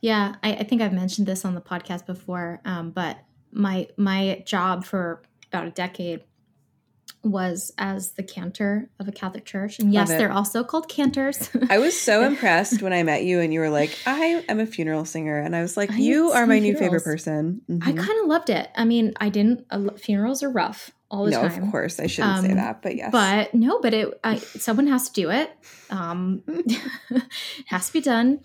yeah 0.00 0.34
i, 0.42 0.54
I 0.54 0.64
think 0.64 0.82
i've 0.82 0.92
mentioned 0.92 1.26
this 1.26 1.44
on 1.44 1.54
the 1.54 1.60
podcast 1.60 2.06
before 2.06 2.60
um, 2.64 2.90
but 2.90 3.18
my 3.52 3.88
my 3.96 4.42
job 4.44 4.84
for 4.84 5.22
about 5.52 5.66
a 5.66 5.70
decade 5.70 6.22
was 7.30 7.72
as 7.78 8.12
the 8.12 8.22
cantor 8.22 8.90
of 8.98 9.08
a 9.08 9.12
Catholic 9.12 9.44
church. 9.44 9.78
And 9.78 9.92
yes, 9.92 10.08
they're 10.08 10.32
also 10.32 10.64
called 10.64 10.88
cantors. 10.88 11.50
I 11.70 11.78
was 11.78 11.98
so 11.98 12.22
impressed 12.26 12.82
when 12.82 12.92
I 12.92 13.02
met 13.02 13.24
you 13.24 13.40
and 13.40 13.52
you 13.52 13.60
were 13.60 13.70
like, 13.70 13.96
I 14.06 14.44
am 14.48 14.60
a 14.60 14.66
funeral 14.66 15.04
singer. 15.04 15.38
And 15.38 15.54
I 15.54 15.62
was 15.62 15.76
like, 15.76 15.92
I 15.92 15.96
you 15.96 16.30
are 16.30 16.46
my 16.46 16.60
funerals. 16.60 16.80
new 16.80 16.86
favorite 16.86 17.04
person. 17.04 17.62
Mm-hmm. 17.70 17.88
I 17.88 17.92
kind 17.92 18.20
of 18.20 18.26
loved 18.26 18.50
it. 18.50 18.68
I 18.76 18.84
mean, 18.84 19.14
I 19.18 19.28
didn't, 19.28 19.66
uh, 19.70 19.92
funerals 19.96 20.42
are 20.42 20.50
rough 20.50 20.92
all 21.10 21.24
the 21.24 21.30
no, 21.30 21.48
time. 21.48 21.62
of 21.62 21.70
course. 21.70 22.00
I 22.00 22.06
shouldn't 22.06 22.38
um, 22.38 22.44
say 22.44 22.54
that, 22.54 22.82
but 22.82 22.96
yes. 22.96 23.12
But 23.12 23.54
no, 23.54 23.80
but 23.80 23.94
it, 23.94 24.20
I, 24.22 24.36
someone 24.36 24.88
has 24.88 25.08
to 25.08 25.12
do 25.20 25.30
it. 25.30 25.50
Um, 25.90 26.42
it 26.48 26.80
has 27.66 27.86
to 27.86 27.92
be 27.92 28.00
done. 28.00 28.40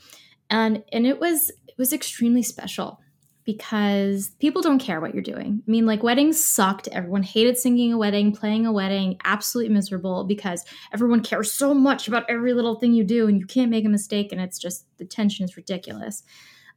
And, 0.49 0.83
and 0.91 1.05
it 1.05 1.19
was, 1.19 1.49
it 1.67 1.75
was 1.77 1.91
extremely 1.91 2.43
special 2.43 3.00
because 3.43 4.29
people 4.39 4.61
don't 4.61 4.79
care 4.79 5.01
what 5.01 5.13
you're 5.13 5.23
doing. 5.23 5.63
I 5.67 5.71
mean, 5.71 5.85
like 5.85 6.03
weddings 6.03 6.43
sucked. 6.43 6.87
Everyone 6.89 7.23
hated 7.23 7.57
singing 7.57 7.91
a 7.91 7.97
wedding, 7.97 8.35
playing 8.35 8.65
a 8.65 8.71
wedding, 8.71 9.17
absolutely 9.23 9.73
miserable 9.73 10.23
because 10.23 10.63
everyone 10.93 11.21
cares 11.23 11.51
so 11.51 11.73
much 11.73 12.07
about 12.07 12.29
every 12.29 12.53
little 12.53 12.75
thing 12.75 12.93
you 12.93 13.03
do 13.03 13.27
and 13.27 13.39
you 13.39 13.45
can't 13.45 13.71
make 13.71 13.85
a 13.85 13.89
mistake 13.89 14.31
and 14.31 14.39
it's 14.39 14.59
just 14.59 14.85
the 14.97 15.05
tension 15.05 15.45
is 15.45 15.57
ridiculous. 15.57 16.23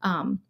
Um, 0.03 0.41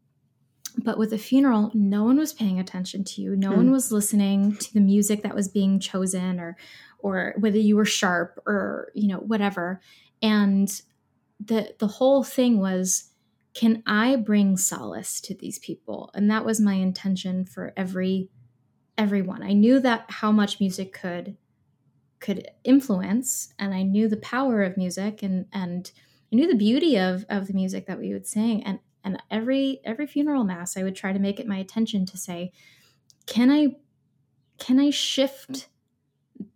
but 0.79 0.99
with 0.99 1.13
a 1.13 1.19
funeral, 1.19 1.71
no 1.75 2.05
one 2.05 2.17
was 2.17 2.33
paying 2.33 2.59
attention 2.59 3.05
to 3.05 3.23
you. 3.23 3.37
No 3.37 3.51
hmm. 3.51 3.57
one 3.57 3.71
was 3.71 3.93
listening 3.93 4.57
to 4.57 4.75
the 4.75 4.81
music 4.81 5.23
that 5.23 5.35
was 5.35 5.49
being 5.49 5.79
chosen 5.79 6.41
or 6.41 6.57
or 6.99 7.35
whether 7.39 7.59
you 7.59 7.77
were 7.77 7.85
sharp 7.85 8.41
or, 8.47 8.91
you 8.95 9.09
know, 9.09 9.19
whatever. 9.19 9.81
And 10.23 10.69
the 11.39 11.75
the 11.79 11.87
whole 11.87 12.25
thing 12.25 12.59
was 12.59 13.11
can 13.55 13.83
I 13.87 14.17
bring 14.17 14.57
solace 14.57 15.21
to 15.23 15.35
these 15.35 15.59
people? 15.61 16.11
And 16.15 16.31
that 16.31 16.45
was 16.45 16.61
my 16.61 16.75
intention 16.75 17.45
for 17.45 17.73
every 17.77 18.31
everyone. 18.99 19.43
I 19.43 19.53
knew 19.53 19.81
that 19.81 20.11
how 20.11 20.33
much 20.33 20.61
music 20.61 20.93
could 20.93 21.37
could 22.21 22.49
influence 22.65 23.53
and 23.59 23.75
I 23.75 23.83
knew 23.83 24.09
the 24.09 24.17
power 24.17 24.63
of 24.63 24.77
music 24.77 25.23
and 25.23 25.47
and 25.53 25.91
I 26.33 26.37
knew 26.37 26.47
the 26.47 26.57
beauty 26.57 26.99
of 26.99 27.27
of 27.29 27.47
the 27.47 27.53
music 27.53 27.87
that 27.87 27.99
we 27.99 28.13
would 28.13 28.27
sing 28.27 28.65
and 28.65 28.81
and 29.05 29.23
every 29.31 29.81
every 29.85 30.07
funeral 30.07 30.45
mass 30.45 30.77
I 30.77 30.83
would 30.83 30.97
try 30.97 31.13
to 31.13 31.19
make 31.19 31.39
it 31.39 31.47
my 31.47 31.59
attention 31.59 32.07
to 32.07 32.17
say 32.17 32.53
can 33.27 33.51
I 33.51 33.77
can 34.59 34.81
I 34.81 34.91
shift 34.91 35.69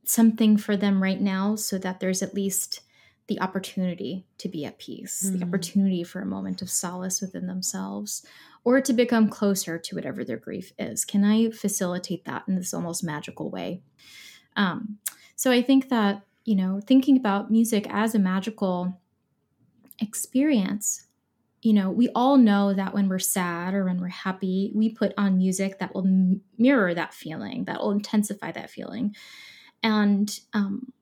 something 0.05 0.57
for 0.57 0.77
them 0.77 1.03
right 1.03 1.21
now 1.21 1.57
so 1.57 1.79
that 1.79 2.01
there's 2.01 2.23
at 2.23 2.35
least 2.35 2.81
the 3.29 3.41
opportunity 3.41 4.27
to 4.39 4.49
be 4.49 4.65
at 4.65 4.79
peace, 4.79 5.23
mm-hmm. 5.25 5.39
the 5.39 5.47
opportunity 5.47 6.03
for 6.03 6.21
a 6.21 6.27
moment 6.27 6.63
of 6.63 6.71
solace 6.71 7.21
within 7.21 7.47
themselves, 7.47 8.27
or 8.65 8.81
to 8.81 8.93
become 8.93 9.29
closer 9.29 9.79
to 9.79 9.95
whatever 9.95 10.25
their 10.25 10.37
grief 10.39 10.73
is. 10.79 11.05
Can 11.05 11.25
I 11.25 11.51
facilitate 11.51 12.25
that 12.25 12.45
in 12.49 12.57
this 12.57 12.75
almost 12.75 13.05
magical 13.05 13.51
way? 13.51 13.83
Um, 14.57 14.99
so 15.37 15.53
I 15.53 15.63
think 15.63 15.91
that, 15.91 16.23
you 16.45 16.57
know, 16.57 16.81
thinking 16.85 17.17
about 17.17 17.51
music 17.51 17.87
as 17.91 18.15
a 18.15 18.19
magical 18.19 18.99
experience, 20.01 21.07
you 21.61 21.73
know, 21.73 21.91
we 21.91 22.09
all 22.15 22.37
know 22.37 22.73
that 22.73 22.95
when 22.95 23.09
we're 23.09 23.19
sad 23.19 23.75
or 23.75 23.85
when 23.85 24.01
we're 24.01 24.09
happy, 24.09 24.73
we 24.75 24.89
put 24.89 25.13
on 25.19 25.37
music 25.37 25.79
that 25.79 25.95
will 25.95 26.07
m- 26.07 26.41
mirror 26.57 26.95
that 26.95 27.13
feeling, 27.13 27.65
that 27.65 27.81
will 27.81 27.91
intensify 27.91 28.53
that 28.53 28.71
feeling. 28.71 29.15
And 29.83 30.39
um, 30.55 30.93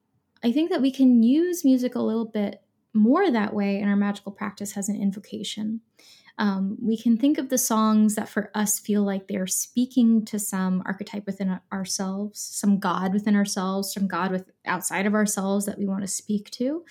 I 0.47 0.53
think 0.53 0.70
that 0.70 0.80
we 0.80 0.92
can 0.92 1.24
use 1.24 1.64
music 1.64 1.97
a 1.97 2.01
little 2.01 2.24
bit 2.24 2.62
more 2.94 3.28
that 3.28 3.53
way 3.53 3.80
in 3.80 3.88
our 3.88 3.97
magical 3.97 4.30
practice 4.30 4.76
as 4.76 4.88
an 4.88 4.94
invocation. 4.94 5.80
Um, 6.38 6.78
we 6.80 6.97
can 6.97 7.16
think 7.16 7.36
of 7.38 7.49
the 7.49 7.59
songs 7.59 8.14
that 8.14 8.28
for 8.28 8.53
us 8.55 8.78
feel 8.78 9.03
like 9.03 9.26
they're 9.26 9.49
speaking 9.49 10.24
to 10.26 10.38
some 10.38 10.84
archetype 10.86 11.26
within 11.26 11.59
ourselves, 11.72 12.38
some 12.38 12.78
God 12.78 13.12
within 13.12 13.34
ourselves, 13.34 13.92
some 13.92 14.07
God 14.07 14.30
with 14.30 14.53
outside 14.64 15.05
of 15.05 15.14
ourselves 15.14 15.66
that 15.66 15.78
we 15.78 15.86
want 15.86 16.03
to 16.03 16.07
speak 16.07 16.49
to. 16.51 16.84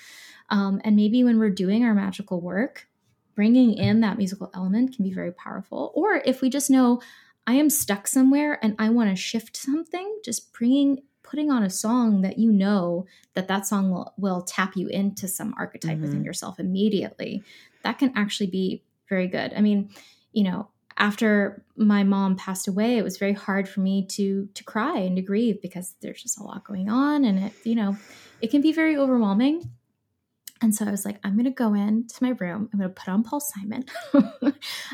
Um, 0.49 0.82
and 0.84 0.97
maybe 0.97 1.24
when 1.24 1.39
we're 1.39 1.49
doing 1.49 1.86
our 1.86 1.93
magical 1.93 2.41
work, 2.41 2.89
bringing 3.36 3.74
in 3.78 4.01
that 4.01 4.18
musical 4.18 4.51
element 4.53 4.97
can 4.97 5.06
be 5.06 5.14
very 5.14 5.32
powerful. 5.32 5.93
Or 5.95 6.22
if 6.26 6.41
we 6.41 6.49
just 6.49 6.70
know 6.70 7.01
I 7.47 7.53
am 7.53 7.70
stuck 7.70 8.06
somewhere 8.08 8.60
and 8.62 8.76
I 8.78 8.89
want 8.89 9.12
to 9.12 9.16
shift 9.16 9.56
something, 9.56 10.20
just 10.26 10.51
bringing 10.51 11.03
putting 11.36 11.52
on 11.52 11.64
a 11.64 11.70
song 11.70 12.22
that 12.22 12.40
you 12.40 12.50
know 12.50 13.06
that 13.34 13.50
that 13.50 13.68
song 13.68 13.92
will, 13.92 14.14
will 14.18 14.42
tap 14.42 14.78
you 14.78 14.88
into 14.88 15.28
some 15.28 15.54
archetype 15.58 15.96
mm-hmm. 15.96 16.04
within 16.04 16.24
yourself 16.24 16.62
immediately 16.62 17.44
that 17.84 18.00
can 18.00 18.10
actually 18.16 18.48
be 18.48 18.82
very 19.10 19.28
good 19.28 19.52
i 19.58 19.60
mean 19.60 19.90
you 20.32 20.46
know 20.46 20.70
after 20.98 21.62
my 21.76 22.06
mom 22.06 22.38
passed 22.38 22.70
away 22.70 22.98
it 22.98 23.04
was 23.04 23.18
very 23.18 23.34
hard 23.34 23.68
for 23.68 23.82
me 23.82 24.06
to 24.06 24.48
to 24.54 24.64
cry 24.64 24.98
and 24.98 25.18
to 25.18 25.22
grieve 25.22 25.62
because 25.62 25.96
there's 26.02 26.24
just 26.24 26.40
a 26.40 26.44
lot 26.44 26.64
going 26.64 26.90
on 26.90 27.26
and 27.26 27.38
it 27.38 27.54
you 27.66 27.76
know 27.76 27.98
it 28.40 28.50
can 28.50 28.62
be 28.62 28.72
very 28.72 28.96
overwhelming 28.96 29.70
and 30.66 30.74
so 30.74 30.84
I 30.84 30.89
was 30.89 31.05
like, 31.05 31.20
I'm 31.24 31.34
going 31.34 31.45
to 31.45 31.51
go 31.51 31.76
into 31.76 32.16
my 32.24 32.30
room. 32.39 32.68
I'm 32.74 32.80
going 32.80 32.89
to 32.89 32.95
put 32.95 33.07
on 33.07 33.22
Paul 33.22 33.39
Simon. 33.39 33.86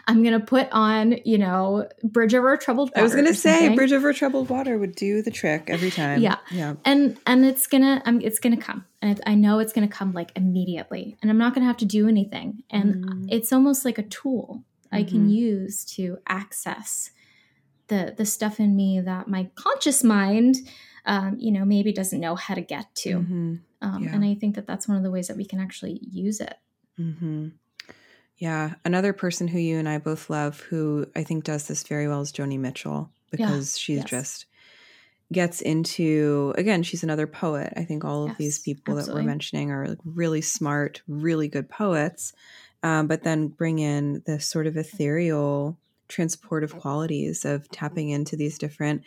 I'm 0.05 0.21
going 0.21 0.37
to 0.37 0.45
put 0.45 0.67
on, 0.73 1.15
you 1.23 1.37
know, 1.37 1.87
Bridge 2.03 2.35
Over 2.35 2.57
Troubled 2.57 2.89
Water. 2.89 2.99
I 2.99 3.03
was 3.03 3.13
going 3.13 3.25
to 3.27 3.33
say. 3.33 3.73
Bridge 3.73 3.93
Over 3.93 4.11
Troubled 4.11 4.49
Water 4.49 4.77
would 4.77 4.95
do 4.95 5.21
the 5.21 5.31
trick 5.31 5.69
every 5.69 5.89
time. 5.89 6.19
Yeah. 6.19 6.39
Yeah. 6.51 6.73
And 6.83 7.17
and 7.25 7.45
it's 7.45 7.67
going 7.67 7.83
to 7.83 8.01
um, 8.05 8.19
it's 8.19 8.37
going 8.37 8.53
to 8.53 8.61
come. 8.61 8.83
And 9.01 9.21
I 9.25 9.33
know 9.35 9.59
it's 9.59 9.71
going 9.71 9.87
to 9.87 9.95
come 9.95 10.11
like 10.11 10.33
immediately. 10.35 11.15
And 11.21 11.31
I'm 11.31 11.37
not 11.37 11.53
going 11.53 11.61
to 11.61 11.67
have 11.67 11.77
to 11.77 11.85
do 11.85 12.09
anything. 12.09 12.63
And 12.69 13.05
mm. 13.05 13.27
it's 13.29 13.53
almost 13.53 13.85
like 13.85 13.97
a 13.97 14.03
tool 14.03 14.65
mm-hmm. 14.87 14.95
I 14.97 15.03
can 15.03 15.19
mm-hmm. 15.19 15.29
use 15.29 15.85
to 15.95 16.17
access 16.27 17.11
the 17.87 18.13
the 18.17 18.25
stuff 18.25 18.59
in 18.59 18.75
me 18.75 18.99
that 18.99 19.29
my 19.29 19.49
conscious 19.55 20.03
mind 20.03 20.57
um, 21.05 21.37
you 21.39 21.51
know, 21.51 21.65
maybe 21.65 21.91
doesn't 21.91 22.19
know 22.19 22.35
how 22.35 22.53
to 22.53 22.61
get 22.61 22.93
to. 22.95 23.19
Mm-hmm. 23.19 23.55
Um, 23.81 24.03
yeah. 24.03 24.13
And 24.13 24.23
I 24.23 24.35
think 24.35 24.55
that 24.55 24.67
that's 24.67 24.87
one 24.87 24.97
of 24.97 25.03
the 25.03 25.11
ways 25.11 25.27
that 25.27 25.37
we 25.37 25.45
can 25.45 25.59
actually 25.59 25.99
use 26.01 26.39
it. 26.39 26.55
Mm-hmm. 26.99 27.49
Yeah. 28.37 28.73
Another 28.85 29.13
person 29.13 29.47
who 29.47 29.59
you 29.59 29.77
and 29.77 29.89
I 29.89 29.97
both 29.97 30.29
love 30.29 30.59
who 30.61 31.07
I 31.15 31.23
think 31.23 31.43
does 31.43 31.67
this 31.67 31.83
very 31.83 32.07
well 32.07 32.21
is 32.21 32.31
Joni 32.31 32.59
Mitchell 32.59 33.09
because 33.31 33.77
yeah. 33.77 33.81
she's 33.81 33.97
yes. 33.97 34.09
just 34.09 34.45
gets 35.31 35.61
into 35.61 36.53
again 36.57 36.83
she's 36.83 37.03
another 37.03 37.25
poet 37.25 37.71
i 37.77 37.85
think 37.85 38.03
all 38.03 38.23
of 38.23 38.29
yes, 38.31 38.37
these 38.37 38.59
people 38.59 38.97
absolutely. 38.97 39.21
that 39.21 39.25
we're 39.25 39.31
mentioning 39.31 39.71
are 39.71 39.95
really 40.03 40.41
smart 40.41 41.01
really 41.07 41.47
good 41.47 41.69
poets 41.69 42.33
um, 42.83 43.07
but 43.07 43.23
then 43.23 43.47
bring 43.47 43.79
in 43.79 44.21
this 44.25 44.45
sort 44.45 44.67
of 44.67 44.75
ethereal 44.75 45.77
transportive 46.09 46.77
qualities 46.77 47.45
of 47.45 47.69
tapping 47.69 48.09
into 48.09 48.35
these 48.35 48.57
different 48.57 49.03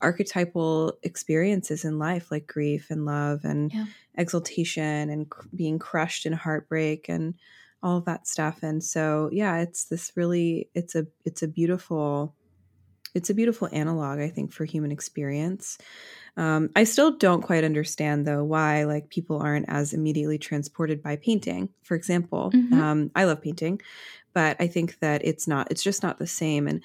archetypal 0.00 0.98
experiences 1.02 1.84
in 1.84 1.98
life 1.98 2.30
like 2.30 2.46
grief 2.46 2.90
and 2.90 3.06
love 3.06 3.44
and 3.44 3.72
yeah. 3.72 3.86
exultation 4.16 5.10
and 5.10 5.30
cr- 5.30 5.46
being 5.54 5.78
crushed 5.78 6.26
in 6.26 6.32
heartbreak 6.32 7.08
and 7.08 7.34
all 7.82 7.98
of 7.98 8.04
that 8.06 8.26
stuff 8.26 8.62
and 8.62 8.82
so 8.82 9.28
yeah 9.32 9.58
it's 9.58 9.86
this 9.86 10.12
really 10.16 10.68
it's 10.74 10.94
a 10.94 11.06
it's 11.24 11.42
a 11.42 11.48
beautiful 11.48 12.34
it's 13.14 13.30
a 13.30 13.34
beautiful 13.34 13.68
analog, 13.70 14.18
I 14.18 14.28
think, 14.28 14.52
for 14.52 14.64
human 14.64 14.90
experience. 14.90 15.78
Um, 16.36 16.70
I 16.74 16.82
still 16.82 17.16
don't 17.16 17.42
quite 17.42 17.62
understand 17.62 18.26
though 18.26 18.42
why 18.42 18.84
like 18.84 19.08
people 19.08 19.40
aren't 19.40 19.66
as 19.68 19.92
immediately 19.92 20.36
transported 20.36 21.00
by 21.00 21.14
painting. 21.16 21.68
For 21.84 21.94
example, 21.94 22.50
Mhm. 22.52 22.72
um, 22.72 23.10
I 23.14 23.22
love 23.24 23.40
painting, 23.40 23.80
but 24.32 24.56
I 24.58 24.66
think 24.66 24.98
that 24.98 25.24
it's 25.24 25.46
not. 25.46 25.70
It's 25.70 25.82
just 25.82 26.02
not 26.02 26.18
the 26.18 26.26
same. 26.26 26.66
And 26.66 26.82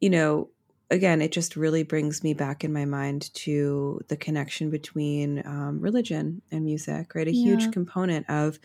you 0.00 0.10
know, 0.10 0.50
again, 0.90 1.20
it 1.22 1.32
just 1.32 1.56
really 1.56 1.82
brings 1.82 2.22
me 2.22 2.34
back 2.34 2.64
in 2.64 2.72
my 2.72 2.84
mind 2.84 3.32
to 3.34 4.00
the 4.08 4.16
connection 4.16 4.70
between 4.70 5.46
um, 5.46 5.80
religion 5.80 6.42
and 6.50 6.64
music. 6.64 7.14
Right, 7.14 7.28
a 7.28 7.30
Yeah. 7.30 7.32
huge 7.32 7.70
component 7.70 8.28
of 8.30 8.58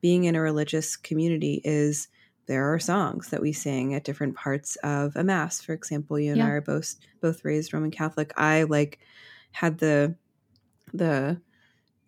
being 0.00 0.24
in 0.24 0.34
a 0.34 0.40
religious 0.40 0.96
community 0.96 1.60
is 1.64 2.08
there 2.46 2.72
are 2.72 2.78
songs 2.78 3.28
that 3.30 3.42
we 3.42 3.52
sing 3.52 3.94
at 3.94 4.04
different 4.04 4.34
parts 4.36 4.76
of 4.76 5.14
a 5.16 5.24
mass. 5.24 5.60
For 5.60 5.72
example, 5.72 6.18
you 6.18 6.32
and 6.32 6.42
I 6.42 6.48
are 6.50 6.60
both 6.60 6.96
both 7.20 7.44
raised 7.44 7.72
Roman 7.72 7.90
Catholic. 7.90 8.32
I 8.36 8.64
like 8.64 8.98
had 9.52 9.78
the 9.78 10.16
the 10.92 11.40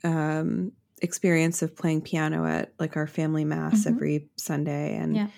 um 0.05 0.73
experience 1.03 1.63
of 1.63 1.77
playing 1.77 2.03
piano 2.03 2.47
at 2.47 2.75
like 2.79 2.97
our 2.97 3.07
family 3.07 3.45
mass 3.45 3.87
Mhm. 3.87 3.87
every 3.87 4.31
Sunday 4.37 4.97
and 4.97 5.21
Yeah. 5.21 5.31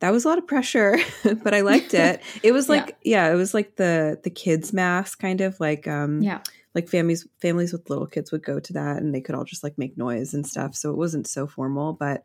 That 0.00 0.10
was 0.10 0.24
a 0.24 0.28
lot 0.28 0.38
of 0.38 0.46
pressure, 0.46 0.98
but 1.42 1.54
I 1.54 1.62
liked 1.62 1.94
it. 2.06 2.20
It 2.42 2.52
was 2.52 2.68
like 2.68 2.96
yeah, 3.02 3.30
it 3.32 3.36
was 3.36 3.54
like 3.54 3.76
the 3.76 4.18
the 4.22 4.30
kids 4.30 4.72
mass 4.72 5.14
kind 5.14 5.40
of 5.40 5.58
like 5.60 5.86
um 5.88 6.22
Yeah. 6.22 6.40
like 6.74 6.88
families 6.88 7.26
families 7.40 7.72
with 7.72 7.88
little 7.90 8.06
kids 8.06 8.30
would 8.32 8.44
go 8.44 8.60
to 8.60 8.72
that 8.74 8.98
and 8.98 9.14
they 9.14 9.20
could 9.20 9.34
all 9.34 9.44
just 9.44 9.64
like 9.64 9.78
make 9.78 9.96
noise 9.96 10.34
and 10.34 10.46
stuff. 10.46 10.74
So 10.74 10.90
it 10.90 10.96
wasn't 10.96 11.26
so 11.26 11.46
formal, 11.46 11.92
but 11.94 12.24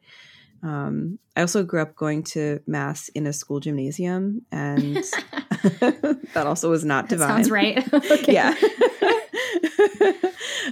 um 0.64 1.18
I 1.36 1.42
also 1.42 1.64
grew 1.64 1.82
up 1.82 1.96
going 1.96 2.24
to 2.36 2.60
mass 2.68 3.08
in 3.10 3.26
a 3.26 3.34
school 3.34 3.60
gymnasium 3.60 4.42
and 4.52 4.96
that 5.80 6.44
also 6.46 6.70
was 6.70 6.84
not 6.86 7.10
That 7.10 7.16
divine. 7.16 7.30
sounds 7.46 7.50
right. 7.52 7.94
okay. 7.94 8.34
Yeah. 8.34 8.54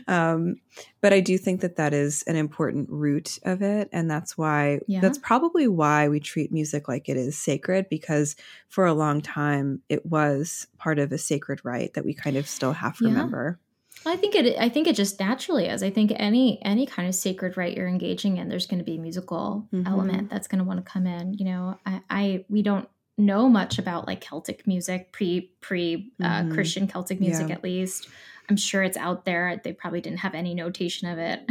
Um, 0.07 0.55
but 1.01 1.13
I 1.13 1.19
do 1.19 1.37
think 1.37 1.61
that 1.61 1.75
that 1.77 1.93
is 1.93 2.23
an 2.23 2.35
important 2.35 2.89
root 2.89 3.39
of 3.43 3.61
it. 3.61 3.89
And 3.91 4.09
that's 4.09 4.37
why, 4.37 4.79
Yeah. 4.87 5.01
that's 5.01 5.17
probably 5.17 5.67
why 5.67 6.07
we 6.07 6.19
treat 6.19 6.51
music 6.51 6.87
like 6.87 7.09
it 7.09 7.17
is 7.17 7.37
sacred, 7.37 7.87
because 7.89 8.35
for 8.67 8.85
a 8.85 8.93
long 8.93 9.21
time 9.21 9.81
it 9.89 10.05
was 10.05 10.67
part 10.77 10.99
of 10.99 11.11
a 11.11 11.17
sacred 11.17 11.61
rite 11.63 11.93
that 11.93 12.05
we 12.05 12.13
kind 12.13 12.37
of 12.37 12.47
still 12.47 12.73
have 12.73 12.97
to 12.97 13.05
Yeah. 13.05 13.09
remember. 13.11 13.59
I 14.05 14.15
think 14.15 14.33
it. 14.33 14.57
I 14.57 14.69
think 14.69 14.87
it 14.87 14.95
just 14.95 15.19
naturally 15.19 15.65
is. 15.65 15.83
I 15.83 15.89
think 15.89 16.13
any 16.15 16.57
any 16.63 16.85
kind 16.85 17.09
of 17.09 17.13
sacred 17.15 17.57
rite 17.57 17.75
you're 17.75 17.87
engaging 17.87 18.37
in, 18.37 18.47
there's 18.47 18.65
going 18.65 18.77
to 18.79 18.85
be 18.85 18.95
a 18.95 18.99
musical 18.99 19.67
Mhm. 19.73 19.85
element 19.85 20.29
that's 20.29 20.47
going 20.47 20.59
to 20.59 20.63
want 20.63 20.83
to 20.83 20.89
come 20.89 21.05
in. 21.05 21.33
You 21.33 21.43
know, 21.45 21.77
I, 21.85 22.01
I 22.09 22.45
we 22.47 22.61
don't 22.61 22.87
know 23.17 23.49
much 23.49 23.77
about 23.77 24.07
like 24.07 24.21
Celtic 24.21 24.65
music, 24.65 25.11
pre 25.11 25.51
pre 25.59 26.13
uh, 26.21 26.43
Mhm. 26.43 26.53
Christian 26.53 26.87
Celtic 26.87 27.19
music 27.19 27.49
Yeah. 27.49 27.55
at 27.55 27.63
least. 27.63 28.07
I'm 28.49 28.57
sure 28.57 28.83
it's 28.83 28.97
out 28.97 29.25
there. 29.25 29.61
They 29.63 29.73
probably 29.73 30.01
didn't 30.01 30.19
have 30.19 30.33
any 30.33 30.53
notation 30.55 31.07
of 31.09 31.17
it. 31.19 31.41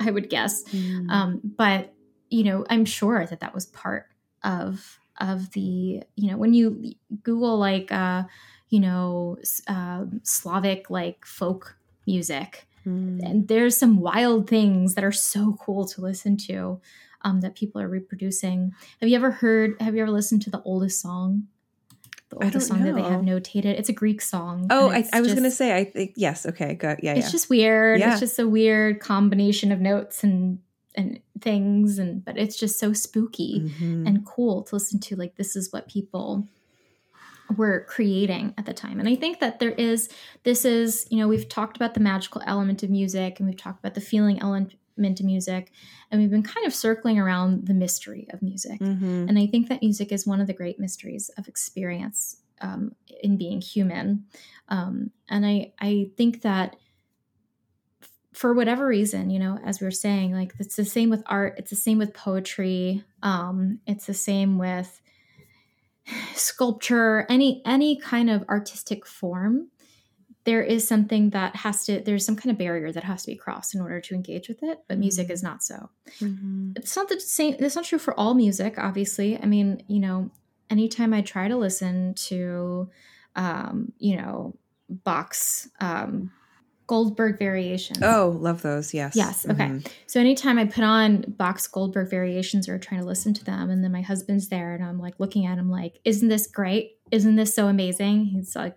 I 0.00 0.10
would 0.10 0.28
guess. 0.28 0.64
Mm. 0.64 1.10
Um, 1.10 1.40
but 1.44 1.94
you 2.30 2.44
know, 2.44 2.64
I'm 2.68 2.84
sure 2.84 3.24
that 3.26 3.40
that 3.40 3.54
was 3.54 3.66
part 3.66 4.06
of 4.44 4.98
of 5.20 5.50
the 5.52 6.02
you 6.14 6.30
know 6.30 6.36
when 6.36 6.54
you 6.54 6.92
Google 7.22 7.58
like 7.58 7.90
uh, 7.92 8.24
you 8.68 8.80
know 8.80 9.36
um 9.66 10.20
Slavic 10.24 10.90
like 10.90 11.24
folk 11.24 11.76
music, 12.06 12.66
Mm. 12.86 13.20
and 13.22 13.48
there's 13.48 13.76
some 13.76 14.00
wild 14.00 14.48
things 14.48 14.94
that 14.94 15.04
are 15.04 15.12
so 15.12 15.56
cool 15.60 15.84
to 15.88 16.00
listen 16.00 16.36
to 16.38 16.80
um, 17.22 17.40
that 17.40 17.56
people 17.56 17.80
are 17.82 17.88
reproducing. 17.88 18.72
Have 19.00 19.08
you 19.10 19.16
ever 19.16 19.30
heard? 19.32 19.74
Have 19.80 19.94
you 19.94 20.02
ever 20.02 20.10
listened 20.10 20.42
to 20.42 20.50
the 20.50 20.62
oldest 20.62 21.00
song? 21.00 21.48
The 22.30 22.50
don't 22.50 22.60
song 22.60 22.82
that 22.84 22.94
they 22.94 23.02
have 23.02 23.22
notated. 23.22 23.66
It's 23.78 23.88
a 23.88 23.92
Greek 23.94 24.20
song. 24.20 24.66
Oh, 24.70 24.90
I, 24.90 25.08
I 25.12 25.20
was 25.20 25.32
going 25.32 25.44
to 25.44 25.50
say, 25.50 25.74
I 25.74 25.84
think, 25.84 26.12
yes. 26.16 26.44
Okay. 26.44 26.74
Go, 26.74 26.94
yeah. 27.02 27.14
it's 27.14 27.26
yeah. 27.26 27.30
just 27.30 27.48
weird. 27.48 28.00
Yeah. 28.00 28.12
It's 28.12 28.20
just 28.20 28.38
a 28.38 28.46
weird 28.46 29.00
combination 29.00 29.72
of 29.72 29.80
notes 29.80 30.22
and 30.22 30.58
and 30.94 31.20
things, 31.40 31.98
and 31.98 32.24
but 32.24 32.36
it's 32.36 32.58
just 32.58 32.78
so 32.78 32.92
spooky 32.92 33.72
Mhm. 33.78 34.06
and 34.06 34.26
cool 34.26 34.62
to 34.64 34.74
listen 34.74 34.98
to. 35.00 35.16
Like 35.16 35.36
this 35.36 35.54
is 35.54 35.72
what 35.72 35.88
people 35.88 36.46
were 37.56 37.86
creating 37.88 38.52
at 38.58 38.66
the 38.66 38.74
time, 38.74 38.98
and 38.98 39.08
I 39.08 39.14
think 39.14 39.38
that 39.40 39.58
there 39.60 39.70
is 39.70 40.08
this 40.42 40.64
is 40.64 41.06
you 41.10 41.18
know 41.18 41.28
we've 41.28 41.48
talked 41.48 41.76
about 41.76 41.94
the 41.94 42.00
magical 42.00 42.42
element 42.46 42.82
of 42.82 42.90
music, 42.90 43.38
and 43.38 43.48
we've 43.48 43.56
talked 43.56 43.78
about 43.78 43.94
the 43.94 44.00
feeling 44.00 44.40
element 44.40 44.74
of 45.04 45.24
music, 45.24 45.72
and 46.10 46.20
we've 46.20 46.30
been 46.30 46.42
kind 46.42 46.66
of 46.66 46.74
circling 46.74 47.18
around 47.18 47.66
the 47.66 47.74
mystery 47.74 48.26
of 48.30 48.42
music. 48.42 48.80
Mhm. 48.80 49.28
And 49.28 49.38
I 49.38 49.46
think 49.46 49.68
that 49.68 49.82
music 49.82 50.12
is 50.12 50.26
one 50.26 50.40
of 50.40 50.46
the 50.46 50.52
great 50.52 50.78
mysteries 50.78 51.30
of 51.38 51.48
experience 51.48 52.36
um, 52.60 52.94
in 53.22 53.36
being 53.36 53.60
human. 53.60 54.24
Um, 54.68 55.10
and 55.28 55.46
I, 55.46 55.72
I 55.80 56.10
think 56.16 56.42
that 56.42 56.76
f- 58.02 58.10
for 58.32 58.52
whatever 58.52 58.86
reason, 58.86 59.30
you 59.30 59.38
know, 59.38 59.58
as 59.64 59.80
we 59.80 59.84
were 59.86 59.90
saying, 59.92 60.32
like 60.32 60.52
it's 60.58 60.76
the 60.76 60.84
same 60.84 61.08
with 61.08 61.22
art, 61.26 61.54
it's 61.58 61.70
the 61.70 61.76
same 61.76 61.98
with 61.98 62.14
poetry, 62.14 63.04
um, 63.22 63.78
it's 63.86 64.06
the 64.06 64.14
same 64.14 64.58
with 64.58 65.00
sculpture, 66.34 67.26
any 67.28 67.62
any 67.64 67.96
kind 67.96 68.30
of 68.30 68.44
artistic 68.48 69.06
form. 69.06 69.68
There 70.48 70.62
is 70.62 70.86
something 70.92 71.30
that 71.30 71.56
has 71.56 71.84
to. 71.86 72.00
There's 72.00 72.24
some 72.24 72.36
kind 72.40 72.50
of 72.50 72.56
barrier 72.58 72.90
that 72.92 73.04
has 73.04 73.22
to 73.24 73.26
be 73.32 73.36
crossed 73.36 73.74
in 73.74 73.80
order 73.82 74.00
to 74.00 74.14
engage 74.14 74.48
with 74.48 74.62
it. 74.62 74.78
But 74.88 74.98
music 74.98 75.28
Mhm. 75.28 75.34
is 75.36 75.42
not 75.42 75.62
so 75.62 75.90
Mhm. 76.20 76.72
it's 76.78 76.96
not 76.96 77.08
the 77.08 77.20
same 77.20 77.56
it's 77.58 77.76
not 77.76 77.84
true 77.84 77.98
for 78.06 78.14
all 78.20 78.32
music 78.34 78.72
obviously 78.78 79.30
i 79.42 79.46
mean 79.54 79.82
you 79.88 80.00
know 80.00 80.30
anytime 80.70 81.12
i 81.12 81.20
try 81.20 81.48
to 81.48 81.56
listen 81.66 82.14
to 82.30 82.88
um 83.36 83.92
you 83.98 84.16
know 84.16 84.54
bach's 84.88 85.68
um 85.80 86.30
goldberg 86.86 87.38
variations 87.38 87.98
Oh, 88.02 88.34
love 88.40 88.62
those. 88.62 88.94
Yes. 88.94 89.14
Yes, 89.14 89.44
okay. 89.52 89.66
Mhm. 89.68 89.86
so 90.06 90.18
anytime 90.20 90.56
i 90.58 90.64
put 90.64 90.84
on 90.84 91.08
bach's 91.42 91.66
goldberg 91.66 92.08
variations 92.08 92.68
or 92.70 92.78
trying 92.78 93.00
to 93.02 93.06
listen 93.06 93.34
to 93.34 93.44
them 93.44 93.68
and 93.70 93.84
then 93.84 93.92
my 93.92 94.00
husband's 94.02 94.48
there 94.48 94.74
and 94.74 94.82
i'm 94.84 94.98
like 94.98 95.16
looking 95.20 95.44
at 95.44 95.58
him 95.58 95.68
like 95.70 96.00
isn't 96.04 96.28
this 96.28 96.46
great 96.46 96.86
isn't 97.10 97.36
this 97.36 97.54
so 97.54 97.68
amazing 97.68 98.24
he's 98.24 98.56
like 98.56 98.76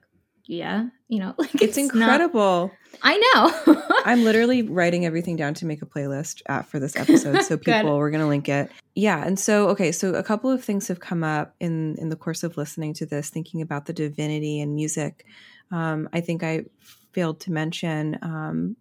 yeah 0.52 0.88
you 1.08 1.18
know 1.20 1.34
like 1.38 1.62
It's, 1.62 1.78
not- 1.78 1.96
incredible. 1.96 2.72
i 3.02 3.18
know 3.66 3.76
I'm 4.06 4.24
literally 4.24 4.64
writing 4.64 5.06
everything 5.06 5.36
down 5.38 5.54
to 5.56 5.66
make 5.66 5.82
a 5.82 5.86
playlist 5.86 6.42
uh, 6.50 6.64
for 6.64 6.80
this 6.80 6.96
episode. 6.96 7.44
So 7.44 7.56
people, 7.70 7.98
we're 8.00 8.10
going 8.10 8.24
to 8.24 8.28
link 8.28 8.50
it. 8.50 8.72
Yeah, 8.96 9.24
and 9.24 9.40
so 9.40 9.70
okay, 9.70 9.92
so 9.92 10.16
a 10.16 10.24
couple 10.24 10.50
of 10.50 10.64
things 10.64 10.88
have 10.88 11.00
come 11.00 11.24
up 11.24 11.54
in 11.60 11.96
in 12.00 12.10
the 12.10 12.16
course 12.16 12.42
of 12.42 12.58
listening 12.58 12.96
to 12.96 13.06
this, 13.06 13.30
thinking 13.30 13.62
about 13.62 13.86
the 13.86 13.94
divinity 13.94 14.60
and 14.60 14.74
music. 14.74 15.24
Um, 15.72 16.10
I 16.12 16.20
think 16.22 16.42
I 16.42 16.66
failed 17.14 17.40
to 17.42 17.52
mention 17.52 18.18
um, 18.24 18.76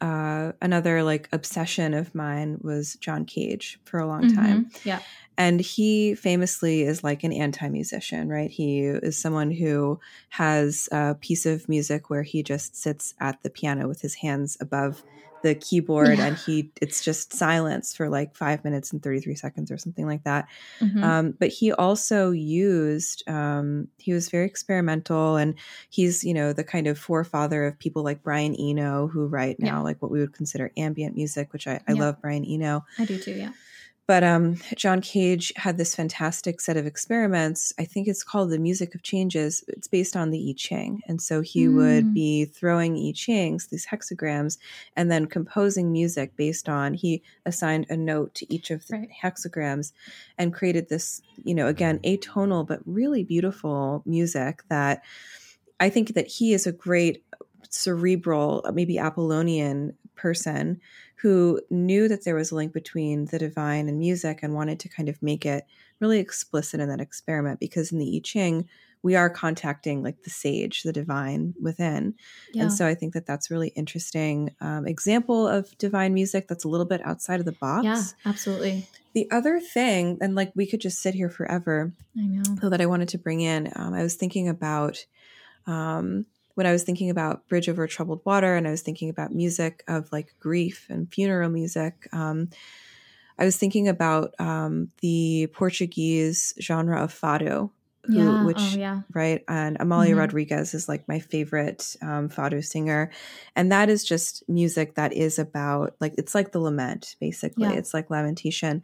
uh, 0.00 0.52
another 0.60 1.02
like 1.02 1.28
obsession 1.32 1.94
of 1.94 2.14
mine 2.14 2.58
was 2.62 2.96
John 3.00 3.24
Cage 3.24 3.78
for 3.84 3.98
a 3.98 4.06
long 4.06 4.32
time. 4.34 4.64
Mhm. 4.66 4.80
yeah 4.84 5.00
And 5.38 5.60
he 5.60 6.14
famously 6.14 6.82
is 6.82 7.04
like 7.04 7.22
an 7.24 7.32
anti 7.32 7.68
musician, 7.68 8.28
right? 8.28 8.50
He 8.50 8.80
is 8.80 9.18
someone 9.18 9.50
who 9.50 10.00
has 10.30 10.88
a 10.92 11.14
piece 11.14 11.44
of 11.46 11.68
music 11.68 12.08
where 12.10 12.22
he 12.22 12.42
just 12.42 12.74
sits 12.76 13.14
at 13.20 13.42
the 13.42 13.50
piano 13.50 13.86
with 13.88 14.00
his 14.00 14.14
hands 14.16 14.56
above 14.60 15.04
the 15.46 15.54
keyboard 15.54 16.18
Yeah. 16.18 16.26
and 16.26 16.36
he 16.44 16.54
it's 16.82 17.00
just 17.08 17.32
silence 17.32 17.94
for 17.96 18.06
like 18.18 18.34
five 18.34 18.64
minutes 18.66 18.92
and 18.92 19.00
33 19.02 19.34
seconds 19.36 19.70
or 19.70 19.78
something 19.78 20.06
like 20.12 20.24
that 20.24 20.48
Mhm. 20.80 21.02
um, 21.08 21.24
but 21.40 21.48
he 21.58 21.72
also 21.72 22.20
used 22.32 23.22
um, 23.28 23.88
he 23.98 24.12
was 24.12 24.28
very 24.28 24.46
experimental 24.46 25.36
and 25.36 25.54
he's 25.96 26.24
you 26.28 26.34
know 26.34 26.52
the 26.52 26.64
kind 26.64 26.86
of 26.86 26.98
forefather 26.98 27.60
of 27.66 27.78
people 27.78 28.02
like 28.02 28.22
brian 28.22 28.54
eno 28.56 29.06
who 29.06 29.26
write 29.26 29.58
now 29.60 29.78
Yeah. 29.78 29.88
like 29.88 30.02
what 30.02 30.10
we 30.10 30.20
would 30.20 30.32
consider 30.40 30.72
ambient 30.76 31.14
music 31.16 31.52
which 31.52 31.66
i, 31.66 31.76
I 31.88 31.92
Yeah. 31.92 32.00
love 32.02 32.14
brian 32.22 32.44
eno 32.44 32.84
i 32.98 33.04
do 33.04 33.16
too 33.18 33.32
yeah 33.44 33.52
but 34.06 34.22
um, 34.22 34.54
John 34.76 35.00
Cage 35.00 35.52
had 35.56 35.78
this 35.78 35.94
fantastic 35.94 36.60
set 36.60 36.76
of 36.76 36.86
experiments. 36.86 37.72
I 37.78 37.84
think 37.84 38.06
it's 38.06 38.22
called 38.22 38.50
the 38.50 38.58
Music 38.58 38.94
of 38.94 39.02
Changes. 39.02 39.64
It's 39.68 39.88
based 39.88 40.16
on 40.16 40.30
the 40.30 40.50
I 40.50 40.54
Ching. 40.56 41.02
And 41.08 41.20
so 41.20 41.40
he 41.40 41.66
Mm. 41.66 41.74
would 41.74 42.12
be 42.12 42.44
throwing 42.44 42.96
I 42.96 43.12
Chings, 43.12 43.68
these 43.68 43.86
hexagrams, 43.86 44.58
and 44.94 45.10
then 45.10 45.26
composing 45.26 45.90
music 45.90 46.36
based 46.36 46.68
on, 46.68 46.94
he 46.94 47.22
assigned 47.46 47.86
a 47.90 47.96
note 47.96 48.34
to 48.36 48.52
each 48.52 48.70
of 48.70 48.86
the 48.86 48.94
Right. 48.96 49.10
hexagrams 49.22 49.92
and 50.38 50.54
created 50.54 50.88
this, 50.88 51.20
you 51.42 51.54
know, 51.54 51.66
again, 51.66 51.98
atonal, 52.04 52.66
but 52.66 52.80
really 52.86 53.24
beautiful 53.24 54.02
music 54.06 54.62
that 54.68 55.02
I 55.80 55.90
think 55.90 56.14
that 56.14 56.26
he 56.26 56.54
is 56.54 56.66
a 56.66 56.72
great 56.72 57.24
cerebral, 57.68 58.64
maybe 58.72 58.98
Apollonian 58.98 59.96
person 60.14 60.80
who 61.16 61.60
knew 61.70 62.08
that 62.08 62.24
there 62.24 62.34
was 62.34 62.50
a 62.50 62.54
link 62.54 62.72
between 62.72 63.26
the 63.26 63.38
divine 63.38 63.88
and 63.88 63.98
music 63.98 64.40
and 64.42 64.54
wanted 64.54 64.78
to 64.80 64.88
kind 64.88 65.08
of 65.08 65.22
make 65.22 65.46
it 65.46 65.66
really 65.98 66.18
explicit 66.18 66.78
in 66.80 66.88
that 66.88 67.00
experiment 67.00 67.58
because 67.58 67.90
in 67.90 67.98
the 67.98 68.16
I 68.16 68.20
Ching, 68.22 68.68
we 69.02 69.14
are 69.14 69.30
contacting 69.30 70.02
like 70.02 70.22
the 70.24 70.30
sage, 70.30 70.82
the 70.82 70.92
divine 70.92 71.54
within. 71.60 72.14
Yeah. 72.52 72.64
And 72.64 72.72
so 72.72 72.86
I 72.86 72.94
think 72.94 73.14
that 73.14 73.24
that's 73.24 73.50
really 73.50 73.68
interesting 73.68 74.54
um, 74.60 74.86
example 74.86 75.46
of 75.46 75.76
divine 75.78 76.12
music 76.12 76.48
that's 76.48 76.64
a 76.64 76.68
little 76.68 76.86
bit 76.86 77.00
outside 77.04 77.40
of 77.40 77.46
the 77.46 77.52
box. 77.52 77.84
yeah, 77.84 78.02
absolutely. 78.24 78.86
The 79.14 79.30
other 79.30 79.60
thing, 79.60 80.18
and 80.20 80.34
like 80.34 80.52
we 80.54 80.66
could 80.66 80.80
just 80.80 81.00
sit 81.00 81.14
here 81.14 81.30
forever, 81.30 81.92
I 82.18 82.26
know. 82.26 82.56
So 82.60 82.68
that 82.68 82.80
I 82.80 82.86
wanted 82.86 83.08
to 83.10 83.18
bring 83.18 83.40
in, 83.40 83.72
um, 83.76 83.94
I 83.94 84.02
was 84.02 84.16
thinking 84.16 84.48
about 84.48 85.06
um, 85.66 86.26
when 86.56 86.66
I 86.66 86.72
was 86.72 86.82
thinking 86.82 87.10
about 87.10 87.46
Bridge 87.48 87.68
Over 87.68 87.86
Troubled 87.86 88.22
Water, 88.24 88.56
and 88.56 88.66
I 88.66 88.70
was 88.72 88.82
thinking 88.82 89.08
about 89.08 89.32
music 89.32 89.84
of 89.86 90.10
like 90.10 90.34
grief 90.40 90.86
and 90.90 91.08
funeral 91.12 91.48
music. 91.50 92.08
Um, 92.12 92.48
I 93.38 93.44
was 93.44 93.56
thinking 93.56 93.86
about 93.88 94.34
um, 94.40 94.90
the 95.02 95.48
Portuguese 95.52 96.54
genre 96.60 97.02
of 97.02 97.12
fado, 97.12 97.70
who, 98.04 98.14
Yeah. 98.14 98.44
which 98.46 98.56
oh, 98.58 98.76
yeah. 98.78 99.00
right? 99.12 99.44
And 99.48 99.76
Amalia 99.80 100.14
Mhm. 100.14 100.18
Rodrigues 100.18 100.72
is 100.74 100.88
like 100.88 101.06
my 101.06 101.18
favorite 101.18 101.94
um, 102.00 102.28
fado 102.30 102.64
singer, 102.64 103.10
and 103.54 103.70
that 103.70 103.90
is 103.90 104.04
just 104.04 104.42
music 104.48 104.94
that 104.94 105.12
is 105.12 105.38
about 105.38 105.94
like 106.00 106.14
it's 106.16 106.34
like 106.34 106.52
the 106.52 106.60
lament, 106.60 107.16
basically. 107.20 107.64
Yeah. 107.64 107.72
It's 107.78 107.92
like 107.92 108.08
lamentation. 108.10 108.82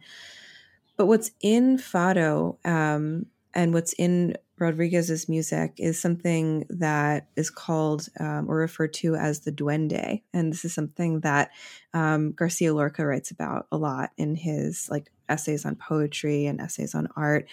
But 0.95 1.07
what's 1.07 1.31
in 1.41 1.77
fado 1.77 2.57
um, 2.67 3.25
and 3.55 3.73
what's 3.73 3.93
in 3.93 4.37
Rodrigues's 4.59 5.27
music 5.27 5.73
is 5.77 5.99
something 5.99 6.65
that 6.69 7.27
is 7.35 7.49
called 7.49 8.07
um, 8.19 8.49
or 8.49 8.57
referred 8.57 8.93
to 8.93 9.15
as 9.15 9.41
the 9.41 9.51
duende, 9.51 10.21
and 10.33 10.51
this 10.51 10.63
is 10.63 10.73
something 10.73 11.21
that 11.21 11.51
um, 11.93 12.31
Garcia 12.33 12.73
Lorca 12.73 13.05
writes 13.05 13.31
about 13.31 13.67
a 13.71 13.77
lot 13.77 14.11
in 14.17 14.35
his 14.35 14.87
like 14.89 15.11
essays 15.27 15.65
on 15.65 15.75
poetry 15.75 16.45
and 16.45 16.61
essays 16.61 16.93
on 16.93 17.07
art. 17.15 17.49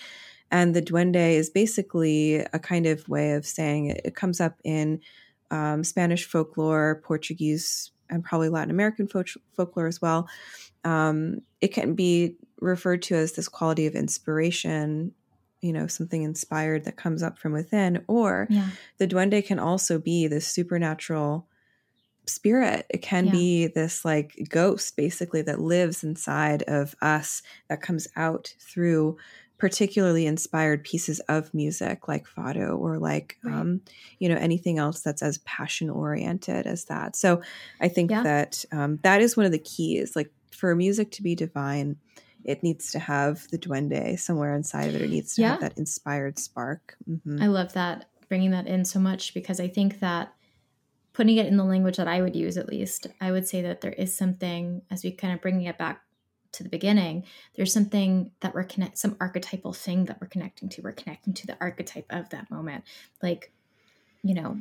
And 0.51 0.75
the 0.75 0.83
duende 0.83 1.33
is 1.33 1.49
basically 1.49 2.37
a 2.37 2.59
kind 2.59 2.87
of 2.87 3.09
way 3.09 3.33
of 3.33 3.47
saying 3.47 3.87
it, 3.87 4.01
it 4.05 4.15
comes 4.15 4.41
up 4.41 4.59
in 4.65 5.01
um, 5.51 5.85
Spanish 5.85 6.25
folklore, 6.25 7.01
Portuguese, 7.05 7.93
and 8.09 8.25
probably 8.25 8.49
Latin 8.49 8.71
American 8.71 9.07
folk- 9.07 9.29
folklore 9.55 9.87
as 9.87 10.03
well. 10.03 10.29
Um, 10.85 11.41
it 11.61 11.69
can 11.69 11.95
be 11.95 12.37
referred 12.61 13.03
to 13.03 13.15
as 13.15 13.33
this 13.33 13.49
quality 13.49 13.87
of 13.87 13.95
inspiration, 13.95 15.13
you 15.63 15.73
know, 15.73 15.87
something 15.87 16.23
inspired 16.23 16.85
that 16.85 16.97
comes 16.97 17.23
up 17.23 17.39
from 17.39 17.53
within, 17.53 18.05
or 18.09 18.49
Yeah. 18.51 18.71
the 18.99 19.07
duende 19.09 19.45
can 19.45 19.59
also 19.59 19.99
be 19.99 20.27
this 20.27 20.47
supernatural 20.47 21.47
spirit. 22.27 22.87
It 22.91 23.03
can 23.03 23.27
Yeah. 23.27 23.31
be 23.33 23.67
this 23.69 24.05
like 24.05 24.35
ghost 24.51 24.97
basically 24.97 25.43
that 25.43 25.61
lives 25.61 26.05
inside 26.05 26.63
of 26.65 26.95
us 27.03 27.43
that 27.69 27.81
comes 27.83 28.07
out 28.17 28.55
through 28.61 29.17
particularly 29.59 30.25
inspired 30.27 30.85
pieces 30.85 31.21
of 31.29 31.53
music 31.53 32.09
like 32.09 32.27
fado 32.27 32.79
or 32.79 32.99
like 32.99 33.37
Right. 33.43 33.55
um 33.55 33.83
you 34.19 34.29
know 34.29 34.37
anything 34.37 34.79
else 34.79 35.03
that's 35.03 35.23
as 35.23 35.37
passion 35.39 35.91
oriented 35.91 36.67
as 36.67 36.87
that 36.87 37.15
so 37.15 37.43
i 37.79 37.87
think 37.89 38.11
Yeah. 38.11 38.23
that 38.23 38.65
um, 38.73 38.99
that 39.03 39.21
is 39.21 39.37
one 39.37 39.45
of 39.45 39.53
the 39.53 39.59
keys 39.59 40.17
like 40.17 40.33
for 40.51 40.75
music 40.75 41.11
to 41.13 41.23
be 41.23 41.35
divine 41.35 41.97
it 42.45 42.63
needs 42.63 42.91
to 42.93 42.99
have 42.99 43.47
the 43.49 43.59
duende 43.59 44.19
somewhere 44.19 44.55
inside 44.55 44.89
of 44.89 44.95
it 44.97 45.03
it 45.03 45.11
needs 45.11 45.35
to 45.35 45.43
have 45.43 45.61
that 45.61 45.79
inspired 45.79 46.39
spark 46.39 46.97
Mhm. 47.09 47.43
I 47.43 47.47
love 47.47 47.73
that, 47.75 48.07
bringing 48.29 48.51
that 48.53 48.67
in 48.67 48.85
so 48.85 49.01
much 49.01 49.35
because 49.35 49.61
I 49.61 49.69
think 49.69 50.01
that 50.01 50.35
putting 51.13 51.37
it 51.37 51.47
in 51.47 51.57
the 51.57 51.65
language 51.65 51.97
that 51.97 52.09
I 52.09 52.23
would 52.23 52.37
use, 52.37 52.57
at 52.57 52.69
least, 52.69 53.09
I 53.21 53.33
would 53.33 53.47
say 53.47 53.63
that 53.63 53.81
there 53.81 53.93
is 53.93 54.17
something, 54.17 54.83
as 54.91 55.03
we 55.03 55.11
kind 55.11 55.35
of 55.35 55.41
bringing 55.41 55.67
it 55.67 55.77
back 55.77 56.03
to 56.53 56.63
the 56.63 56.69
beginning, 56.69 57.25
there's 57.55 57.73
something 57.73 58.31
that 58.41 58.55
we're 58.55 58.65
connect, 58.65 58.99
some 58.99 59.17
archetypal 59.21 59.73
thing 59.73 60.05
that 60.07 60.21
we're 60.21 60.29
connecting 60.29 60.69
to. 60.71 60.83
We're 60.83 60.93
connecting 60.93 61.35
to 61.35 61.47
the 61.47 61.57
archetype 61.61 62.07
of 62.11 62.29
that 62.31 62.51
moment. 62.51 62.85
Like, 63.23 63.53
you 64.23 64.35
know, 64.35 64.61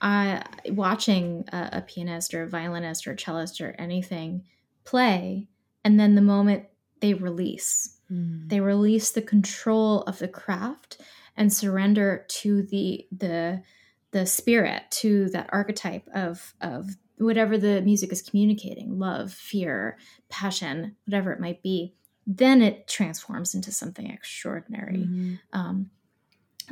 I 0.00 0.42
watching 0.68 1.44
a, 1.52 1.68
a 1.74 1.80
pianist 1.82 2.34
or 2.34 2.42
a 2.44 2.48
violinist 2.48 3.06
or 3.06 3.12
a 3.12 3.16
cellist 3.16 3.60
or 3.60 3.74
anything 3.78 4.44
play, 4.84 5.48
and 5.84 5.98
then 6.00 6.14
the 6.14 6.22
moment 6.22 6.64
they 7.00 7.14
release, 7.14 7.96
Mm. 8.10 8.48
they 8.48 8.60
release 8.60 9.10
the 9.12 9.22
control 9.22 10.02
of 10.02 10.18
the 10.18 10.26
craft 10.28 11.00
and 11.36 11.52
surrender 11.52 12.24
to 12.28 12.62
the 12.62 13.06
the 13.16 13.62
the 14.10 14.26
spirit 14.26 14.82
to 14.90 15.28
that 15.30 15.48
archetype 15.52 16.08
of 16.12 16.52
of 16.60 16.96
whatever 17.18 17.56
the 17.56 17.80
music 17.82 18.10
is 18.12 18.20
communicating 18.22 18.98
love 18.98 19.32
fear 19.32 19.96
passion 20.28 20.96
whatever 21.04 21.30
it 21.32 21.38
might 21.38 21.62
be 21.62 21.94
then 22.26 22.60
it 22.62 22.88
transforms 22.88 23.54
into 23.54 23.70
something 23.70 24.10
extraordinary 24.10 25.06
Mhm. 25.06 25.38
um, 25.52 25.90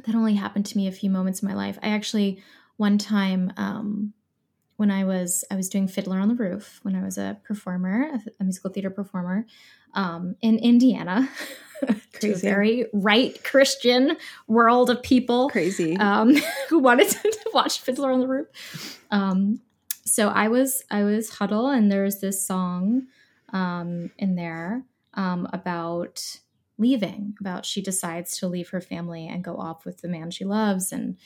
that 0.05 0.14
only 0.16 0.35
happened 0.35 0.66
to 0.66 0.76
me 0.76 0.89
a 0.89 0.93
few 0.93 1.11
moments 1.11 1.41
in 1.43 1.49
my 1.49 1.55
life. 1.55 1.79
I 1.83 1.89
actually 1.91 2.43
one 2.76 2.99
time 2.99 3.53
um, 3.57 4.12
when 4.79 4.93
I 4.93 5.05
was 5.05 5.45
I 5.51 5.57
was 5.57 5.68
doing 5.68 5.89
Fiddler 5.89 6.20
on 6.20 6.29
the 6.29 6.37
Roof 6.37 6.79
when 6.83 6.95
I 6.95 7.03
was 7.03 7.18
a 7.18 7.37
performer, 7.45 8.11
a, 8.14 8.20
a 8.41 8.45
musical 8.45 8.70
theater 8.70 8.91
performer 8.91 9.45
um, 9.93 10.37
in 10.41 10.57
Indiana, 10.57 11.29
to 12.20 12.33
a 12.33 12.37
very 12.37 12.87
right 12.93 13.43
Christian 13.43 14.16
world 14.47 14.89
of 14.89 15.03
people 15.03 15.51
crazy 15.51 15.97
um, 15.97 16.37
who 16.68 16.79
wanted 16.79 17.09
to 17.09 17.41
watch 17.53 17.81
Fiddler 17.81 18.12
on 18.12 18.20
the 18.20 18.29
Roof. 18.29 19.01
Um, 19.11 19.61
so 20.05 20.29
I 20.29 20.47
was 20.47 20.85
I 20.93 21.03
was 21.03 21.33
Hodel, 21.33 21.76
and 21.76 21.91
there's 21.91 22.20
this 22.20 22.47
song 22.47 23.09
um, 23.53 24.12
in 24.16 24.37
there 24.37 24.85
um, 25.14 25.49
about 25.53 26.39
leaving. 26.79 27.35
About 27.41 27.66
she 27.66 27.83
decides 27.83 28.39
to 28.39 28.47
leave 28.47 28.68
her 28.68 28.81
family 28.81 29.26
and 29.26 29.43
go 29.43 29.57
off 29.57 29.85
with 29.85 30.03
the 30.03 30.09
man 30.09 30.31
she 30.31 30.45
loves, 30.45 30.93
and 30.93 31.16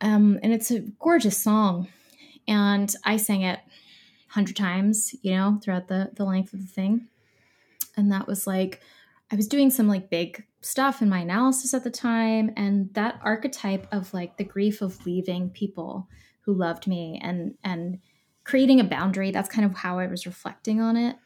um, 0.00 0.40
and 0.42 0.54
it's 0.54 0.70
a 0.70 0.80
gorgeous 0.80 1.36
song. 1.36 1.88
And 2.48 2.94
I 3.04 3.16
sang 3.16 3.42
it 3.42 3.58
a 3.60 4.32
hundred 4.32 4.56
times, 4.56 5.14
you 5.22 5.32
know, 5.32 5.58
throughout 5.62 5.88
the 5.88 6.10
the 6.14 6.24
length 6.24 6.52
of 6.52 6.60
the 6.60 6.66
thing. 6.72 7.08
And 7.96 8.10
that 8.12 8.26
was 8.26 8.46
like 8.46 8.80
I 9.30 9.36
was 9.36 9.48
doing 9.48 9.70
some 9.70 9.88
like 9.88 10.10
big 10.10 10.44
stuff 10.60 11.02
in 11.02 11.08
my 11.08 11.20
analysis 11.20 11.74
at 11.74 11.84
the 11.84 11.90
time 11.90 12.52
and 12.56 12.92
that 12.94 13.18
archetype 13.22 13.86
of 13.92 14.12
like 14.14 14.36
the 14.36 14.44
grief 14.44 14.80
of 14.82 15.04
leaving 15.06 15.50
people 15.50 16.08
who 16.42 16.54
loved 16.54 16.86
me 16.86 17.18
and 17.22 17.54
and 17.64 17.98
creating 18.44 18.78
a 18.80 18.84
boundary 18.84 19.30
that's 19.32 19.48
kind 19.48 19.64
of 19.64 19.76
how 19.78 19.98
i 19.98 20.06
was 20.06 20.24
reflecting 20.24 20.80
on 20.80 20.96
it 20.96 21.16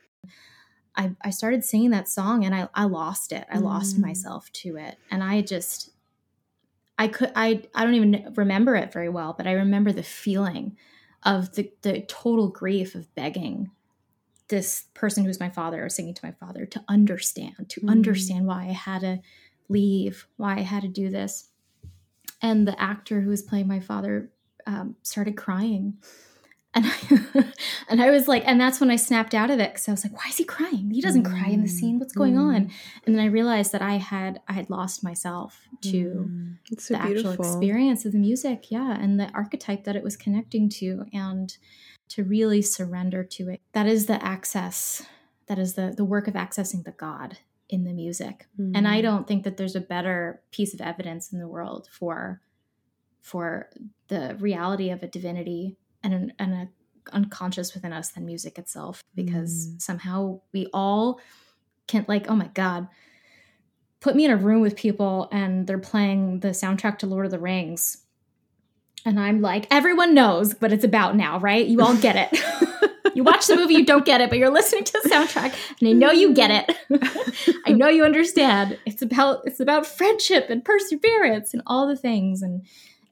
i, 0.96 1.10
I 1.22 1.28
started 1.30 1.64
singing 1.64 1.90
that 1.90 2.08
song 2.08 2.44
and 2.46 2.54
I, 2.54 2.68
I 2.74 2.84
lost 2.84 3.30
it 3.32 3.44
i 3.52 3.58
lost 3.58 3.96
Mm. 3.98 4.02
myself 4.06 4.50
to 4.54 4.76
it 4.76 4.96
and 5.10 5.22
i 5.22 5.42
just 5.42 5.90
i 6.98 7.08
could 7.08 7.32
i 7.36 7.62
i 7.74 7.84
don't 7.84 7.94
even 7.94 8.32
remember 8.36 8.74
it 8.74 8.92
very 8.92 9.08
well 9.10 9.34
but 9.36 9.46
i 9.46 9.52
remember 9.52 9.92
the 9.92 10.02
feeling 10.02 10.76
of 11.26 11.54
the 11.56 11.70
the 11.82 12.00
total 12.02 12.48
grief 12.48 12.94
of 12.94 13.14
begging 13.14 13.70
this 14.48 14.84
person 14.94 15.24
who's 15.24 15.40
my 15.40 15.50
father 15.50 15.84
or 15.84 15.88
singing 15.90 16.14
to 16.14 16.24
my 16.24 16.32
father 16.32 16.64
to 16.66 16.82
understand 16.88 17.68
to 17.68 17.80
Mm. 17.82 17.90
understand 17.90 18.46
why 18.46 18.62
i 18.68 18.72
had 18.72 19.00
to 19.02 19.18
leave 19.68 20.26
why 20.38 20.56
i 20.56 20.60
had 20.62 20.82
to 20.82 20.88
do 20.88 21.10
this 21.10 21.48
and 22.40 22.66
the 22.68 22.80
actor 22.80 23.20
who 23.20 23.30
was 23.30 23.42
playing 23.42 23.66
my 23.68 23.80
father 23.80 24.30
um, 24.66 24.96
started 25.02 25.36
crying 25.36 25.94
and 26.76 26.84
I, 26.86 27.52
and 27.88 28.00
I 28.02 28.10
was 28.10 28.28
like 28.28 28.44
and 28.46 28.60
that's 28.60 28.78
when 28.80 28.90
i 28.90 28.96
snapped 28.96 29.34
out 29.34 29.50
of 29.50 29.58
it 29.58 29.72
because 29.72 29.88
i 29.88 29.92
was 29.92 30.04
like 30.04 30.12
why 30.16 30.28
is 30.28 30.36
he 30.36 30.44
crying? 30.44 30.90
He 30.92 31.00
doesn't 31.00 31.24
cry 31.24 31.48
in 31.48 31.62
the 31.62 31.68
scene. 31.68 31.98
What's 31.98 32.12
going 32.12 32.36
on? 32.38 32.70
And 33.04 33.14
then 33.14 33.20
i 33.20 33.26
realized 33.26 33.72
that 33.72 33.82
i 33.82 33.94
had 33.96 34.40
i 34.46 34.52
had 34.52 34.70
lost 34.70 35.02
myself 35.02 35.66
to 35.90 36.30
Mm. 36.30 36.56
so 36.78 36.94
the 36.94 37.02
actual 37.02 37.32
experience 37.32 38.04
of 38.04 38.12
the 38.12 38.18
music 38.18 38.70
yeah 38.70 38.96
and 39.02 39.18
the 39.18 39.28
archetype 39.34 39.82
that 39.84 39.96
it 39.96 40.04
was 40.04 40.16
connecting 40.16 40.68
to 40.80 41.04
and 41.12 41.56
to 42.08 42.22
really 42.22 42.62
surrender 42.62 43.24
to 43.24 43.48
it. 43.48 43.60
That 43.72 43.86
is 43.88 44.06
the 44.06 44.24
access 44.24 45.02
that 45.48 45.58
is 45.58 45.74
the 45.74 45.92
the 45.96 46.04
work 46.04 46.28
of 46.28 46.34
accessing 46.34 46.84
the 46.84 46.92
god 46.92 47.38
in 47.68 47.82
the 47.84 47.92
music. 47.92 48.46
And 48.58 48.86
i 48.86 48.98
Mm. 49.00 49.02
don't 49.02 49.26
think 49.28 49.42
that 49.44 49.56
there's 49.56 49.74
a 49.76 49.80
better 49.80 50.40
piece 50.52 50.72
of 50.74 50.80
evidence 50.80 51.32
in 51.32 51.38
the 51.40 51.48
world 51.48 51.88
for 51.90 52.40
for 53.20 53.68
the 54.08 54.36
reality 54.38 54.90
of 54.90 55.02
a 55.02 55.08
divinity 55.08 55.76
and 56.06 56.14
an, 56.14 56.32
and 56.38 56.52
a 56.54 56.68
unconscious 57.12 57.74
within 57.74 57.92
us 57.92 58.08
than 58.10 58.24
music 58.26 58.58
itself 58.58 59.02
because 59.14 59.68
Mm. 59.68 59.82
somehow 59.82 60.40
we 60.52 60.66
all 60.72 61.20
can 61.86 62.04
like 62.08 62.28
oh 62.28 62.34
my 62.34 62.48
god 62.54 62.88
put 64.00 64.16
me 64.16 64.24
in 64.24 64.30
a 64.30 64.36
room 64.36 64.60
with 64.60 64.74
people 64.76 65.28
and 65.32 65.66
they're 65.66 65.78
playing 65.78 66.40
the 66.40 66.48
soundtrack 66.48 66.98
to 66.98 67.06
Lord 67.06 67.24
of 67.26 67.30
the 67.32 67.38
Rings. 67.38 67.98
And 69.04 69.18
I'm 69.18 69.40
like, 69.40 69.66
everyone 69.70 70.14
knows 70.14 70.52
what 70.60 70.72
it's 70.72 70.84
about 70.84 71.16
now, 71.16 71.38
right? 71.38 71.66
You 71.66 71.80
all 71.80 71.96
get 71.96 72.16
it. 72.16 73.14
you 73.16 73.24
watch 73.24 73.46
the 73.46 73.56
movie, 73.56 73.74
you 73.74 73.86
don't 73.86 74.04
get 74.04 74.20
it, 74.20 74.28
but 74.30 74.38
you're 74.38 74.50
listening 74.50 74.84
to 74.84 75.00
the 75.02 75.08
soundtrack 75.08 75.54
and 75.80 75.88
I 75.88 75.92
know 75.92 76.10
you 76.10 76.34
get 76.34 76.50
it. 76.68 77.56
I 77.66 77.72
know 77.72 77.88
you 77.88 78.04
understand. 78.04 78.78
It's 78.84 79.02
about 79.02 79.42
it's 79.44 79.60
about 79.60 79.86
friendship 79.86 80.50
and 80.50 80.64
perseverance 80.64 81.54
and 81.54 81.62
all 81.66 81.86
the 81.88 81.96
things 81.96 82.42
and 82.42 82.66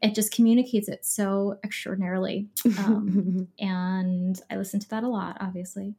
it 0.05 0.14
just 0.14 0.32
communicates 0.32 0.88
it 0.88 1.05
so 1.05 1.59
extraordinarily. 1.64 2.48
Um, 2.78 3.48
and 3.59 4.40
I 4.50 4.57
listen 4.57 4.80
to 4.80 4.88
that 4.90 5.02
a 5.02 5.09
lot, 5.09 5.38
obviously. 5.40 5.94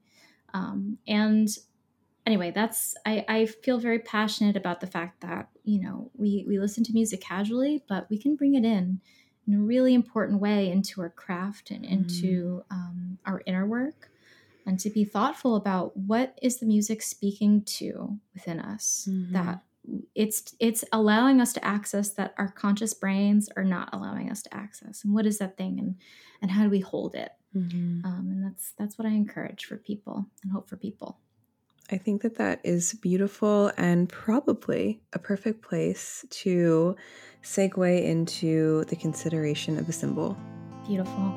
Um, 0.54 1.00
and 1.08 1.50
anyway, 2.26 2.52
that's 2.52 2.96
I, 3.06 3.26
I 3.28 3.46
feel 3.46 3.80
very 3.80 4.00
passionate 4.00 4.56
about 4.56 4.80
the 4.80 4.88
fact 4.88 5.22
that 5.22 5.50
you 5.64 5.82
know 5.82 6.12
we 6.16 6.46
we 6.48 6.60
listen 6.60 6.84
to 6.86 6.94
music 6.94 7.22
casually, 7.22 7.84
but 7.90 8.08
we 8.10 8.18
can 8.18 8.36
bring 8.36 8.56
it 8.56 8.64
in 8.64 9.02
in 9.48 9.54
a 9.56 9.60
really 9.60 9.94
important 9.94 10.40
way 10.40 10.72
into 10.72 11.02
our 11.02 11.10
craft 11.10 11.72
and 11.72 11.84
into 11.84 12.64
mm. 12.72 12.76
um, 12.76 13.18
our 13.26 13.42
inner 13.46 13.66
work 13.66 14.10
and 14.66 14.80
to 14.80 14.90
be 14.90 15.04
thoughtful 15.04 15.56
about 15.56 15.96
what 15.96 16.38
is 16.42 16.58
the 16.58 16.66
music 16.66 17.02
speaking 17.02 17.62
to 17.62 18.20
within 18.34 18.60
us 18.60 19.08
mm-hmm. 19.10 19.34
that 19.34 19.62
it's 20.14 20.56
it's 20.60 20.84
allowing 20.92 21.42
us 21.42 21.54
to 21.54 21.64
access 21.66 22.10
that 22.12 22.34
our 22.38 22.50
conscious 22.50 22.94
brains 22.94 23.50
are 23.56 23.64
not 23.64 23.90
allowing 23.94 24.32
us 24.32 24.42
to 24.42 24.54
access 24.54 25.04
and 25.04 25.14
what 25.14 25.26
is 25.26 25.38
that 25.38 25.58
thing 25.58 25.80
and 25.80 25.96
and 26.42 26.52
how 26.52 26.64
do 26.64 26.70
we 26.70 26.80
hold 26.80 27.16
it 27.16 27.32
mm-hmm. 27.56 28.06
um, 28.06 28.28
and 28.30 28.44
that's 28.44 28.74
that's 28.78 28.98
what 28.98 29.08
i 29.08 29.12
encourage 29.12 29.66
for 29.66 29.78
people 29.78 30.26
and 30.44 30.52
hope 30.52 30.70
for 30.70 30.78
people 30.78 31.20
I 31.92 31.98
think 31.98 32.24
that 32.24 32.36
that 32.38 32.62
is 32.64 32.96
beautiful 32.96 33.72
and 33.78 34.10
probably 34.10 35.02
a 35.14 35.20
perfect 35.20 35.62
place 35.62 36.26
to 36.32 36.96
segue 37.44 38.04
into 38.04 38.86
the 38.86 38.96
consideration 38.96 39.78
of 39.78 39.88
a 39.88 39.92
symbol. 39.92 40.36
Beautiful. 40.88 41.32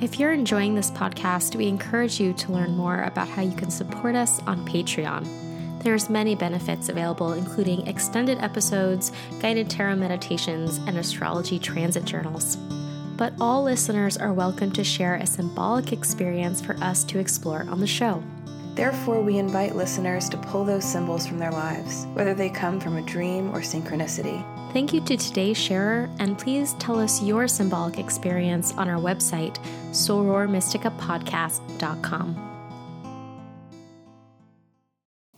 If 0.00 0.20
you're 0.20 0.32
enjoying 0.32 0.76
this 0.76 0.92
podcast, 0.92 1.56
we 1.56 1.66
encourage 1.66 2.20
you 2.20 2.34
to 2.34 2.52
learn 2.52 2.76
more 2.76 3.02
about 3.02 3.28
how 3.28 3.42
you 3.42 3.56
can 3.56 3.70
support 3.70 4.14
us 4.14 4.40
on 4.42 4.64
Patreon. 4.64 5.45
There's 5.86 6.10
many 6.10 6.34
benefits 6.34 6.88
available, 6.88 7.34
including 7.34 7.86
extended 7.86 8.38
episodes, 8.38 9.12
guided 9.40 9.70
tarot 9.70 9.94
meditations, 9.94 10.78
and 10.78 10.98
astrology 10.98 11.60
transit 11.60 12.04
journals. 12.04 12.56
But 13.16 13.34
all 13.40 13.62
listeners 13.62 14.16
are 14.16 14.32
welcome 14.32 14.72
to 14.72 14.82
share 14.82 15.14
a 15.14 15.24
symbolic 15.24 15.92
experience 15.92 16.60
for 16.60 16.76
us 16.78 17.04
to 17.04 17.20
explore 17.20 17.64
on 17.68 17.78
the 17.78 17.86
show. 17.86 18.20
Therefore, 18.74 19.22
we 19.22 19.38
invite 19.38 19.76
listeners 19.76 20.28
to 20.30 20.36
pull 20.38 20.64
those 20.64 20.84
symbols 20.84 21.24
from 21.24 21.38
their 21.38 21.52
lives, 21.52 22.08
whether 22.14 22.34
they 22.34 22.50
come 22.50 22.80
from 22.80 22.96
a 22.96 23.02
dream 23.02 23.54
or 23.54 23.60
synchronicity. 23.60 24.42
Thank 24.72 24.92
you 24.92 25.00
to 25.02 25.16
today's 25.16 25.56
sharer, 25.56 26.10
and 26.18 26.36
please 26.36 26.72
tell 26.80 26.98
us 26.98 27.22
your 27.22 27.46
symbolic 27.46 28.00
experience 28.00 28.72
on 28.72 28.88
our 28.88 28.98
website, 28.98 29.56
sorormysticapodcast.com. 29.92 32.55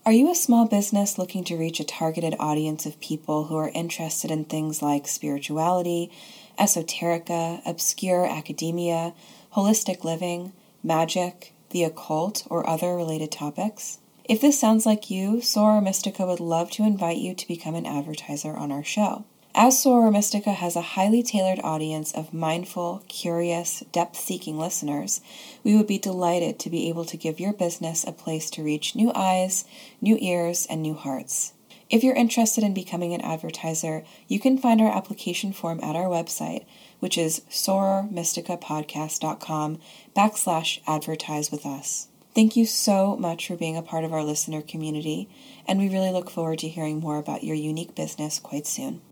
Are 0.08 0.12
you 0.20 0.30
a 0.30 0.34
small 0.34 0.66
business 0.66 1.18
looking 1.18 1.44
to 1.44 1.58
reach 1.58 1.80
a 1.80 1.84
targeted 1.84 2.34
audience 2.38 2.86
of 2.86 2.98
people 2.98 3.44
who 3.44 3.58
are 3.58 3.70
interested 3.74 4.30
in 4.30 4.46
things 4.46 4.80
like 4.80 5.06
spirituality, 5.06 6.10
esoterica, 6.58 7.60
obscure 7.66 8.24
academia, 8.24 9.12
holistic 9.52 10.04
living, 10.04 10.54
magic, 10.82 11.52
the 11.68 11.84
occult, 11.84 12.46
or 12.48 12.66
other 12.66 12.96
related 12.96 13.30
topics? 13.30 13.98
If 14.24 14.40
this 14.40 14.58
sounds 14.58 14.86
like 14.86 15.10
you, 15.10 15.42
Soror 15.42 15.82
Mystica 15.82 16.24
would 16.24 16.40
love 16.40 16.70
to 16.70 16.84
invite 16.84 17.18
you 17.18 17.34
to 17.34 17.46
become 17.46 17.74
an 17.74 17.84
advertiser 17.84 18.56
on 18.56 18.72
our 18.72 18.82
show. 18.82 19.26
As 19.60 19.74
Soror 19.74 20.12
Mystica 20.12 20.52
has 20.52 20.76
a 20.76 20.94
highly 20.94 21.20
tailored 21.20 21.58
audience 21.64 22.12
of 22.12 22.32
mindful, 22.32 23.02
curious, 23.08 23.82
depth 23.90 24.16
seeking 24.16 24.56
listeners, 24.56 25.20
we 25.64 25.76
would 25.76 25.88
be 25.88 25.98
delighted 25.98 26.60
to 26.60 26.70
be 26.70 26.88
able 26.88 27.04
to 27.06 27.16
give 27.16 27.40
your 27.40 27.52
business 27.52 28.04
a 28.04 28.12
place 28.12 28.50
to 28.50 28.62
reach 28.62 28.94
new 28.94 29.10
eyes, 29.16 29.64
new 30.00 30.16
ears, 30.20 30.64
and 30.70 30.80
new 30.80 30.94
hearts. 30.94 31.54
If 31.90 32.04
you're 32.04 32.14
interested 32.14 32.62
in 32.62 32.72
becoming 32.72 33.14
an 33.14 33.20
advertiser, 33.20 34.04
you 34.28 34.38
can 34.38 34.58
find 34.58 34.80
our 34.80 34.96
application 34.96 35.52
form 35.52 35.80
at 35.82 35.96
our 35.96 36.06
website, 36.06 36.64
which 37.00 37.18
is 37.18 37.42
sorormysticapodcast.com 37.50 39.80
backslash 40.14 40.78
advertise 40.86 41.50
with 41.50 41.66
us. 41.66 42.06
Thank 42.32 42.54
you 42.54 42.64
so 42.64 43.16
much 43.16 43.48
for 43.48 43.56
being 43.56 43.76
a 43.76 43.82
part 43.82 44.04
of 44.04 44.12
our 44.12 44.22
listener 44.22 44.62
community, 44.62 45.28
and 45.66 45.80
we 45.80 45.88
really 45.88 46.12
look 46.12 46.30
forward 46.30 46.60
to 46.60 46.68
hearing 46.68 47.00
more 47.00 47.18
about 47.18 47.42
your 47.42 47.56
unique 47.56 47.96
business 47.96 48.38
quite 48.38 48.68
soon. 48.68 49.02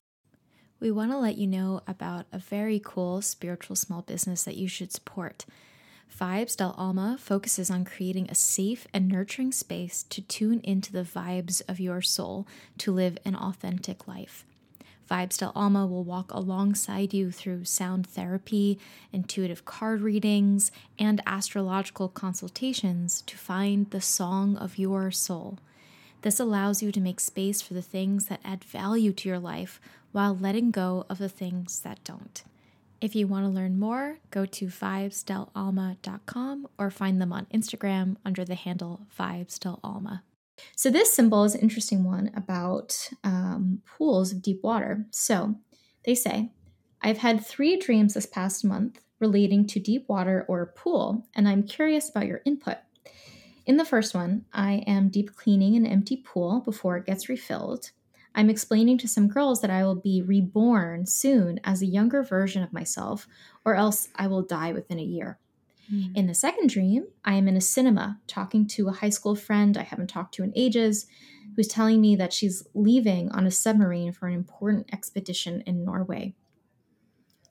We 0.79 0.91
want 0.91 1.11
to 1.11 1.19
let 1.19 1.39
you 1.39 1.47
know 1.47 1.81
about 1.87 2.27
a 2.33 2.39
very 2.39 2.81
cool 2.85 3.23
spiritual 3.23 3.77
small 3.77 4.03
business 4.03 4.45
that 4.45 4.57
you 4.57 4.69
should 4.69 4.93
support. 4.93 5.47
Vibes 6.21 6.57
del 6.57 6.75
Alma 6.77 7.17
focuses 7.19 7.71
on 7.71 7.85
creating 7.85 8.29
a 8.29 8.35
safe 8.35 8.87
and 8.93 9.09
nurturing 9.09 9.53
space 9.53 10.03
to 10.05 10.21
tune 10.21 10.61
into 10.63 10.93
the 10.93 11.03
vibes 11.03 11.63
of 11.69 11.81
your 11.81 12.03
soul 12.03 12.47
to 12.79 12.93
live 12.93 13.19
an 13.25 13.35
authentic 13.35 14.07
life. 14.07 14.45
Vibes 15.11 15.39
Del 15.39 15.53
Alma 15.55 15.87
will 15.87 16.03
walk 16.03 16.33
alongside 16.33 17.15
you 17.15 17.31
through 17.31 17.65
sound 17.65 18.07
therapy, 18.07 18.79
intuitive 19.13 19.65
card 19.65 20.01
readings, 20.01 20.73
and 20.99 21.23
astrological 21.27 22.09
consultations 22.09 23.23
to 23.23 23.37
find 23.37 23.91
the 23.91 24.01
song 24.01 24.57
of 24.57 24.79
your 24.79 25.13
soul. 25.13 25.59
This 26.23 26.41
allows 26.41 26.83
you 26.83 26.91
to 26.91 27.01
make 27.01 27.21
space 27.21 27.63
for 27.63 27.75
the 27.75 27.83
things 27.83 28.27
that 28.27 28.41
add 28.45 28.65
value 28.65 29.13
to 29.13 29.29
your 29.29 29.39
life 29.39 29.81
while 30.17 30.35
letting 30.35 30.71
go 30.71 31.05
of 31.11 31.19
the 31.19 31.29
things 31.29 31.81
that 31.81 32.03
don't. 32.03 32.43
If 33.03 33.15
you 33.15 33.27
want 33.27 33.45
to 33.45 33.51
learn 33.51 33.79
more, 33.79 34.17
go 34.31 34.47
to 34.47 34.67
vibesdelalma.com 34.67 36.69
or 36.79 36.91
find 36.91 37.21
them 37.21 37.35
on 37.35 37.45
Instagram 37.53 38.17
under 38.25 38.43
the 38.43 38.55
handle 38.55 39.03
vibesdelalma. 39.21 40.23
So, 40.75 40.89
this 40.89 41.13
symbol 41.13 41.45
is 41.45 41.55
an 41.55 41.61
interesting 41.61 42.03
one 42.03 42.31
about 42.35 43.11
um, 43.25 43.83
pools 43.85 44.33
of 44.33 44.41
deep 44.41 44.63
water. 44.63 45.05
So, 45.11 45.57
they 46.07 46.15
say, 46.15 46.51
I've 47.03 47.19
had 47.19 47.45
three 47.45 47.79
dreams 47.79 48.15
this 48.15 48.25
past 48.25 48.65
month 48.65 49.03
relating 49.21 49.67
to 49.67 49.79
deep 49.79 50.09
water 50.09 50.47
or 50.49 50.65
pool, 50.65 51.27
and 51.35 51.47
I'm 51.47 51.63
curious 51.63 52.09
about 52.09 52.27
your 52.27 52.41
input. 52.47 52.79
In 53.67 53.77
the 53.77 53.85
first 53.85 54.15
one, 54.15 54.47
I 54.51 54.83
am 54.87 55.11
deep 55.11 55.37
cleaning 55.37 55.77
an 55.77 55.85
empty 55.85 56.17
pool 56.17 56.61
before 56.61 56.97
it 56.97 57.05
gets 57.05 57.29
refilled. 57.29 57.91
I'm 58.37 58.51
explaining 58.51 58.99
to 58.99 59.09
some 59.09 59.29
girls 59.29 59.63
that 59.63 59.71
I 59.71 59.83
will 59.83 59.97
be 59.97 60.21
reborn 60.21 61.07
soon 61.07 61.59
as 61.65 61.81
a 61.81 61.87
younger 61.87 62.23
version 62.23 62.63
of 62.63 62.73
myself, 62.73 63.27
or 63.65 63.75
else 63.75 64.11
I 64.15 64.27
will 64.27 64.43
die 64.43 64.73
within 64.73 64.99
a 64.99 65.03
year. 65.03 65.39
Mm. 65.91 66.15
In 66.15 66.27
the 66.27 66.35
second 66.35 66.69
dream, 66.69 67.07
I 67.25 67.35
am 67.35 67.49
in 67.49 67.57
a 67.57 67.63
cinema 67.63 68.21
talking 68.27 68.67
to 68.69 68.89
a 68.89 68.93
high 68.93 69.09
school 69.09 69.37
friend 69.37 69.79
I 69.79 69.85
haven't 69.85 70.09
talked 70.09 70.35
to 70.35 70.43
in 70.43 70.53
ages 70.55 71.07
who's 71.55 71.67
telling 71.67 72.03
me 72.03 72.15
that 72.17 72.35
she's 72.35 72.67
leaving 72.75 73.31
on 73.31 73.47
a 73.47 73.51
submarine 73.51 74.13
for 74.13 74.29
an 74.29 74.35
important 74.35 74.93
expedition 74.93 75.63
in 75.63 75.83
Norway. 75.83 76.35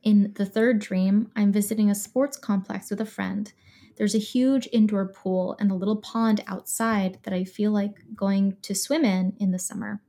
In 0.04 0.34
the 0.36 0.46
third 0.46 0.78
dream, 0.78 1.32
I'm 1.36 1.52
visiting 1.52 1.90
a 1.90 1.96
sports 1.96 2.38
complex 2.38 2.92
with 2.92 3.02
a 3.02 3.06
friend. 3.06 3.52
There's 3.98 4.14
a 4.14 4.20
huge 4.20 4.70
indoor 4.72 5.08
pool 5.08 5.56
and 5.60 5.72
a 5.72 5.76
little 5.76 5.98
pond 5.98 6.44
outside 6.46 7.18
that 7.24 7.34
I 7.34 7.44
feel 7.44 7.72
like 7.72 7.96
going 8.16 8.58
to 8.62 8.76
swim 8.76 9.04
in 9.04 9.34
in 9.40 9.50
the 9.50 9.58
summer. 9.58 10.02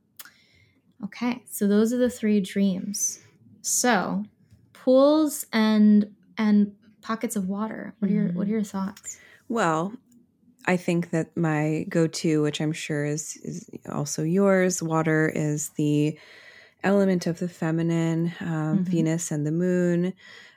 Okay, 1.05 1.43
so 1.51 1.67
those 1.67 1.93
are 1.93 1.99
the 1.99 2.11
three 2.11 2.41
dreams. 2.41 3.21
So, 3.63 4.25
pools 4.73 5.47
and 5.53 6.15
and 6.39 6.75
pockets 7.03 7.37
of 7.37 7.49
water. 7.49 7.95
What 7.99 8.11
are 8.11 8.15
your 8.15 8.29
What 8.29 8.47
are 8.47 8.51
your 8.51 8.63
thoughts? 8.63 9.19
Well, 9.49 9.93
I 10.67 10.77
think 10.77 11.11
that 11.11 11.37
my 11.37 11.87
go-to, 11.89 12.43
which 12.43 12.61
I'm 12.61 12.73
sure 12.73 13.05
is 13.05 13.37
is 13.43 13.71
also 13.91 14.23
yours, 14.23 14.83
water 14.83 15.31
is 15.35 15.71
the 15.71 16.19
element 16.83 17.27
of 17.27 17.39
the 17.39 17.49
feminine, 17.49 18.33
um, 18.41 18.79
mm-hmm. 18.79 18.83
Venus 18.85 19.31
and 19.31 19.47
the 19.47 19.53
moon. 19.53 20.15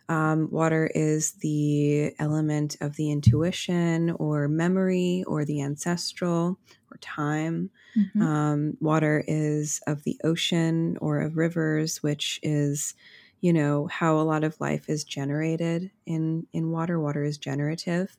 Um, 0.08 0.50
water 0.50 0.90
is 0.96 1.34
the 1.34 2.14
element 2.18 2.78
of 2.82 2.96
the 2.96 3.12
intuition 3.12 4.10
or 4.12 4.48
memory 4.48 5.24
or 5.28 5.46
the 5.46 5.62
ancestral 5.62 6.60
or 6.92 6.98
time. 7.02 7.70
Mm-hmm. 7.98 8.22
Um, 8.22 8.78
water 8.80 9.24
is 9.28 9.82
of 9.88 10.04
the 10.04 10.20
ocean 10.24 10.98
or 11.02 11.22
of 11.22 11.38
rivers, 11.38 12.04
which 12.04 12.40
is 12.44 12.94
you 13.42 13.54
know 13.54 13.88
how 13.88 14.20
a 14.20 14.22
lot 14.22 14.44
of 14.44 14.60
life 14.60 14.90
is 14.90 15.04
generated 15.04 15.92
in 16.06 16.46
in 16.54 16.72
water 16.72 17.00
water 17.00 17.24
is 17.24 17.38
generative 17.38 18.18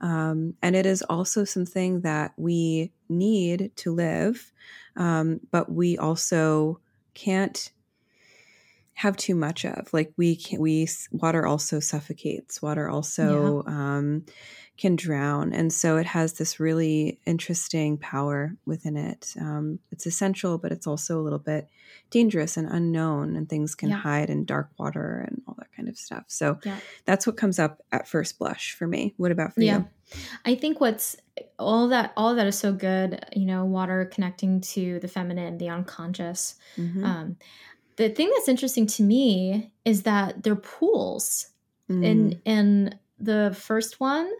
um, 0.00 0.54
and 0.62 0.76
it 0.76 0.86
is 0.86 1.02
also 1.02 1.44
something 1.44 2.00
that 2.02 2.32
we 2.36 2.92
need 3.08 3.70
to 3.76 3.92
live 3.92 4.52
um, 4.96 5.40
but 5.50 5.70
we 5.70 5.98
also 5.98 6.80
can't 7.14 7.70
have 8.96 9.16
too 9.16 9.34
much 9.34 9.64
of 9.66 9.92
like 9.92 10.10
we 10.16 10.36
can 10.36 10.58
we 10.58 10.88
water 11.10 11.46
also 11.46 11.80
suffocates 11.80 12.62
water 12.62 12.88
also 12.88 13.62
yeah. 13.66 13.72
um, 13.72 14.24
can 14.76 14.96
drown. 14.96 15.52
And 15.52 15.72
so 15.72 15.96
it 15.96 16.06
has 16.06 16.34
this 16.34 16.60
really 16.60 17.18
interesting 17.26 17.96
power 17.96 18.56
within 18.66 18.96
it. 18.96 19.34
Um, 19.40 19.78
it's 19.90 20.06
essential, 20.06 20.58
but 20.58 20.72
it's 20.72 20.86
also 20.86 21.18
a 21.18 21.22
little 21.22 21.38
bit 21.38 21.68
dangerous 22.10 22.56
and 22.56 22.68
unknown, 22.68 23.36
and 23.36 23.48
things 23.48 23.74
can 23.74 23.88
yeah. 23.88 23.96
hide 23.96 24.30
in 24.30 24.44
dark 24.44 24.70
water 24.78 25.24
and 25.26 25.42
all 25.48 25.54
that 25.58 25.72
kind 25.74 25.88
of 25.88 25.96
stuff. 25.96 26.24
So 26.28 26.58
yeah. 26.64 26.76
that's 27.04 27.26
what 27.26 27.36
comes 27.36 27.58
up 27.58 27.82
at 27.90 28.06
first 28.06 28.38
blush 28.38 28.74
for 28.74 28.86
me. 28.86 29.14
What 29.16 29.32
about 29.32 29.54
for 29.54 29.62
yeah. 29.62 29.78
you? 29.78 29.88
I 30.44 30.54
think 30.54 30.80
what's 30.80 31.16
all 31.58 31.88
that 31.88 32.12
all 32.16 32.34
that 32.34 32.46
is 32.46 32.58
so 32.58 32.72
good, 32.72 33.24
you 33.34 33.46
know, 33.46 33.64
water 33.64 34.04
connecting 34.12 34.60
to 34.60 35.00
the 35.00 35.08
feminine, 35.08 35.58
the 35.58 35.68
unconscious. 35.68 36.54
Mm-hmm. 36.76 37.04
Um, 37.04 37.36
the 37.96 38.08
thing 38.08 38.30
that's 38.34 38.48
interesting 38.48 38.86
to 38.86 39.02
me 39.02 39.72
is 39.84 40.02
that 40.02 40.42
they're 40.42 40.56
pools. 40.56 41.48
Mm. 41.90 42.04
In 42.04 42.40
in 42.44 42.98
the 43.18 43.56
first 43.58 44.00
one, 44.00 44.30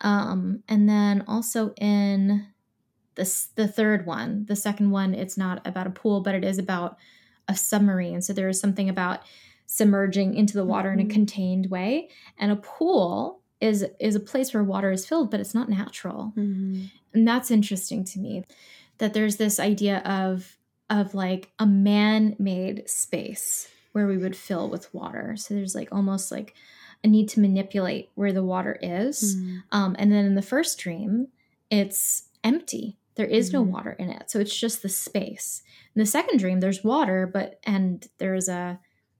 um, 0.00 0.62
and 0.68 0.88
then 0.88 1.24
also 1.26 1.72
in 1.74 2.46
this 3.14 3.46
the 3.54 3.68
third 3.68 4.06
one. 4.06 4.46
The 4.46 4.56
second 4.56 4.90
one, 4.90 5.14
it's 5.14 5.36
not 5.36 5.66
about 5.66 5.86
a 5.86 5.90
pool, 5.90 6.20
but 6.20 6.34
it 6.34 6.44
is 6.44 6.58
about 6.58 6.98
a 7.48 7.54
submarine. 7.54 8.22
So 8.22 8.32
there 8.32 8.48
is 8.48 8.60
something 8.60 8.88
about 8.88 9.20
submerging 9.66 10.34
into 10.34 10.54
the 10.54 10.64
water 10.64 10.90
mm-hmm. 10.90 11.00
in 11.00 11.06
a 11.06 11.08
mm-hmm. 11.08 11.14
contained 11.14 11.70
way. 11.70 12.08
And 12.38 12.52
a 12.52 12.56
pool 12.56 13.40
is 13.60 13.86
is 14.00 14.14
a 14.14 14.20
place 14.20 14.52
where 14.52 14.64
water 14.64 14.90
is 14.90 15.06
filled, 15.06 15.30
but 15.30 15.40
it's 15.40 15.54
not 15.54 15.68
natural. 15.68 16.32
Mm-hmm. 16.36 16.84
And 17.14 17.28
that's 17.28 17.50
interesting 17.50 18.04
to 18.04 18.18
me. 18.18 18.44
That 18.98 19.14
there's 19.14 19.36
this 19.36 19.58
idea 19.58 19.98
of 19.98 20.56
of 20.90 21.14
like 21.14 21.50
a 21.58 21.66
man-made 21.66 22.88
space 22.88 23.68
where 23.92 24.06
we 24.06 24.18
would 24.18 24.36
fill 24.36 24.68
with 24.68 24.92
water. 24.94 25.36
So 25.36 25.54
there's 25.54 25.74
like 25.74 25.88
almost 25.92 26.30
like 26.30 26.54
a 27.04 27.08
need 27.08 27.28
to 27.30 27.40
manipulate 27.40 28.10
where 28.14 28.32
the 28.32 28.44
water 28.44 28.78
is. 28.80 29.36
Mm-hmm. 29.36 29.56
Um, 29.72 29.96
and 29.98 30.12
then 30.12 30.24
in 30.24 30.34
the 30.34 30.42
first 30.42 30.78
dream, 30.78 31.28
it's 31.70 32.28
empty. 32.44 32.98
There 33.14 33.26
is 33.26 33.48
mm-hmm. 33.48 33.58
no 33.58 33.62
water 33.62 33.92
in 33.92 34.10
it. 34.10 34.30
So 34.30 34.38
it's 34.38 34.56
just 34.56 34.82
the 34.82 34.88
space. 34.88 35.62
In 35.94 36.00
the 36.00 36.06
second 36.06 36.38
dream, 36.38 36.60
there's 36.60 36.84
water, 36.84 37.26
but 37.26 37.60
and 37.64 38.06
there's 38.18 38.48
a 38.48 38.78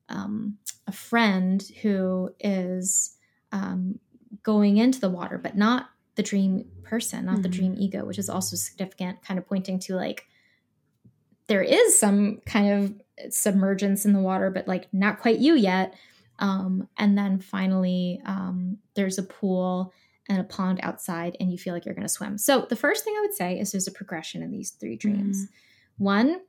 um, 0.09 0.59
a 0.87 0.93
friend 0.93 1.63
who 1.83 2.35
is 2.41 3.17
um, 3.51 3.99
going 4.43 4.77
into 4.79 5.01
the 5.01 5.11
water, 5.11 5.39
but 5.39 5.57
not 5.57 5.91
the 6.15 6.23
dream 6.23 6.67
person, 6.83 7.25
not 7.25 7.35
mm-hmm. 7.35 7.43
the 7.43 7.49
dream 7.49 7.75
ego, 7.79 8.05
which 8.05 8.19
is 8.19 8.29
also 8.29 8.57
significant, 8.57 9.23
kind 9.23 9.39
of 9.39 9.47
pointing 9.47 9.79
to 9.81 9.95
like 9.97 10.27
there 11.47 11.63
is 11.63 11.99
some 11.99 12.41
kind 12.47 12.85
of 12.85 13.33
submergence 13.33 14.05
in 14.05 14.13
the 14.13 14.21
water, 14.21 14.51
but 14.51 14.69
like 14.69 14.93
not 14.93 15.21
quite 15.21 15.39
you 15.39 15.55
yet. 15.55 15.95
Um, 16.39 16.89
and 16.97 17.17
then 17.17 17.39
finally, 17.39 18.21
um, 18.25 18.79
there's 18.95 19.19
a 19.19 19.23
pool 19.23 19.93
and 20.29 20.41
a 20.41 20.45
pond 20.45 20.81
outside, 20.83 21.37
and 21.41 21.51
you 21.53 21.59
feel 21.59 21.75
like 21.75 21.85
you're 21.85 21.95
going 21.95 22.07
to 22.07 22.13
swim. 22.13 22.39
So 22.39 22.67
the 22.69 22.77
first 22.77 23.05
thing 23.05 23.15
I 23.17 23.21
would 23.21 23.35
say 23.35 23.59
is 23.59 23.73
there's 23.73 23.89
a 23.89 23.93
progression 23.93 24.43
in 24.43 24.51
these 24.51 24.71
three 24.71 24.97
dreams. 24.97 25.45
Mm-hmm. 25.45 26.05
One, 26.05 26.41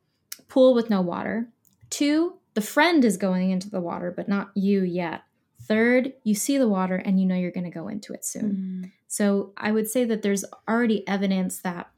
pool 0.47 0.73
with 0.73 0.89
no 0.89 1.01
water. 1.01 1.49
Two, 1.89 2.37
the 2.53 2.61
friend 2.61 3.03
is 3.03 3.17
going 3.17 3.51
into 3.51 3.69
the 3.69 3.81
water, 3.81 4.11
but 4.15 4.27
not 4.27 4.51
you 4.55 4.81
yet. 4.83 5.23
Third, 5.61 6.13
you 6.23 6.35
see 6.35 6.57
the 6.57 6.67
water 6.67 6.95
and 6.95 7.19
you 7.19 7.25
know 7.25 7.35
you're 7.35 7.51
going 7.51 7.63
to 7.63 7.69
go 7.69 7.87
into 7.87 8.13
it 8.13 8.25
soon. 8.25 8.83
Mm. 8.85 8.91
So 9.07 9.53
I 9.57 9.71
would 9.71 9.89
say 9.89 10.03
that 10.05 10.21
there's 10.21 10.43
already 10.67 11.07
evidence 11.07 11.59
that 11.59 11.89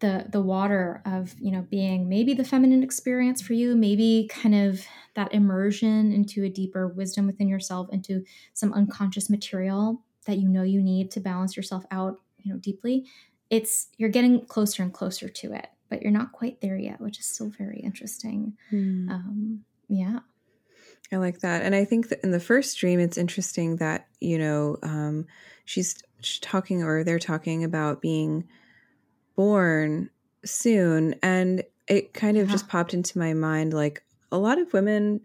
the 0.00 0.26
the 0.30 0.40
water 0.40 1.02
of 1.06 1.34
you 1.38 1.50
know 1.50 1.66
being 1.70 2.08
maybe 2.08 2.34
the 2.34 2.44
feminine 2.44 2.82
experience 2.82 3.40
for 3.40 3.54
you 3.54 3.74
maybe 3.74 4.28
kind 4.30 4.54
of 4.54 4.84
that 5.14 5.32
immersion 5.32 6.12
into 6.12 6.44
a 6.44 6.48
deeper 6.48 6.86
wisdom 6.86 7.26
within 7.26 7.48
yourself 7.48 7.88
into 7.90 8.22
some 8.52 8.72
unconscious 8.74 9.30
material 9.30 10.02
that 10.26 10.36
you 10.38 10.48
know 10.48 10.62
you 10.62 10.82
need 10.82 11.10
to 11.10 11.20
balance 11.20 11.56
yourself 11.56 11.84
out 11.90 12.20
you 12.38 12.52
know 12.52 12.58
deeply 12.58 13.06
it's 13.48 13.88
you're 13.96 14.10
getting 14.10 14.44
closer 14.46 14.82
and 14.82 14.92
closer 14.92 15.28
to 15.28 15.52
it 15.52 15.68
but 15.88 16.02
you're 16.02 16.12
not 16.12 16.32
quite 16.32 16.60
there 16.60 16.76
yet, 16.76 17.00
which 17.00 17.18
is 17.18 17.26
still 17.26 17.48
very 17.48 17.78
interesting. 17.78 18.56
Mm. 18.72 19.10
Um, 19.10 19.64
yeah. 19.88 20.20
I 21.12 21.16
like 21.16 21.40
that. 21.40 21.62
And 21.62 21.74
I 21.74 21.84
think 21.84 22.08
that 22.08 22.24
in 22.24 22.32
the 22.32 22.40
first 22.40 22.78
dream, 22.78 22.98
it's 22.98 23.16
interesting 23.16 23.76
that, 23.76 24.08
you 24.20 24.38
know, 24.38 24.76
um, 24.82 25.26
she's, 25.64 26.02
she's 26.20 26.40
talking 26.40 26.82
or 26.82 27.04
they're 27.04 27.18
talking 27.18 27.62
about 27.62 28.00
being 28.00 28.48
born 29.36 30.10
soon. 30.44 31.14
And 31.22 31.62
it 31.86 32.14
kind 32.14 32.36
of 32.36 32.48
yeah. 32.48 32.52
just 32.52 32.68
popped 32.68 32.94
into 32.94 33.18
my 33.18 33.34
mind 33.34 33.72
like 33.72 34.02
a 34.32 34.38
lot 34.38 34.58
of 34.58 34.72
women 34.72 35.20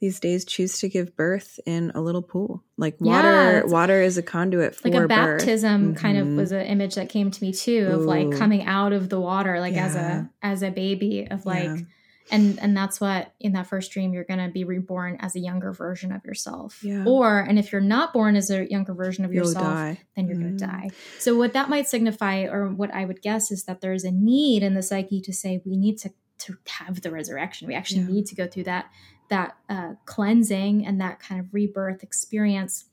these 0.00 0.18
days 0.18 0.46
choose 0.46 0.78
to 0.78 0.88
give 0.88 1.14
birth 1.14 1.60
in 1.66 1.92
a 1.94 2.00
little 2.00 2.22
pool. 2.22 2.64
Like 2.78 2.98
water, 3.00 3.28
yeah, 3.28 3.62
water 3.64 4.00
is 4.00 4.16
a 4.16 4.22
conduit 4.22 4.74
for 4.74 4.88
like 4.88 5.02
a 5.02 5.06
baptism. 5.06 5.88
Mm-hmm. 5.88 5.94
Kind 5.94 6.18
of 6.18 6.26
was 6.28 6.52
an 6.52 6.64
image 6.66 6.94
that 6.94 7.10
came 7.10 7.30
to 7.30 7.44
me 7.44 7.52
too 7.52 7.88
of 7.92 8.00
Ooh. 8.00 8.04
like 8.04 8.32
coming 8.32 8.64
out 8.64 8.92
of 8.92 9.10
the 9.10 9.20
water, 9.20 9.60
like 9.60 9.74
yeah. 9.74 9.86
as 9.86 9.96
a 9.96 10.30
as 10.42 10.62
a 10.62 10.70
baby 10.70 11.28
of 11.30 11.44
like. 11.46 11.86
And 12.30 12.58
and 12.60 12.76
that's 12.76 13.00
what 13.00 13.32
in 13.40 13.52
that 13.52 13.66
first 13.66 13.90
dream 13.90 14.12
you're 14.12 14.24
gonna 14.24 14.50
be 14.50 14.64
reborn 14.64 15.16
as 15.20 15.36
a 15.36 15.40
younger 15.40 15.72
version 15.72 16.12
of 16.12 16.24
yourself. 16.24 16.82
Yeah. 16.82 17.04
Or 17.04 17.40
and 17.40 17.58
if 17.58 17.72
you're 17.72 17.80
not 17.80 18.12
born 18.12 18.36
as 18.36 18.50
a 18.50 18.70
younger 18.70 18.94
version 18.94 19.24
of 19.24 19.32
yourself, 19.32 19.98
then 20.16 20.26
you're 20.26 20.36
mm. 20.36 20.58
gonna 20.58 20.72
die. 20.72 20.90
So 21.18 21.36
what 21.36 21.52
that 21.52 21.68
might 21.68 21.88
signify, 21.88 22.44
or 22.44 22.68
what 22.68 22.92
I 22.94 23.04
would 23.04 23.22
guess, 23.22 23.50
is 23.50 23.64
that 23.64 23.80
there's 23.80 24.04
a 24.04 24.10
need 24.10 24.62
in 24.62 24.74
the 24.74 24.82
psyche 24.82 25.20
to 25.22 25.32
say 25.32 25.60
we 25.64 25.76
need 25.76 25.98
to 25.98 26.10
to 26.38 26.56
have 26.66 27.02
the 27.02 27.10
resurrection. 27.10 27.68
We 27.68 27.74
actually 27.74 28.04
need 28.04 28.26
to 28.26 28.34
go 28.34 28.46
through 28.46 28.64
that 28.64 28.90
that 29.30 29.56
uh, 29.68 29.94
cleansing 30.06 30.84
and 30.84 31.00
that 31.00 31.20
kind 31.20 31.40
of 31.40 31.54
rebirth 31.54 32.02
experience, 32.02 32.86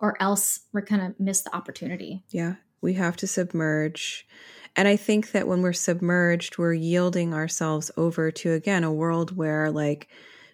or 0.00 0.20
else 0.20 0.60
we're 0.72 0.80
going 0.80 1.00
to 1.00 1.14
miss 1.18 1.42
the 1.42 1.54
opportunity. 1.54 2.24
Yeah, 2.30 2.54
we 2.80 2.94
have 2.94 3.16
to 3.18 3.26
submerge. 3.26 4.26
And 4.76 4.88
I 4.88 4.96
think 4.96 5.32
that 5.32 5.48
when 5.48 5.62
we're 5.62 5.72
submerged, 5.72 6.58
we're 6.58 6.74
yielding 6.74 7.34
ourselves 7.34 7.90
over 7.96 8.30
to, 8.30 8.52
again, 8.52 8.84
a 8.84 8.92
world 8.92 9.36
where, 9.36 9.70
like, 9.70 10.08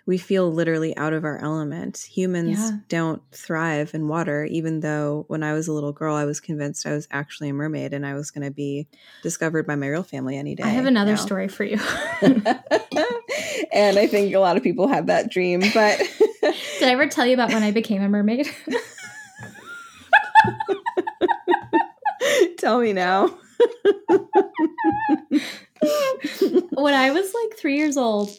we 0.07 0.19
feel 0.19 0.53
literally 0.53 0.95
out 0.97 1.15
of 1.15 1.25
our 1.25 1.39
element. 1.39 2.07
Humans 2.11 2.59
yeah. 2.59 2.73
don't 2.89 3.23
thrive 3.33 3.95
in 3.95 4.07
water, 4.07 4.45
even 4.45 4.81
though 4.81 5.25
when 5.29 5.43
I 5.43 5.55
was 5.55 5.67
a 5.67 5.73
little 5.73 5.93
girl, 5.93 6.15
I 6.15 6.27
was 6.27 6.41
convinced 6.41 6.87
I 6.87 6.93
was 6.93 7.09
actually 7.11 7.49
a 7.49 7.55
mermaid 7.55 7.95
and 7.95 8.07
I 8.07 8.13
was 8.15 8.31
going 8.31 8.45
to 8.45 8.51
be 8.51 8.87
discovered 9.23 9.67
by 9.67 9.77
my 9.77 9.87
real 9.87 10.03
family 10.03 10.37
any 10.37 10.55
day. 10.55 10.63
I 10.63 10.69
have 10.69 10.85
another 10.85 11.17
story 11.17 11.49
for 11.49 11.65
you. 11.65 11.77
and 12.23 13.99
I 13.99 14.07
think 14.07 14.35
a 14.35 14.41
lot 14.41 14.59
of 14.59 14.63
people 14.63 14.89
have 14.89 15.07
that 15.07 15.31
dream. 15.31 15.61
But 15.73 15.99
did 16.43 16.83
I 16.83 16.91
ever 16.91 17.07
tell 17.07 17.25
you 17.25 17.35
about 17.35 17.51
when 17.51 17.63
I 17.63 17.71
became 17.71 18.03
a 18.03 18.09
mermaid? 18.09 18.51
tell 22.59 22.79
me 22.79 22.93
now. 22.93 23.39
when 26.73 26.95
I 26.95 27.11
was 27.11 27.35
like 27.35 27.59
three 27.59 27.77
years 27.77 27.97
old, 27.97 28.31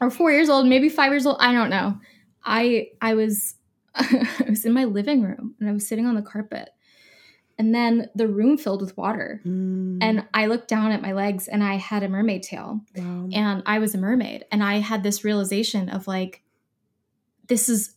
or 0.00 0.10
four 0.10 0.32
years 0.32 0.48
old, 0.48 0.66
maybe 0.66 0.88
five 0.88 1.12
years 1.12 1.26
old, 1.26 1.36
I 1.40 1.52
don't 1.52 1.70
know. 1.70 1.98
I 2.44 2.88
I 3.00 3.14
was 3.14 3.54
I 3.94 4.46
was 4.48 4.64
in 4.64 4.72
my 4.72 4.84
living 4.84 5.22
room 5.22 5.54
and 5.60 5.68
I 5.68 5.72
was 5.72 5.86
sitting 5.86 6.06
on 6.06 6.14
the 6.14 6.22
carpet 6.22 6.70
and 7.58 7.74
then 7.74 8.10
the 8.14 8.26
room 8.26 8.58
filled 8.58 8.80
with 8.80 8.96
water. 8.96 9.40
Mm. 9.46 9.98
And 10.00 10.26
I 10.34 10.46
looked 10.46 10.68
down 10.68 10.92
at 10.92 11.02
my 11.02 11.12
legs 11.12 11.48
and 11.48 11.62
I 11.62 11.76
had 11.76 12.02
a 12.02 12.08
mermaid 12.08 12.42
tail. 12.42 12.80
Wow. 12.96 13.28
And 13.32 13.62
I 13.64 13.78
was 13.78 13.94
a 13.94 13.98
mermaid. 13.98 14.44
And 14.50 14.62
I 14.62 14.78
had 14.78 15.02
this 15.02 15.24
realization 15.24 15.88
of 15.88 16.06
like, 16.06 16.42
this 17.46 17.68
is 17.68 17.93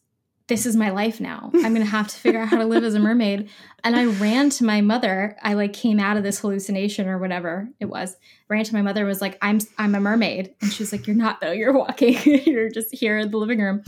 this 0.47 0.65
is 0.65 0.75
my 0.75 0.89
life 0.89 1.19
now. 1.19 1.51
I'm 1.55 1.73
going 1.73 1.85
to 1.85 1.85
have 1.85 2.07
to 2.07 2.15
figure 2.15 2.39
out 2.39 2.47
how 2.47 2.57
to 2.57 2.65
live 2.65 2.83
as 2.83 2.95
a 2.95 2.99
mermaid. 2.99 3.49
And 3.83 3.95
I 3.95 4.05
ran 4.05 4.49
to 4.51 4.63
my 4.63 4.81
mother. 4.81 5.37
I 5.41 5.53
like 5.53 5.73
came 5.73 5.99
out 5.99 6.17
of 6.17 6.23
this 6.23 6.39
hallucination 6.39 7.07
or 7.07 7.17
whatever 7.17 7.69
it 7.79 7.85
was. 7.85 8.15
Ran 8.49 8.63
to 8.63 8.73
my 8.73 8.81
mother 8.81 9.05
was 9.05 9.21
like, 9.21 9.37
"I'm 9.41 9.59
I'm 9.77 9.93
a 9.93 9.99
mermaid." 9.99 10.55
And 10.61 10.71
she 10.71 10.83
was 10.83 10.91
like, 10.91 11.05
"You're 11.05 11.17
not 11.17 11.41
though. 11.41 11.51
You're 11.51 11.73
walking. 11.73 12.17
You're 12.45 12.69
just 12.69 12.93
here 12.93 13.17
in 13.17 13.29
the 13.29 13.37
living 13.37 13.59
room." 13.59 13.83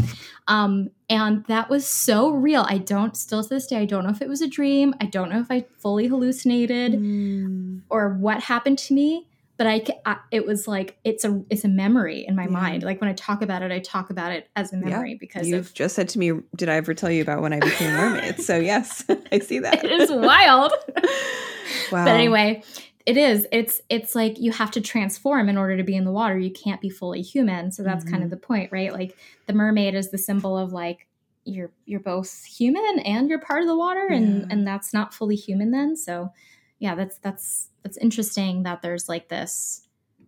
Um, 0.47 0.89
and 1.09 1.45
that 1.45 1.69
was 1.69 1.87
so 1.87 2.29
real. 2.29 2.65
I 2.67 2.77
don't 2.77 3.15
still 3.15 3.41
to 3.41 3.49
this 3.49 3.67
day 3.67 3.77
I 3.77 3.85
don't 3.85 4.03
know 4.03 4.09
if 4.09 4.21
it 4.21 4.27
was 4.27 4.41
a 4.41 4.47
dream. 4.47 4.93
I 4.99 5.05
don't 5.05 5.29
know 5.29 5.39
if 5.39 5.49
I 5.49 5.65
fully 5.77 6.07
hallucinated 6.07 6.93
mm. 6.93 7.81
or 7.89 8.09
what 8.09 8.43
happened 8.43 8.79
to 8.79 8.93
me 8.93 9.28
but 9.59 9.67
I, 9.67 9.83
I, 10.05 10.15
it 10.31 10.45
was 10.45 10.69
like 10.69 10.97
it's 11.03 11.25
a 11.25 11.43
it's 11.49 11.65
a 11.65 11.67
memory 11.67 12.25
in 12.25 12.33
my 12.33 12.45
yeah. 12.45 12.49
mind. 12.49 12.83
Like 12.83 13.01
when 13.01 13.09
I 13.09 13.13
talk 13.13 13.41
about 13.41 13.61
it, 13.61 13.73
I 13.73 13.79
talk 13.79 14.09
about 14.09 14.31
it 14.31 14.47
as 14.55 14.71
a 14.71 14.77
memory 14.77 15.11
yeah. 15.11 15.17
because 15.19 15.49
you've 15.49 15.67
of, 15.67 15.73
just 15.73 15.95
said 15.95 16.07
to 16.09 16.19
me, 16.19 16.31
"Did 16.55 16.69
I 16.69 16.75
ever 16.75 16.93
tell 16.93 17.11
you 17.11 17.21
about 17.21 17.41
when 17.41 17.51
I 17.51 17.59
became 17.59 17.93
a 17.93 17.97
mermaid?" 17.97 18.39
so 18.39 18.57
yes, 18.59 19.03
I 19.33 19.39
see 19.39 19.59
that. 19.59 19.83
It 19.83 19.91
is 19.91 20.09
wild. 20.09 20.71
wow. 21.91 22.05
But 22.05 22.07
anyway, 22.07 22.63
it 23.05 23.17
is. 23.17 23.47
It's 23.51 23.81
it's 23.89 24.15
like 24.15 24.39
you 24.39 24.53
have 24.53 24.71
to 24.71 24.81
transform 24.81 25.49
in 25.49 25.57
order 25.57 25.75
to 25.75 25.83
be 25.83 25.97
in 25.97 26.05
the 26.05 26.11
water. 26.13 26.39
You 26.39 26.51
can't 26.51 26.79
be 26.79 26.89
fully 26.89 27.21
human. 27.21 27.73
So 27.73 27.83
that's 27.83 28.05
mm-hmm. 28.05 28.13
kind 28.13 28.23
of 28.23 28.27
mm-hmm. 28.27 28.39
the 28.39 28.47
point, 28.47 28.71
right? 28.71 28.93
Like 28.93 29.17
the 29.45 29.51
mermaid 29.51 29.93
is 29.93 30.09
the 30.09 30.17
symbol 30.17 30.57
of 30.57 30.71
like 30.71 31.05
you're 31.43 31.71
you're 31.85 31.99
both 31.99 32.45
human 32.45 32.99
and 32.99 33.29
you're 33.29 33.41
part 33.41 33.61
of 33.61 33.67
the 33.67 33.75
water, 33.75 34.07
and 34.07 34.39
yeah. 34.39 34.47
and 34.51 34.65
that's 34.65 34.93
not 34.93 35.13
fully 35.13 35.35
human 35.35 35.71
then. 35.71 35.97
So 35.97 36.31
yeah, 36.79 36.95
that's 36.95 37.17
that's 37.17 37.68
that's 37.83 37.97
interesting 37.97 38.63
that 38.63 38.81
there's 38.81 39.09
like 39.09 39.29
this 39.29 39.87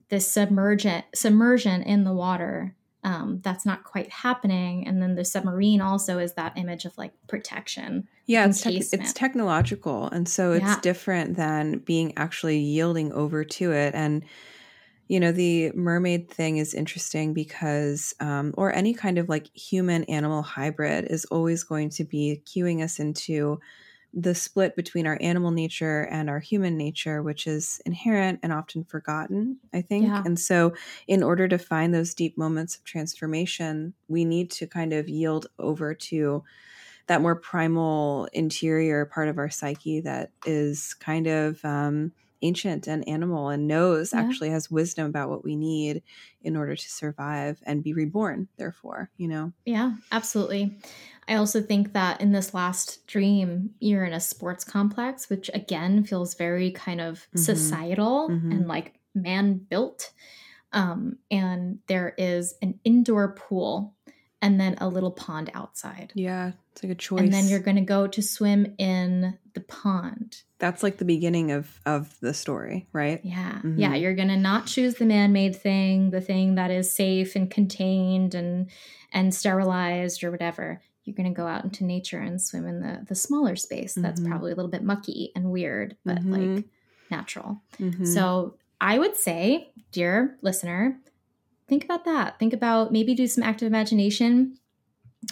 this 0.10 0.30
submergent 0.30 1.06
submersion 1.16 1.82
in 1.84 2.04
the 2.04 2.14
water 2.14 2.76
um, 3.04 3.40
that's 3.44 3.66
not 3.66 3.84
quite 3.84 4.12
happening. 4.12 4.88
And 4.88 5.02
then 5.02 5.16
the 5.16 5.26
submarine 5.26 5.82
also 5.82 6.20
is 6.20 6.34
that 6.34 6.56
image 6.56 6.86
of 6.86 6.96
like 6.98 7.14
protection 7.28 8.08
yeah 8.28 8.46
it's, 8.46 8.62
te- 8.62 8.78
it's 8.78 9.14
technological. 9.14 10.08
And 10.08 10.28
so 10.28 10.54
it's 10.54 10.64
yeah. 10.64 10.80
different 10.82 11.36
than 11.36 11.80
being 11.80 12.14
actually 12.18 12.60
yielding 12.60 13.12
over 13.14 13.44
to 13.44 13.72
it. 13.72 13.94
And 13.96 14.24
you 15.08 15.20
know 15.20 15.34
the 15.34 15.74
mermaid 15.74 16.30
thing 16.30 16.56
is 16.56 16.74
interesting 16.74 17.34
because 17.34 18.14
um, 18.22 18.54
or 18.58 18.74
any 18.74 18.94
kind 18.94 19.18
of 19.18 19.28
like 19.28 19.54
human 19.54 20.06
animal 20.06 20.42
hybrid 20.42 21.08
is 21.10 21.26
always 21.26 21.64
going 21.66 21.90
to 21.90 22.06
be 22.06 22.42
cueing 22.46 22.82
us 22.82 22.98
into 23.00 23.60
the 24.14 24.36
split 24.36 24.76
between 24.76 25.08
our 25.08 25.18
animal 25.22 25.52
nature 25.52 26.02
and 26.12 26.30
our 26.30 26.40
human 26.40 26.78
nature, 26.78 27.24
which 27.24 27.48
is 27.48 27.82
inherent 27.86 28.40
and 28.44 28.52
often 28.52 28.84
forgotten, 28.84 29.58
I 29.74 29.82
think. 29.82 30.08
Yeah. 30.08 30.24
And 30.26 30.38
so, 30.40 30.74
in 31.08 31.24
order 31.24 31.48
to 31.48 31.58
find 31.58 31.94
those 31.94 32.14
deep 32.14 32.38
moments 32.38 32.76
of 32.76 32.84
transformation, 32.84 33.94
we 34.08 34.26
need 34.26 34.52
to 34.52 34.68
kind 34.68 34.92
of 34.92 35.08
yield 35.08 35.48
over 35.60 35.94
to 35.94 36.44
that 37.08 37.22
more 37.22 37.36
primal 37.36 38.28
interior 38.34 39.06
part 39.06 39.28
of 39.28 39.38
our 39.38 39.50
psyche 39.50 40.02
that 40.02 40.32
is 40.46 40.94
kind 40.96 41.28
of 41.28 41.64
um, 41.66 42.12
ancient 42.42 42.88
and 42.88 43.08
animal 43.08 43.50
and 43.50 43.68
knows 43.68 44.14
Yeah. 44.14 44.20
actually 44.22 44.50
has 44.50 44.72
wisdom 44.72 45.06
about 45.08 45.30
what 45.30 45.44
we 45.44 45.56
need 45.56 46.04
in 46.42 46.56
order 46.58 46.76
to 46.76 46.90
survive 46.90 47.62
and 47.66 47.84
be 47.84 47.94
reborn 47.94 48.48
therefore 48.58 49.10
you 49.18 49.28
know 49.28 49.54
Yeah, 49.66 49.96
absolutely. 50.12 50.80
I 51.28 51.36
also 51.36 51.62
think 51.62 51.94
that 51.94 52.20
in 52.20 52.32
this 52.32 52.54
last 52.54 53.06
dream, 53.08 53.76
you're 53.80 54.04
in 54.06 54.14
a 54.14 54.20
sports 54.20 54.64
complex, 54.64 55.30
which 55.30 55.50
again 55.54 56.04
feels 56.04 56.34
very 56.34 56.72
kind 56.72 57.00
of 57.00 57.28
Mhm. 57.36 57.40
societal 57.40 58.30
Mhm. 58.30 58.52
and 58.52 58.68
like 58.68 59.00
man 59.14 59.60
built. 59.70 60.14
Um, 60.74 61.18
and 61.30 61.80
there 61.88 62.16
is 62.18 62.56
an 62.62 62.80
indoor 62.84 63.34
pool 63.36 63.96
and 64.42 64.60
then 64.60 64.76
a 64.80 64.88
little 64.88 65.12
pond 65.12 65.50
outside. 65.54 66.12
yeah 66.16 66.52
it's 66.72 66.84
like 66.84 66.92
a 66.92 66.96
choice 66.96 67.20
And 67.20 67.34
then 67.34 67.48
you're 67.48 67.60
going 67.60 67.76
to 67.76 67.82
go 67.82 68.08
to 68.08 68.22
swim 68.22 68.76
in 68.78 69.38
the 69.54 69.62
pond. 69.62 70.44
that's 70.58 70.84
like 70.84 70.98
the 70.98 71.06
beginning 71.06 71.52
of 71.52 71.80
of 71.86 72.18
the 72.22 72.34
story 72.34 72.88
right 72.94 73.20
Yeah. 73.24 73.60
Yeah. 73.76 73.92
Mhm. 73.94 74.02
You're 74.02 74.16
going 74.16 74.30
to 74.30 74.38
not 74.38 74.68
choose 74.68 74.96
the 74.96 75.06
man 75.06 75.32
made 75.34 75.56
thing, 75.56 76.12
the 76.12 76.22
thing 76.22 76.56
that 76.56 76.72
is 76.72 76.92
safe 76.92 77.36
and 77.36 77.50
contained 77.52 78.34
and, 78.36 78.70
and 79.12 79.34
sterilized 79.36 80.24
or 80.24 80.32
whatever. 80.32 80.82
You're 81.04 81.16
going 81.16 81.34
to 81.34 81.36
go 81.36 81.48
out 81.48 81.64
into 81.64 81.84
nature 81.84 82.20
and 82.20 82.42
swim 82.42 82.66
in 82.68 82.80
the, 82.80 83.04
the 83.08 83.16
smaller 83.16 83.56
space 83.56 83.94
that's 83.96 84.22
Mhm. 84.22 84.28
probably 84.30 84.52
a 84.52 84.56
little 84.56 84.72
bit 84.72 84.84
mucky 84.84 85.32
and 85.36 85.52
weird, 85.52 85.98
but 86.06 86.20
Mhm. 86.24 86.56
like 86.58 86.66
natural. 87.10 87.62
Mhm. 87.80 88.08
So 88.08 88.56
I 88.80 88.98
would 88.98 89.16
say, 89.18 89.72
dear 89.92 90.38
listener, 90.42 90.98
think 91.72 91.86
about 91.86 92.04
that. 92.04 92.38
Think 92.38 92.52
about 92.52 92.92
maybe 92.92 93.16
do 93.16 93.26
some 93.28 93.46
active 93.46 93.66
imagination 93.66 94.58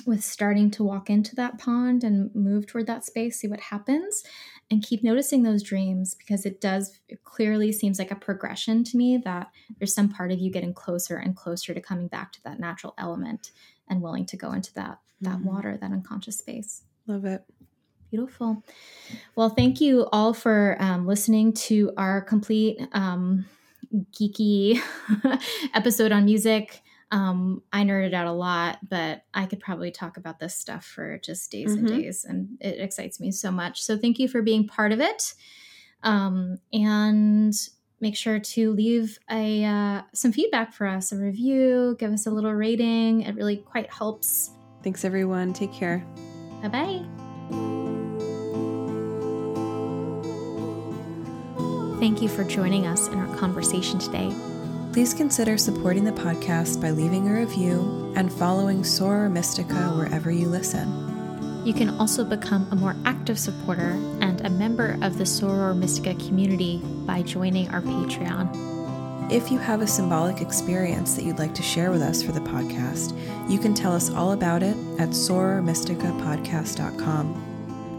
with 0.06 0.24
starting 0.24 0.72
to 0.72 0.84
walk 0.86 1.10
into 1.10 1.36
that 1.36 1.58
pond 1.58 2.02
and 2.06 2.34
move 2.34 2.66
toward 2.66 2.88
that 2.88 3.04
space, 3.04 3.42
see 3.42 3.48
what 3.50 3.60
happens, 3.60 4.24
and 4.72 4.82
keep 4.82 5.04
noticing 5.04 5.44
those 5.44 5.62
dreams 5.62 6.16
because 6.16 6.46
it 6.46 6.62
does 6.62 6.98
it 7.10 7.26
clearly 7.26 7.74
seems 7.74 8.00
like 8.00 8.10
a 8.12 8.16
progression 8.16 8.86
to 8.86 8.96
me 8.96 9.18
that 9.18 9.48
there's 9.80 9.94
some 9.94 10.08
part 10.08 10.32
of 10.32 10.40
you 10.40 10.50
getting 10.50 10.74
closer 10.74 11.18
and 11.18 11.36
closer 11.36 11.74
to 11.74 11.82
coming 11.82 12.08
back 12.08 12.32
to 12.32 12.42
that 12.44 12.58
natural 12.58 12.94
element 12.98 13.52
and 13.90 14.02
willing 14.02 14.26
to 14.28 14.38
go 14.38 14.54
into 14.54 14.74
that 14.76 15.00
that 15.20 15.40
Mhm. 15.40 15.44
water, 15.44 15.78
that 15.82 15.92
unconscious 15.92 16.38
space. 16.38 16.84
love 17.06 17.26
it 17.26 17.44
Beautiful. 18.12 18.64
Well, 19.36 19.50
thank 19.50 19.82
you 19.82 20.08
all 20.12 20.34
for 20.34 20.78
um, 20.80 21.06
listening 21.06 21.54
to 21.68 21.92
our 21.98 22.22
complete 22.22 22.80
um, 22.94 23.46
geeky 24.12 24.80
episode 25.74 26.12
on 26.12 26.26
music. 26.26 26.82
Um, 27.12 27.64
I 27.74 27.84
nerded 27.84 28.14
out 28.14 28.28
a 28.28 28.32
lot, 28.32 28.78
but 28.88 29.24
I 29.34 29.48
could 29.48 29.60
probably 29.60 29.90
talk 29.92 30.18
about 30.18 30.40
this 30.40 30.56
stuff 30.56 30.86
for 30.86 31.18
just 31.20 31.52
days 31.52 31.72
and 31.74 31.88
Mhm. 31.88 31.90
days, 31.90 32.24
and 32.24 32.58
it 32.62 32.80
excites 32.80 33.20
me 33.20 33.32
so 33.32 33.50
much. 33.50 33.82
So, 33.82 33.98
thank 33.98 34.20
you 34.20 34.28
for 34.28 34.42
being 34.44 34.68
part 34.68 34.92
of 34.92 35.00
it. 35.00 35.34
Um, 36.04 36.60
and 36.72 37.54
make 38.00 38.16
sure 38.16 38.40
to 38.40 38.72
leave 38.72 39.18
a 39.30 39.66
uh, 39.66 40.02
some 40.14 40.32
feedback 40.32 40.72
for 40.74 40.86
us, 40.88 41.12
a 41.12 41.18
review, 41.18 41.96
give 42.00 42.14
us 42.14 42.28
a 42.28 42.32
little 42.32 42.54
rating. 42.54 43.22
It 43.24 43.36
really 43.36 43.58
quite 43.58 43.92
helps. 43.92 44.52
thanks 44.84 45.04
everyone 45.04 45.52
take 45.52 45.74
care 45.74 46.06
Bye 46.62 46.70
bye. 46.70 47.89
Thank 52.00 52.22
you 52.22 52.30
for 52.30 52.46
joining 52.46 52.88
us 52.88 53.10
in 53.10 53.20
our 53.20 53.36
conversation 53.36 54.00
today. 54.00 54.34
Please 54.94 55.14
consider 55.14 55.58
supporting 55.58 56.06
the 56.06 56.14
podcast 56.14 56.82
by 56.82 56.92
leaving 56.92 57.28
a 57.28 57.34
review 57.34 58.14
and 58.16 58.32
following 58.32 58.84
Soror 58.84 59.30
Mystica 59.30 59.90
wherever 59.90 60.32
you 60.32 60.48
listen. 60.48 60.88
You 61.66 61.74
can 61.74 61.90
also 62.00 62.24
become 62.24 62.70
a 62.72 62.76
more 62.78 62.96
active 63.04 63.38
supporter 63.38 64.00
and 64.22 64.40
a 64.46 64.50
member 64.50 64.98
of 65.02 65.18
the 65.18 65.26
Soror 65.26 65.78
Mystica 65.78 66.16
community 66.16 66.78
by 67.06 67.22
joining 67.22 67.68
our 67.68 67.82
Patreon. 67.82 69.30
If 69.30 69.52
you 69.52 69.60
have 69.60 69.82
a 69.82 69.88
symbolic 69.88 70.40
experience 70.40 71.16
that 71.16 71.26
you'd 71.26 71.38
like 71.38 71.54
to 71.56 71.62
share 71.62 71.92
with 71.92 72.02
us 72.02 72.24
for 72.24 72.32
the 72.32 72.40
podcast, 72.40 73.12
you 73.50 73.60
can 73.60 73.74
tell 73.74 73.92
us 73.92 74.10
all 74.10 74.32
about 74.32 74.64
it 74.64 74.78
at 75.00 75.10
sorormysticapodcast.com. 75.10 77.49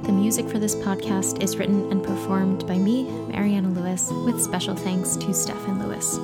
The 0.03 0.13
music 0.13 0.49
for 0.49 0.59
this 0.59 0.75
podcast 0.75 1.43
is 1.43 1.57
written 1.57 1.91
and 1.93 2.03
performed 2.03 2.67
by 2.67 2.77
me, 2.79 3.05
Mariana 3.29 3.69
Louis, 3.69 4.11
with 4.25 4.43
special 4.43 4.75
thanks 4.75 5.17
to 5.17 5.35
Stefan 5.35 5.79
Louis. 5.79 6.19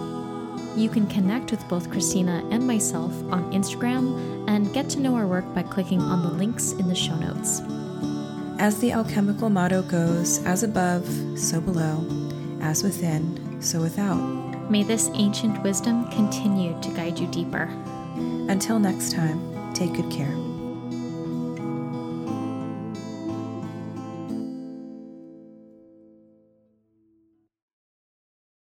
You 0.81 0.89
can 0.89 1.07
connect 1.07 1.51
with 1.51 1.66
both 1.68 1.91
Cristina 1.91 2.47
and 2.51 2.66
myself 2.66 3.12
on 3.31 3.53
Instagram 3.53 4.47
and 4.49 4.72
get 4.72 4.89
to 4.91 5.01
know 5.01 5.14
our 5.14 5.27
work 5.27 5.45
by 5.55 5.62
clicking 5.62 6.01
on 6.01 6.22
the 6.22 6.31
links 6.31 6.72
in 6.72 6.89
the 6.89 6.95
show 6.95 7.16
notes. 7.16 7.61
As 8.59 8.79
the 8.81 8.93
alchemical 8.93 9.51
motto 9.51 9.83
goes, 9.83 10.43
as 10.45 10.62
above, 10.62 11.07
so 11.39 11.61
below, 11.61 12.05
as 12.61 12.83
within, 12.83 13.61
so 13.61 13.81
without. 13.81 14.16
May 14.70 14.83
this 14.83 15.11
ancient 15.14 15.62
wisdom 15.62 16.11
continue 16.11 16.81
to 16.81 16.89
guide 16.91 17.18
you 17.18 17.27
deeper. 17.29 17.70
Until 18.49 18.79
next 18.79 19.12
time, 19.12 19.72
take 19.74 19.93
good 19.93 20.11
care. 20.11 20.45